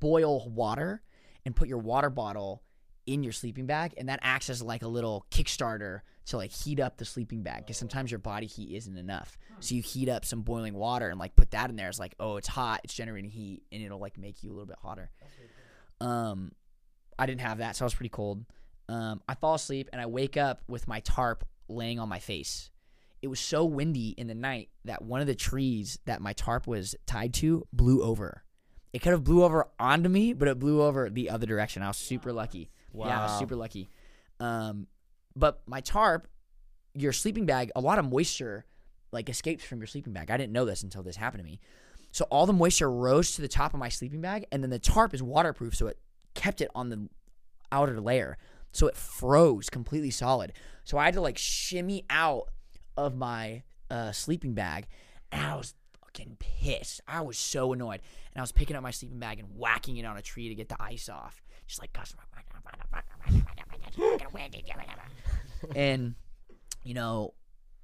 boil 0.00 0.48
water 0.50 1.02
and 1.44 1.54
put 1.54 1.68
your 1.68 1.78
water 1.78 2.10
bottle 2.10 2.62
in 3.06 3.22
your 3.22 3.32
sleeping 3.32 3.66
bag, 3.66 3.94
and 3.96 4.08
that 4.08 4.20
acts 4.22 4.50
as 4.50 4.62
like 4.62 4.82
a 4.82 4.88
little 4.88 5.24
Kickstarter 5.30 6.00
to 6.26 6.36
like 6.36 6.52
heat 6.52 6.78
up 6.78 6.98
the 6.98 7.06
sleeping 7.06 7.42
bag 7.42 7.60
because 7.60 7.78
sometimes 7.78 8.10
your 8.10 8.18
body 8.18 8.46
heat 8.46 8.76
isn't 8.76 8.98
enough. 8.98 9.38
So 9.60 9.74
you 9.74 9.82
heat 9.82 10.10
up 10.10 10.26
some 10.26 10.42
boiling 10.42 10.74
water 10.74 11.08
and 11.08 11.18
like 11.18 11.34
put 11.34 11.52
that 11.52 11.70
in 11.70 11.76
there. 11.76 11.88
It's 11.88 11.98
like, 11.98 12.14
oh, 12.20 12.36
it's 12.36 12.48
hot, 12.48 12.82
it's 12.84 12.92
generating 12.92 13.30
heat, 13.30 13.62
and 13.72 13.82
it'll 13.82 13.98
like 13.98 14.18
make 14.18 14.42
you 14.42 14.50
a 14.50 14.52
little 14.52 14.66
bit 14.66 14.76
hotter. 14.82 15.10
Um, 16.00 16.52
I 17.18 17.26
didn't 17.26 17.40
have 17.40 17.58
that, 17.58 17.76
so 17.76 17.84
I 17.84 17.86
was 17.86 17.94
pretty 17.94 18.10
cold. 18.10 18.44
Um, 18.90 19.22
I 19.26 19.34
fall 19.34 19.54
asleep 19.54 19.88
and 19.92 20.00
I 20.00 20.06
wake 20.06 20.36
up 20.36 20.62
with 20.68 20.86
my 20.86 21.00
tarp 21.00 21.44
laying 21.68 21.98
on 21.98 22.08
my 22.08 22.18
face. 22.18 22.70
It 23.20 23.28
was 23.28 23.40
so 23.40 23.64
windy 23.64 24.10
in 24.10 24.28
the 24.28 24.34
night 24.34 24.68
that 24.84 25.02
one 25.02 25.20
of 25.20 25.26
the 25.26 25.34
trees 25.34 25.98
that 26.06 26.20
my 26.20 26.32
tarp 26.34 26.66
was 26.66 26.94
tied 27.06 27.34
to 27.34 27.66
blew 27.72 28.02
over. 28.02 28.44
It 28.92 29.00
could 29.00 29.12
have 29.12 29.24
blew 29.24 29.44
over 29.44 29.68
onto 29.78 30.08
me, 30.08 30.32
but 30.32 30.48
it 30.48 30.58
blew 30.58 30.82
over 30.82 31.10
the 31.10 31.30
other 31.30 31.46
direction. 31.46 31.82
I 31.82 31.88
was 31.88 31.96
super 31.96 32.32
lucky. 32.32 32.70
Yeah, 32.94 33.20
I 33.20 33.22
was 33.24 33.38
super 33.38 33.56
lucky. 33.56 33.88
Um, 34.40 34.86
but 35.36 35.60
my 35.66 35.80
tarp, 35.80 36.26
your 36.94 37.12
sleeping 37.12 37.46
bag, 37.46 37.70
a 37.76 37.80
lot 37.80 37.98
of 37.98 38.10
moisture 38.10 38.64
like 39.12 39.28
escapes 39.28 39.64
from 39.64 39.78
your 39.78 39.86
sleeping 39.86 40.12
bag. 40.12 40.30
I 40.30 40.36
didn't 40.36 40.52
know 40.52 40.64
this 40.64 40.82
until 40.82 41.02
this 41.02 41.16
happened 41.16 41.42
to 41.42 41.50
me. 41.50 41.60
So 42.10 42.26
all 42.30 42.46
the 42.46 42.52
moisture 42.52 42.90
rose 42.90 43.34
to 43.36 43.42
the 43.42 43.48
top 43.48 43.74
of 43.74 43.80
my 43.80 43.88
sleeping 43.88 44.20
bag, 44.20 44.46
and 44.50 44.62
then 44.62 44.70
the 44.70 44.78
tarp 44.78 45.14
is 45.14 45.22
waterproof, 45.22 45.74
so 45.74 45.86
it 45.86 45.98
kept 46.34 46.60
it 46.60 46.70
on 46.74 46.88
the 46.88 47.08
outer 47.70 48.00
layer. 48.00 48.38
So 48.72 48.86
it 48.86 48.96
froze 48.96 49.68
completely 49.70 50.10
solid. 50.10 50.52
So 50.84 50.98
I 50.98 51.04
had 51.04 51.14
to 51.14 51.20
like 51.20 51.38
shimmy 51.38 52.04
out 52.10 52.48
of 52.96 53.16
my 53.16 53.62
uh, 53.90 54.12
sleeping 54.12 54.54
bag, 54.54 54.86
and 55.30 55.44
I 55.44 55.56
was 55.56 55.74
fucking 56.18 56.36
pissed. 56.38 57.00
I 57.06 57.20
was 57.20 57.38
so 57.38 57.72
annoyed, 57.72 58.00
and 58.32 58.40
I 58.40 58.42
was 58.42 58.52
picking 58.52 58.76
up 58.76 58.82
my 58.82 58.90
sleeping 58.90 59.18
bag 59.18 59.38
and 59.38 59.48
whacking 59.56 59.96
it 59.96 60.04
on 60.04 60.16
a 60.16 60.22
tree 60.22 60.48
to 60.48 60.54
get 60.54 60.68
the 60.68 60.76
ice 60.80 61.08
off, 61.08 61.42
just 61.66 61.80
like 61.80 61.92
and 65.74 66.14
you 66.84 66.94
know, 66.94 67.34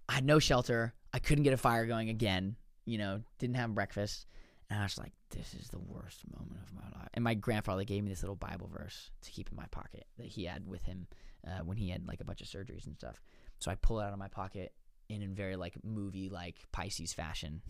I 0.09 0.14
had 0.14 0.25
no 0.25 0.38
shelter. 0.38 0.94
I 1.12 1.18
couldn't 1.18 1.44
get 1.44 1.53
a 1.53 1.59
fire 1.59 1.87
going 1.87 2.09
again. 2.09 2.57
You 2.85 2.99
know, 2.99 3.23
didn't 3.38 3.57
have 3.57 3.75
breakfast, 3.75 4.27
and 4.70 4.79
I 4.79 4.83
was 4.83 4.99
like, 4.99 5.12
"This 5.31 5.55
is 5.55 5.68
the 5.68 5.79
worst 5.79 6.23
moment 6.37 6.61
of 6.62 6.75
my 6.75 6.99
life." 6.99 7.09
And 7.14 7.25
my 7.25 7.35
grandfather 7.35 7.85
gave 7.85 8.03
me 8.03 8.11
this 8.11 8.23
little 8.23 8.37
Bible 8.37 8.68
verse 8.73 9.11
to 9.23 9.31
keep 9.31 9.49
in 9.51 9.57
my 9.57 9.66
pocket 9.70 10.07
that 10.18 10.27
he 10.27 10.44
had 10.44 10.66
with 10.66 10.85
him 10.85 11.07
uh, 11.47 11.62
when 11.64 11.77
he 11.77 11.90
had 11.90 12.07
like 12.07 12.20
a 12.20 12.25
bunch 12.25 12.40
of 12.40 12.49
surgeries 12.49 12.87
and 12.87 12.97
stuff. 12.97 13.23
So 13.61 13.70
I 13.70 13.77
pull 13.77 14.01
it 14.01 14.05
out 14.05 14.12
of 14.12 14.18
my 14.18 14.29
pocket 14.29 14.73
and 15.11 15.23
in 15.23 15.35
very 15.35 15.57
like 15.57 15.75
movie 15.85 16.29
like 16.29 16.57
Pisces 16.73 17.12
fashion. 17.12 17.62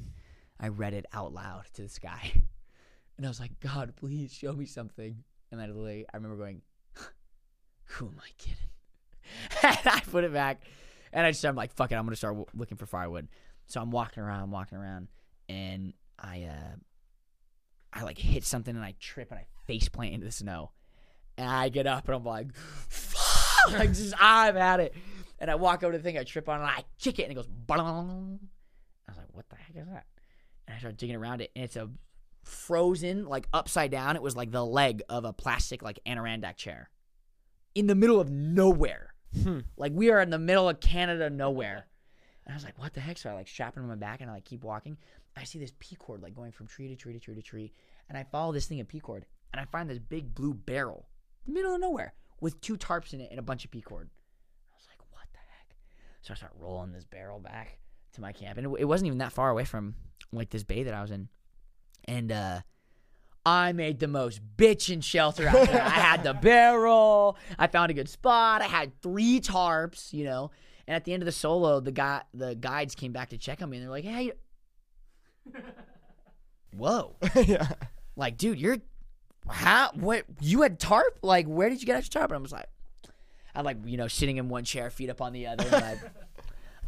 I 0.61 0.69
read 0.69 0.95
it 0.95 1.07
out 1.13 1.33
loud 1.33 1.65
to 1.75 1.83
the 1.83 1.89
sky, 1.89 2.31
and 3.17 3.27
I 3.27 3.29
was 3.29 3.41
like, 3.41 3.59
"God, 3.61 3.95
please 3.97 4.33
show 4.33 4.53
me 4.53 4.67
something." 4.67 5.25
And 5.51 5.61
I 5.61 5.67
literally, 5.67 6.07
I 6.13 6.17
remember 6.17 6.37
going, 6.37 6.63
"Who 7.85 8.07
am 8.07 8.19
I 8.19 8.29
kidding?" 8.39 8.57
and 9.63 9.95
I 9.95 10.01
put 10.01 10.25
it 10.25 10.33
back, 10.33 10.63
and 11.13 11.27
I 11.27 11.31
just 11.31 11.45
I'm 11.45 11.57
like, 11.57 11.73
"Fuck 11.73 11.93
it, 11.93 11.97
I'm 11.97 12.05
gonna 12.05 12.17
start 12.17 12.35
w- 12.35 12.47
looking 12.55 12.77
for 12.77 12.87
firewood." 12.87 13.29
So 13.67 13.81
I'm 13.81 13.91
walking 13.91 14.23
around, 14.23 14.43
I'm 14.43 14.51
walking 14.51 14.79
around, 14.79 15.09
and 15.49 15.95
I 16.19 16.45
uh, 16.45 16.77
I 17.93 18.03
like 18.03 18.19
hit 18.19 18.45
something 18.45 18.75
and 18.75 18.85
I 18.85 18.95
trip 19.01 19.31
and 19.31 19.39
I 19.41 19.47
face 19.67 19.89
plant 19.89 20.15
into 20.15 20.27
the 20.27 20.33
snow, 20.33 20.73
and 21.39 21.49
I 21.49 21.69
get 21.69 21.87
up 21.87 22.07
and 22.09 22.17
I'm 22.17 22.25
like, 22.25 22.55
"Fuck!" 22.55 23.73
like 23.79 23.89
just 23.91 24.15
I'm 24.19 24.57
at 24.57 24.81
it, 24.81 24.95
and 25.39 25.51
I 25.51 25.55
walk 25.55 25.83
over 25.83 25.93
to 25.93 25.99
the 25.99 26.05
thing, 26.05 26.19
I 26.19 26.25
trip 26.25 26.49
on 26.49 26.61
it, 26.61 26.63
and 26.63 26.71
I 26.71 26.85
kick 27.01 27.19
it, 27.19 27.25
and 27.25 27.33
it 27.33 27.35
goes. 27.35 27.47
Bong. 27.47 28.39
I 29.09 29.13
was 29.13 29.19
like, 29.19 29.29
"What 29.33 29.49
the 29.49 29.57
heck 29.57 29.77
is 29.77 29.87
that?" 29.89 30.07
And 30.67 30.75
I 30.75 30.79
started 30.79 30.97
digging 30.97 31.17
around 31.17 31.41
it, 31.41 31.51
and 31.55 31.65
it's 31.65 31.77
a 31.77 31.91
frozen, 32.43 33.27
like 33.27 33.49
upside 33.53 33.91
down. 33.91 34.17
It 34.17 34.23
was 34.23 34.37
like 34.37 34.51
the 34.51 34.65
leg 34.65 35.03
of 35.09 35.25
a 35.25 35.33
plastic, 35.33 35.83
like 35.83 35.99
Adirondack 36.07 36.57
chair, 36.57 36.91
in 37.75 37.87
the 37.87 37.95
middle 37.95 38.21
of 38.21 38.31
nowhere. 38.31 39.15
Hmm. 39.43 39.61
Like 39.77 39.93
we 39.95 40.11
are 40.11 40.21
in 40.21 40.31
the 40.31 40.39
middle 40.39 40.69
of 40.69 40.81
Canada, 40.81 41.29
nowhere. 41.29 41.87
And 42.47 42.53
I 42.53 42.57
was 42.57 42.65
like, 42.65 42.79
"What 42.79 42.95
the 42.95 43.01
heck?" 43.01 43.19
So 43.19 43.31
I 43.31 43.35
like 43.35 43.49
strap 43.49 43.77
it 43.77 43.81
on 43.81 43.89
my 43.89 43.95
back, 43.95 44.21
and 44.21 44.31
I 44.31 44.35
like 44.35 44.45
keep 44.45 44.63
walking. 44.65 44.97
I 45.37 45.45
see 45.45 45.59
this 45.59 45.73
P 45.81 45.97
cord 45.97 46.23
like 46.23 46.35
going 46.35 46.53
from 46.53 46.67
tree 46.67 46.89
to 46.89 46.97
tree 46.97 47.13
to 47.13 47.19
tree 47.19 47.35
to 47.35 47.43
tree, 47.43 47.73
and 48.09 48.17
I 48.17 48.25
follow 48.25 48.53
this 48.53 48.67
thing 48.67 48.81
of 48.81 48.89
P 48.89 49.01
cord. 49.01 49.27
and 49.55 49.61
I 49.61 49.67
find 49.67 49.89
this 49.89 50.01
big 50.01 50.35
blue 50.35 50.53
barrel, 50.53 51.07
in 51.47 51.55
the 51.55 51.61
middle 51.61 51.75
of 51.75 51.81
nowhere, 51.81 52.13
with 52.41 52.61
two 52.61 52.77
tarps 52.77 53.13
in 53.13 53.21
it 53.21 53.29
and 53.31 53.39
a 53.39 53.43
bunch 53.43 53.65
of 53.65 53.71
P 53.71 53.81
cord. 53.81 54.11
I 54.73 54.75
was 54.77 54.87
like, 54.89 54.99
what 55.13 55.27
the 55.33 55.39
heck? 55.39 55.77
So 56.23 56.33
I 56.33 56.37
start 56.37 56.53
rolling 56.59 56.93
this 56.93 57.05
barrel 57.05 57.39
back 57.39 57.79
to 58.15 58.21
my 58.21 58.33
camp, 58.33 58.59
and 58.59 58.67
it, 58.67 58.81
it 58.81 58.85
wasn't 58.85 59.07
even 59.07 59.19
that 59.19 59.33
far 59.33 59.51
away 59.51 59.65
from 59.65 59.95
like 60.35 60.51
this 60.51 60.63
bay 60.65 60.83
that 60.85 60.95
I 60.95 61.03
was 61.03 61.11
in, 61.11 61.29
and 62.07 62.33
uh. 62.33 62.61
I 63.47 63.73
made 63.73 63.99
the 63.99 64.09
most 64.09 64.41
bitchin' 64.57 65.05
shelter 65.05 65.47
out 65.47 65.67
there. 65.67 65.83
I 65.83 65.91
had 65.91 66.23
the 66.23 66.33
barrel. 66.43 67.37
I 67.59 67.67
found 67.67 67.91
a 67.91 67.95
good 67.95 68.09
spot. 68.09 68.63
I 68.63 68.65
had 68.65 68.99
three 69.03 69.39
tarps, 69.39 70.15
you 70.15 70.25
know. 70.25 70.51
And 70.87 70.95
at 70.95 71.05
the 71.05 71.13
end 71.13 71.23
of 71.23 71.27
the 71.27 71.33
solo, 71.33 71.81
the 71.81 71.93
guy, 71.93 72.23
the 72.33 72.55
guides 72.55 72.95
came 72.95 73.13
back 73.13 73.31
to 73.31 73.39
check 73.39 73.63
on 73.63 73.69
me, 73.71 73.77
and 73.77 73.85
they're 73.85 73.91
like, 73.91 74.05
"Hey, 74.05 74.33
whoa, 76.77 77.17
yeah. 77.35 77.69
like, 78.17 78.37
dude, 78.37 78.59
you're 78.59 78.79
how 79.49 79.91
what 79.95 80.25
you 80.41 80.63
had 80.63 80.79
tarp? 80.79 81.19
Like, 81.23 81.47
where 81.47 81.69
did 81.69 81.81
you 81.81 81.87
get 81.87 81.97
extra 81.97 82.21
tarp?" 82.21 82.31
And 82.31 82.39
I 82.39 82.41
was 82.41 82.53
like, 82.53 82.67
I 83.55 83.63
like 83.63 83.79
you 83.85 83.97
know 83.97 84.09
sitting 84.09 84.37
in 84.37 84.49
one 84.49 84.65
chair, 84.65 84.91
feet 84.91 85.11
up 85.11 85.21
on 85.21 85.33
the 85.33 85.47
other, 85.47 85.65
and 85.65 85.75
I 85.75 86.01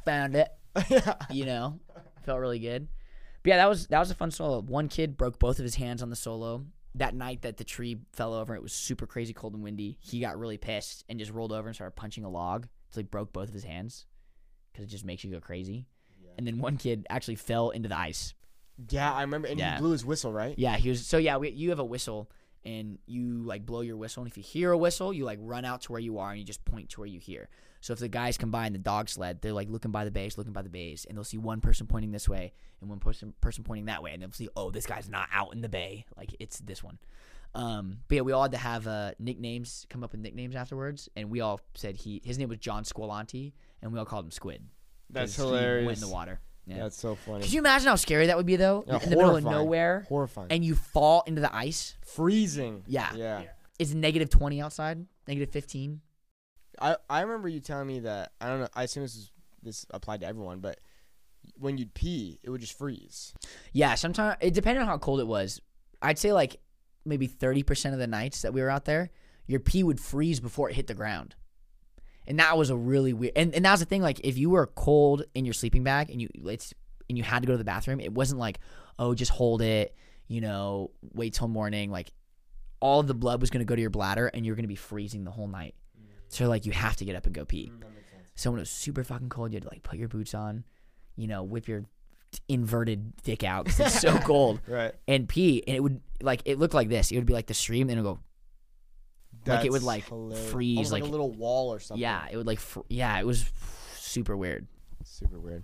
found 0.04 0.36
it. 0.36 0.48
yeah. 0.88 1.14
You 1.30 1.46
know, 1.46 1.80
felt 2.24 2.40
really 2.40 2.58
good. 2.58 2.88
But 3.46 3.50
yeah, 3.50 3.56
that 3.58 3.68
was 3.68 3.86
that 3.86 4.00
was 4.00 4.10
a 4.10 4.14
fun 4.16 4.32
solo. 4.32 4.60
One 4.60 4.88
kid 4.88 5.16
broke 5.16 5.38
both 5.38 5.60
of 5.60 5.62
his 5.62 5.76
hands 5.76 6.02
on 6.02 6.10
the 6.10 6.16
solo. 6.16 6.64
That 6.96 7.14
night 7.14 7.42
that 7.42 7.58
the 7.58 7.62
tree 7.62 7.96
fell 8.12 8.34
over, 8.34 8.56
it 8.56 8.62
was 8.62 8.72
super 8.72 9.06
crazy 9.06 9.32
cold 9.32 9.54
and 9.54 9.62
windy. 9.62 9.98
He 10.00 10.18
got 10.18 10.36
really 10.36 10.58
pissed 10.58 11.04
and 11.08 11.16
just 11.16 11.30
rolled 11.30 11.52
over 11.52 11.68
and 11.68 11.74
started 11.76 11.94
punching 11.94 12.24
a 12.24 12.28
log 12.28 12.66
until 12.90 13.02
he 13.02 13.06
broke 13.08 13.32
both 13.32 13.46
of 13.46 13.54
his 13.54 13.62
hands 13.62 14.06
because 14.72 14.84
it 14.84 14.88
just 14.88 15.04
makes 15.04 15.22
you 15.22 15.30
go 15.30 15.38
crazy. 15.38 15.86
And 16.36 16.44
then 16.44 16.58
one 16.58 16.76
kid 16.76 17.06
actually 17.08 17.36
fell 17.36 17.70
into 17.70 17.88
the 17.88 17.96
ice. 17.96 18.34
Yeah, 18.90 19.12
I 19.12 19.20
remember. 19.20 19.46
And 19.46 19.60
Yeah. 19.60 19.76
he 19.76 19.80
blew 19.80 19.92
his 19.92 20.04
whistle, 20.04 20.32
right? 20.32 20.58
Yeah, 20.58 20.76
he 20.76 20.88
was. 20.88 21.06
So 21.06 21.16
yeah, 21.16 21.36
we, 21.36 21.50
you 21.50 21.70
have 21.70 21.78
a 21.78 21.84
whistle, 21.84 22.28
and 22.66 22.98
you 23.06 23.42
like 23.44 23.64
blow 23.64 23.80
your 23.80 23.96
whistle, 23.96 24.22
and 24.22 24.30
if 24.30 24.36
you 24.36 24.42
hear 24.42 24.72
a 24.72 24.76
whistle, 24.76 25.12
you 25.12 25.24
like 25.24 25.38
run 25.40 25.64
out 25.64 25.82
to 25.82 25.92
where 25.92 26.00
you 26.00 26.18
are, 26.18 26.30
and 26.30 26.38
you 26.38 26.44
just 26.44 26.64
point 26.64 26.90
to 26.90 27.00
where 27.00 27.08
you 27.08 27.20
hear. 27.20 27.48
So 27.80 27.92
if 27.92 28.00
the 28.00 28.08
guys 28.08 28.36
come 28.36 28.50
by 28.50 28.66
in 28.66 28.72
the 28.72 28.78
dog 28.80 29.08
sled, 29.08 29.40
they're 29.40 29.52
like 29.52 29.70
looking 29.70 29.92
by 29.92 30.04
the 30.04 30.10
base, 30.10 30.36
looking 30.36 30.52
by 30.52 30.62
the 30.62 30.68
base, 30.68 31.04
and 31.04 31.16
they'll 31.16 31.24
see 31.24 31.38
one 31.38 31.60
person 31.60 31.86
pointing 31.86 32.10
this 32.10 32.28
way 32.28 32.52
and 32.80 32.90
one 32.90 32.98
person 32.98 33.32
person 33.40 33.62
pointing 33.62 33.86
that 33.86 34.02
way, 34.02 34.12
and 34.12 34.20
they'll 34.20 34.32
see, 34.32 34.48
oh, 34.56 34.70
this 34.70 34.86
guy's 34.86 35.08
not 35.08 35.28
out 35.32 35.54
in 35.54 35.60
the 35.60 35.68
bay, 35.68 36.04
like 36.16 36.34
it's 36.40 36.58
this 36.58 36.82
one. 36.82 36.98
Um, 37.54 37.98
but 38.08 38.16
yeah, 38.16 38.20
we 38.22 38.32
all 38.32 38.42
had 38.42 38.52
to 38.52 38.58
have 38.58 38.86
uh, 38.86 39.12
nicknames, 39.18 39.86
come 39.88 40.02
up 40.02 40.12
with 40.12 40.20
nicknames 40.20 40.56
afterwards, 40.56 41.08
and 41.16 41.30
we 41.30 41.40
all 41.40 41.60
said 41.74 41.96
he 41.96 42.20
his 42.24 42.38
name 42.38 42.48
was 42.48 42.58
John 42.58 42.82
Squillanti, 42.84 43.52
and 43.80 43.92
we 43.92 43.98
all 43.98 44.04
called 44.04 44.24
him 44.24 44.30
Squid. 44.32 44.64
That's 45.08 45.36
hilarious. 45.36 45.86
Went 45.86 45.98
in 45.98 46.08
the 46.08 46.12
water. 46.12 46.40
Yeah. 46.66 46.78
That's 46.78 46.96
so 46.96 47.14
funny. 47.14 47.42
Could 47.42 47.52
you 47.52 47.60
imagine 47.60 47.88
how 47.88 47.94
scary 47.94 48.26
that 48.26 48.36
would 48.36 48.46
be 48.46 48.56
though? 48.56 48.84
Yeah, 48.86 49.02
in 49.02 49.10
the 49.10 49.16
middle 49.16 49.36
of 49.36 49.44
nowhere, 49.44 50.04
Horrifying. 50.08 50.48
and 50.50 50.64
you 50.64 50.74
fall 50.74 51.22
into 51.26 51.40
the 51.40 51.54
ice. 51.54 51.96
Freezing. 52.04 52.82
Yeah. 52.86 53.14
Yeah. 53.14 53.42
It's 53.78 53.92
negative 53.94 54.30
20 54.30 54.60
outside, 54.60 55.06
negative 55.28 55.50
15. 55.50 56.00
I, 56.80 56.96
I 57.08 57.20
remember 57.20 57.48
you 57.48 57.60
telling 57.60 57.86
me 57.86 58.00
that 58.00 58.32
I 58.40 58.48
don't 58.48 58.60
know. 58.60 58.68
I 58.74 58.82
assume 58.82 59.02
this 59.04 59.14
is 59.14 59.30
this 59.62 59.86
applied 59.90 60.20
to 60.20 60.26
everyone, 60.26 60.60
but 60.60 60.80
when 61.58 61.78
you'd 61.78 61.94
pee, 61.94 62.38
it 62.42 62.50
would 62.50 62.60
just 62.60 62.76
freeze. 62.76 63.32
Yeah, 63.72 63.94
sometimes 63.94 64.36
it 64.40 64.54
depended 64.54 64.82
on 64.82 64.88
how 64.88 64.98
cold 64.98 65.20
it 65.20 65.26
was. 65.26 65.60
I'd 66.02 66.18
say 66.18 66.32
like 66.32 66.56
maybe 67.04 67.28
30% 67.28 67.92
of 67.92 67.98
the 67.98 68.06
nights 68.06 68.42
that 68.42 68.52
we 68.52 68.60
were 68.60 68.70
out 68.70 68.84
there, 68.84 69.10
your 69.46 69.60
pee 69.60 69.82
would 69.84 70.00
freeze 70.00 70.40
before 70.40 70.68
it 70.68 70.74
hit 70.74 70.88
the 70.88 70.94
ground. 70.94 71.36
And 72.26 72.38
that 72.40 72.56
was 72.58 72.70
a 72.70 72.76
really 72.76 73.12
weird. 73.12 73.32
And, 73.36 73.54
and 73.54 73.64
that 73.64 73.70
was 73.72 73.80
the 73.80 73.86
thing. 73.86 74.02
Like, 74.02 74.20
if 74.24 74.36
you 74.36 74.50
were 74.50 74.66
cold 74.66 75.24
in 75.34 75.44
your 75.44 75.54
sleeping 75.54 75.84
bag 75.84 76.10
and 76.10 76.20
you 76.20 76.28
it's 76.46 76.74
and 77.08 77.16
you 77.16 77.22
had 77.24 77.42
to 77.42 77.46
go 77.46 77.52
to 77.52 77.58
the 77.58 77.64
bathroom, 77.64 78.00
it 78.00 78.12
wasn't 78.12 78.40
like, 78.40 78.58
oh, 78.98 79.14
just 79.14 79.30
hold 79.30 79.62
it. 79.62 79.94
You 80.28 80.40
know, 80.40 80.90
wait 81.14 81.34
till 81.34 81.46
morning. 81.48 81.90
Like, 81.90 82.10
all 82.80 83.02
the 83.02 83.14
blood 83.14 83.40
was 83.40 83.50
going 83.50 83.60
to 83.60 83.64
go 83.64 83.74
to 83.76 83.80
your 83.80 83.90
bladder, 83.90 84.26
and 84.26 84.44
you're 84.44 84.56
going 84.56 84.64
to 84.64 84.68
be 84.68 84.74
freezing 84.74 85.24
the 85.24 85.30
whole 85.30 85.46
night. 85.48 85.74
So 86.28 86.48
like, 86.48 86.66
you 86.66 86.72
have 86.72 86.96
to 86.96 87.04
get 87.04 87.14
up 87.14 87.24
and 87.26 87.34
go 87.34 87.44
pee. 87.44 87.70
So 88.34 88.50
when 88.50 88.58
it 88.58 88.62
was 88.62 88.70
super 88.70 89.04
fucking 89.04 89.28
cold, 89.28 89.52
you 89.52 89.56
had 89.56 89.62
to 89.62 89.68
like 89.70 89.82
put 89.84 89.98
your 89.98 90.08
boots 90.08 90.34
on, 90.34 90.64
you 91.16 91.26
know, 91.28 91.42
whip 91.44 91.68
your 91.68 91.84
inverted 92.48 93.16
dick 93.22 93.44
out 93.44 93.64
because 93.64 93.80
it's 93.80 94.00
so 94.00 94.18
cold 94.24 94.60
Right. 94.66 94.92
and 95.08 95.28
pee, 95.28 95.62
and 95.66 95.76
it 95.76 95.80
would 95.80 96.00
like 96.20 96.42
it 96.44 96.58
looked 96.58 96.74
like 96.74 96.88
this. 96.88 97.10
It 97.12 97.16
would 97.16 97.26
be 97.26 97.32
like 97.32 97.46
the 97.46 97.54
stream, 97.54 97.88
and 97.88 97.98
it 97.98 98.02
would 98.02 98.16
go. 98.16 98.20
Like, 99.46 99.64
it 99.64 99.70
would, 99.72 99.82
like, 99.82 100.08
hilarious. 100.08 100.50
freeze, 100.50 100.76
Almost 100.78 100.92
like, 100.92 101.02
like- 101.02 101.08
a 101.08 101.12
little 101.12 101.30
wall 101.30 101.72
or 101.72 101.78
something. 101.80 102.00
Yeah, 102.02 102.26
it 102.30 102.36
would 102.36 102.46
like. 102.46 102.58
Fr- 102.60 102.80
yeah, 102.88 103.18
it 103.18 103.24
was 103.26 103.44
super 103.96 104.36
weird. 104.36 104.66
Super 105.04 105.38
weird. 105.38 105.62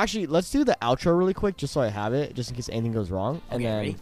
Actually, 0.00 0.26
let's 0.26 0.50
do 0.50 0.64
the 0.64 0.76
outro 0.82 1.16
really 1.16 1.34
quick, 1.34 1.56
just 1.56 1.72
so 1.72 1.80
I 1.80 1.88
have 1.88 2.12
it, 2.14 2.34
just 2.34 2.50
in 2.50 2.56
case 2.56 2.68
anything 2.70 2.92
goes 2.92 3.10
wrong. 3.10 3.40
And 3.50 3.56
Okay, 3.56 3.64
then, 3.64 3.76
ready? 3.78 3.96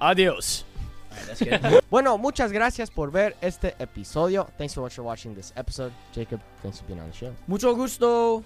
Adios. 0.00 0.64
All 1.10 1.16
right, 1.18 1.26
that's 1.26 1.40
good. 1.70 1.82
bueno, 1.90 2.16
muchas 2.16 2.52
gracias 2.52 2.88
por 2.88 3.10
ver 3.10 3.34
este 3.42 3.74
episodio. 3.78 4.48
Thanks 4.56 4.72
so 4.72 4.80
much 4.80 4.94
for 4.94 5.02
watching 5.02 5.34
this 5.34 5.52
episode, 5.56 5.92
Jacob. 6.12 6.40
Thanks 6.62 6.78
for 6.78 6.84
being 6.86 7.00
on 7.00 7.10
the 7.10 7.14
show. 7.16 7.34
Mucho 7.48 7.74
gusto, 7.74 8.42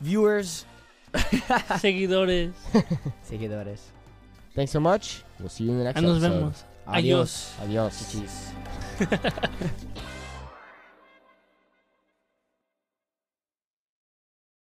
viewers. 0.00 0.64
Seguidores. 1.14 2.52
Seguidores. 3.28 3.80
Thanks 4.54 4.72
so 4.72 4.80
much. 4.80 5.22
We'll 5.38 5.48
see 5.50 5.64
you 5.64 5.72
in 5.72 5.78
the 5.78 5.84
next 5.84 5.98
Ahí 5.98 6.02
nos 6.04 6.22
episode. 6.22 6.40
vemos. 6.40 6.64
Adios. 6.86 7.52
Adios. 7.60 7.94
Adios. 7.94 8.10
Cheese. 8.10 8.52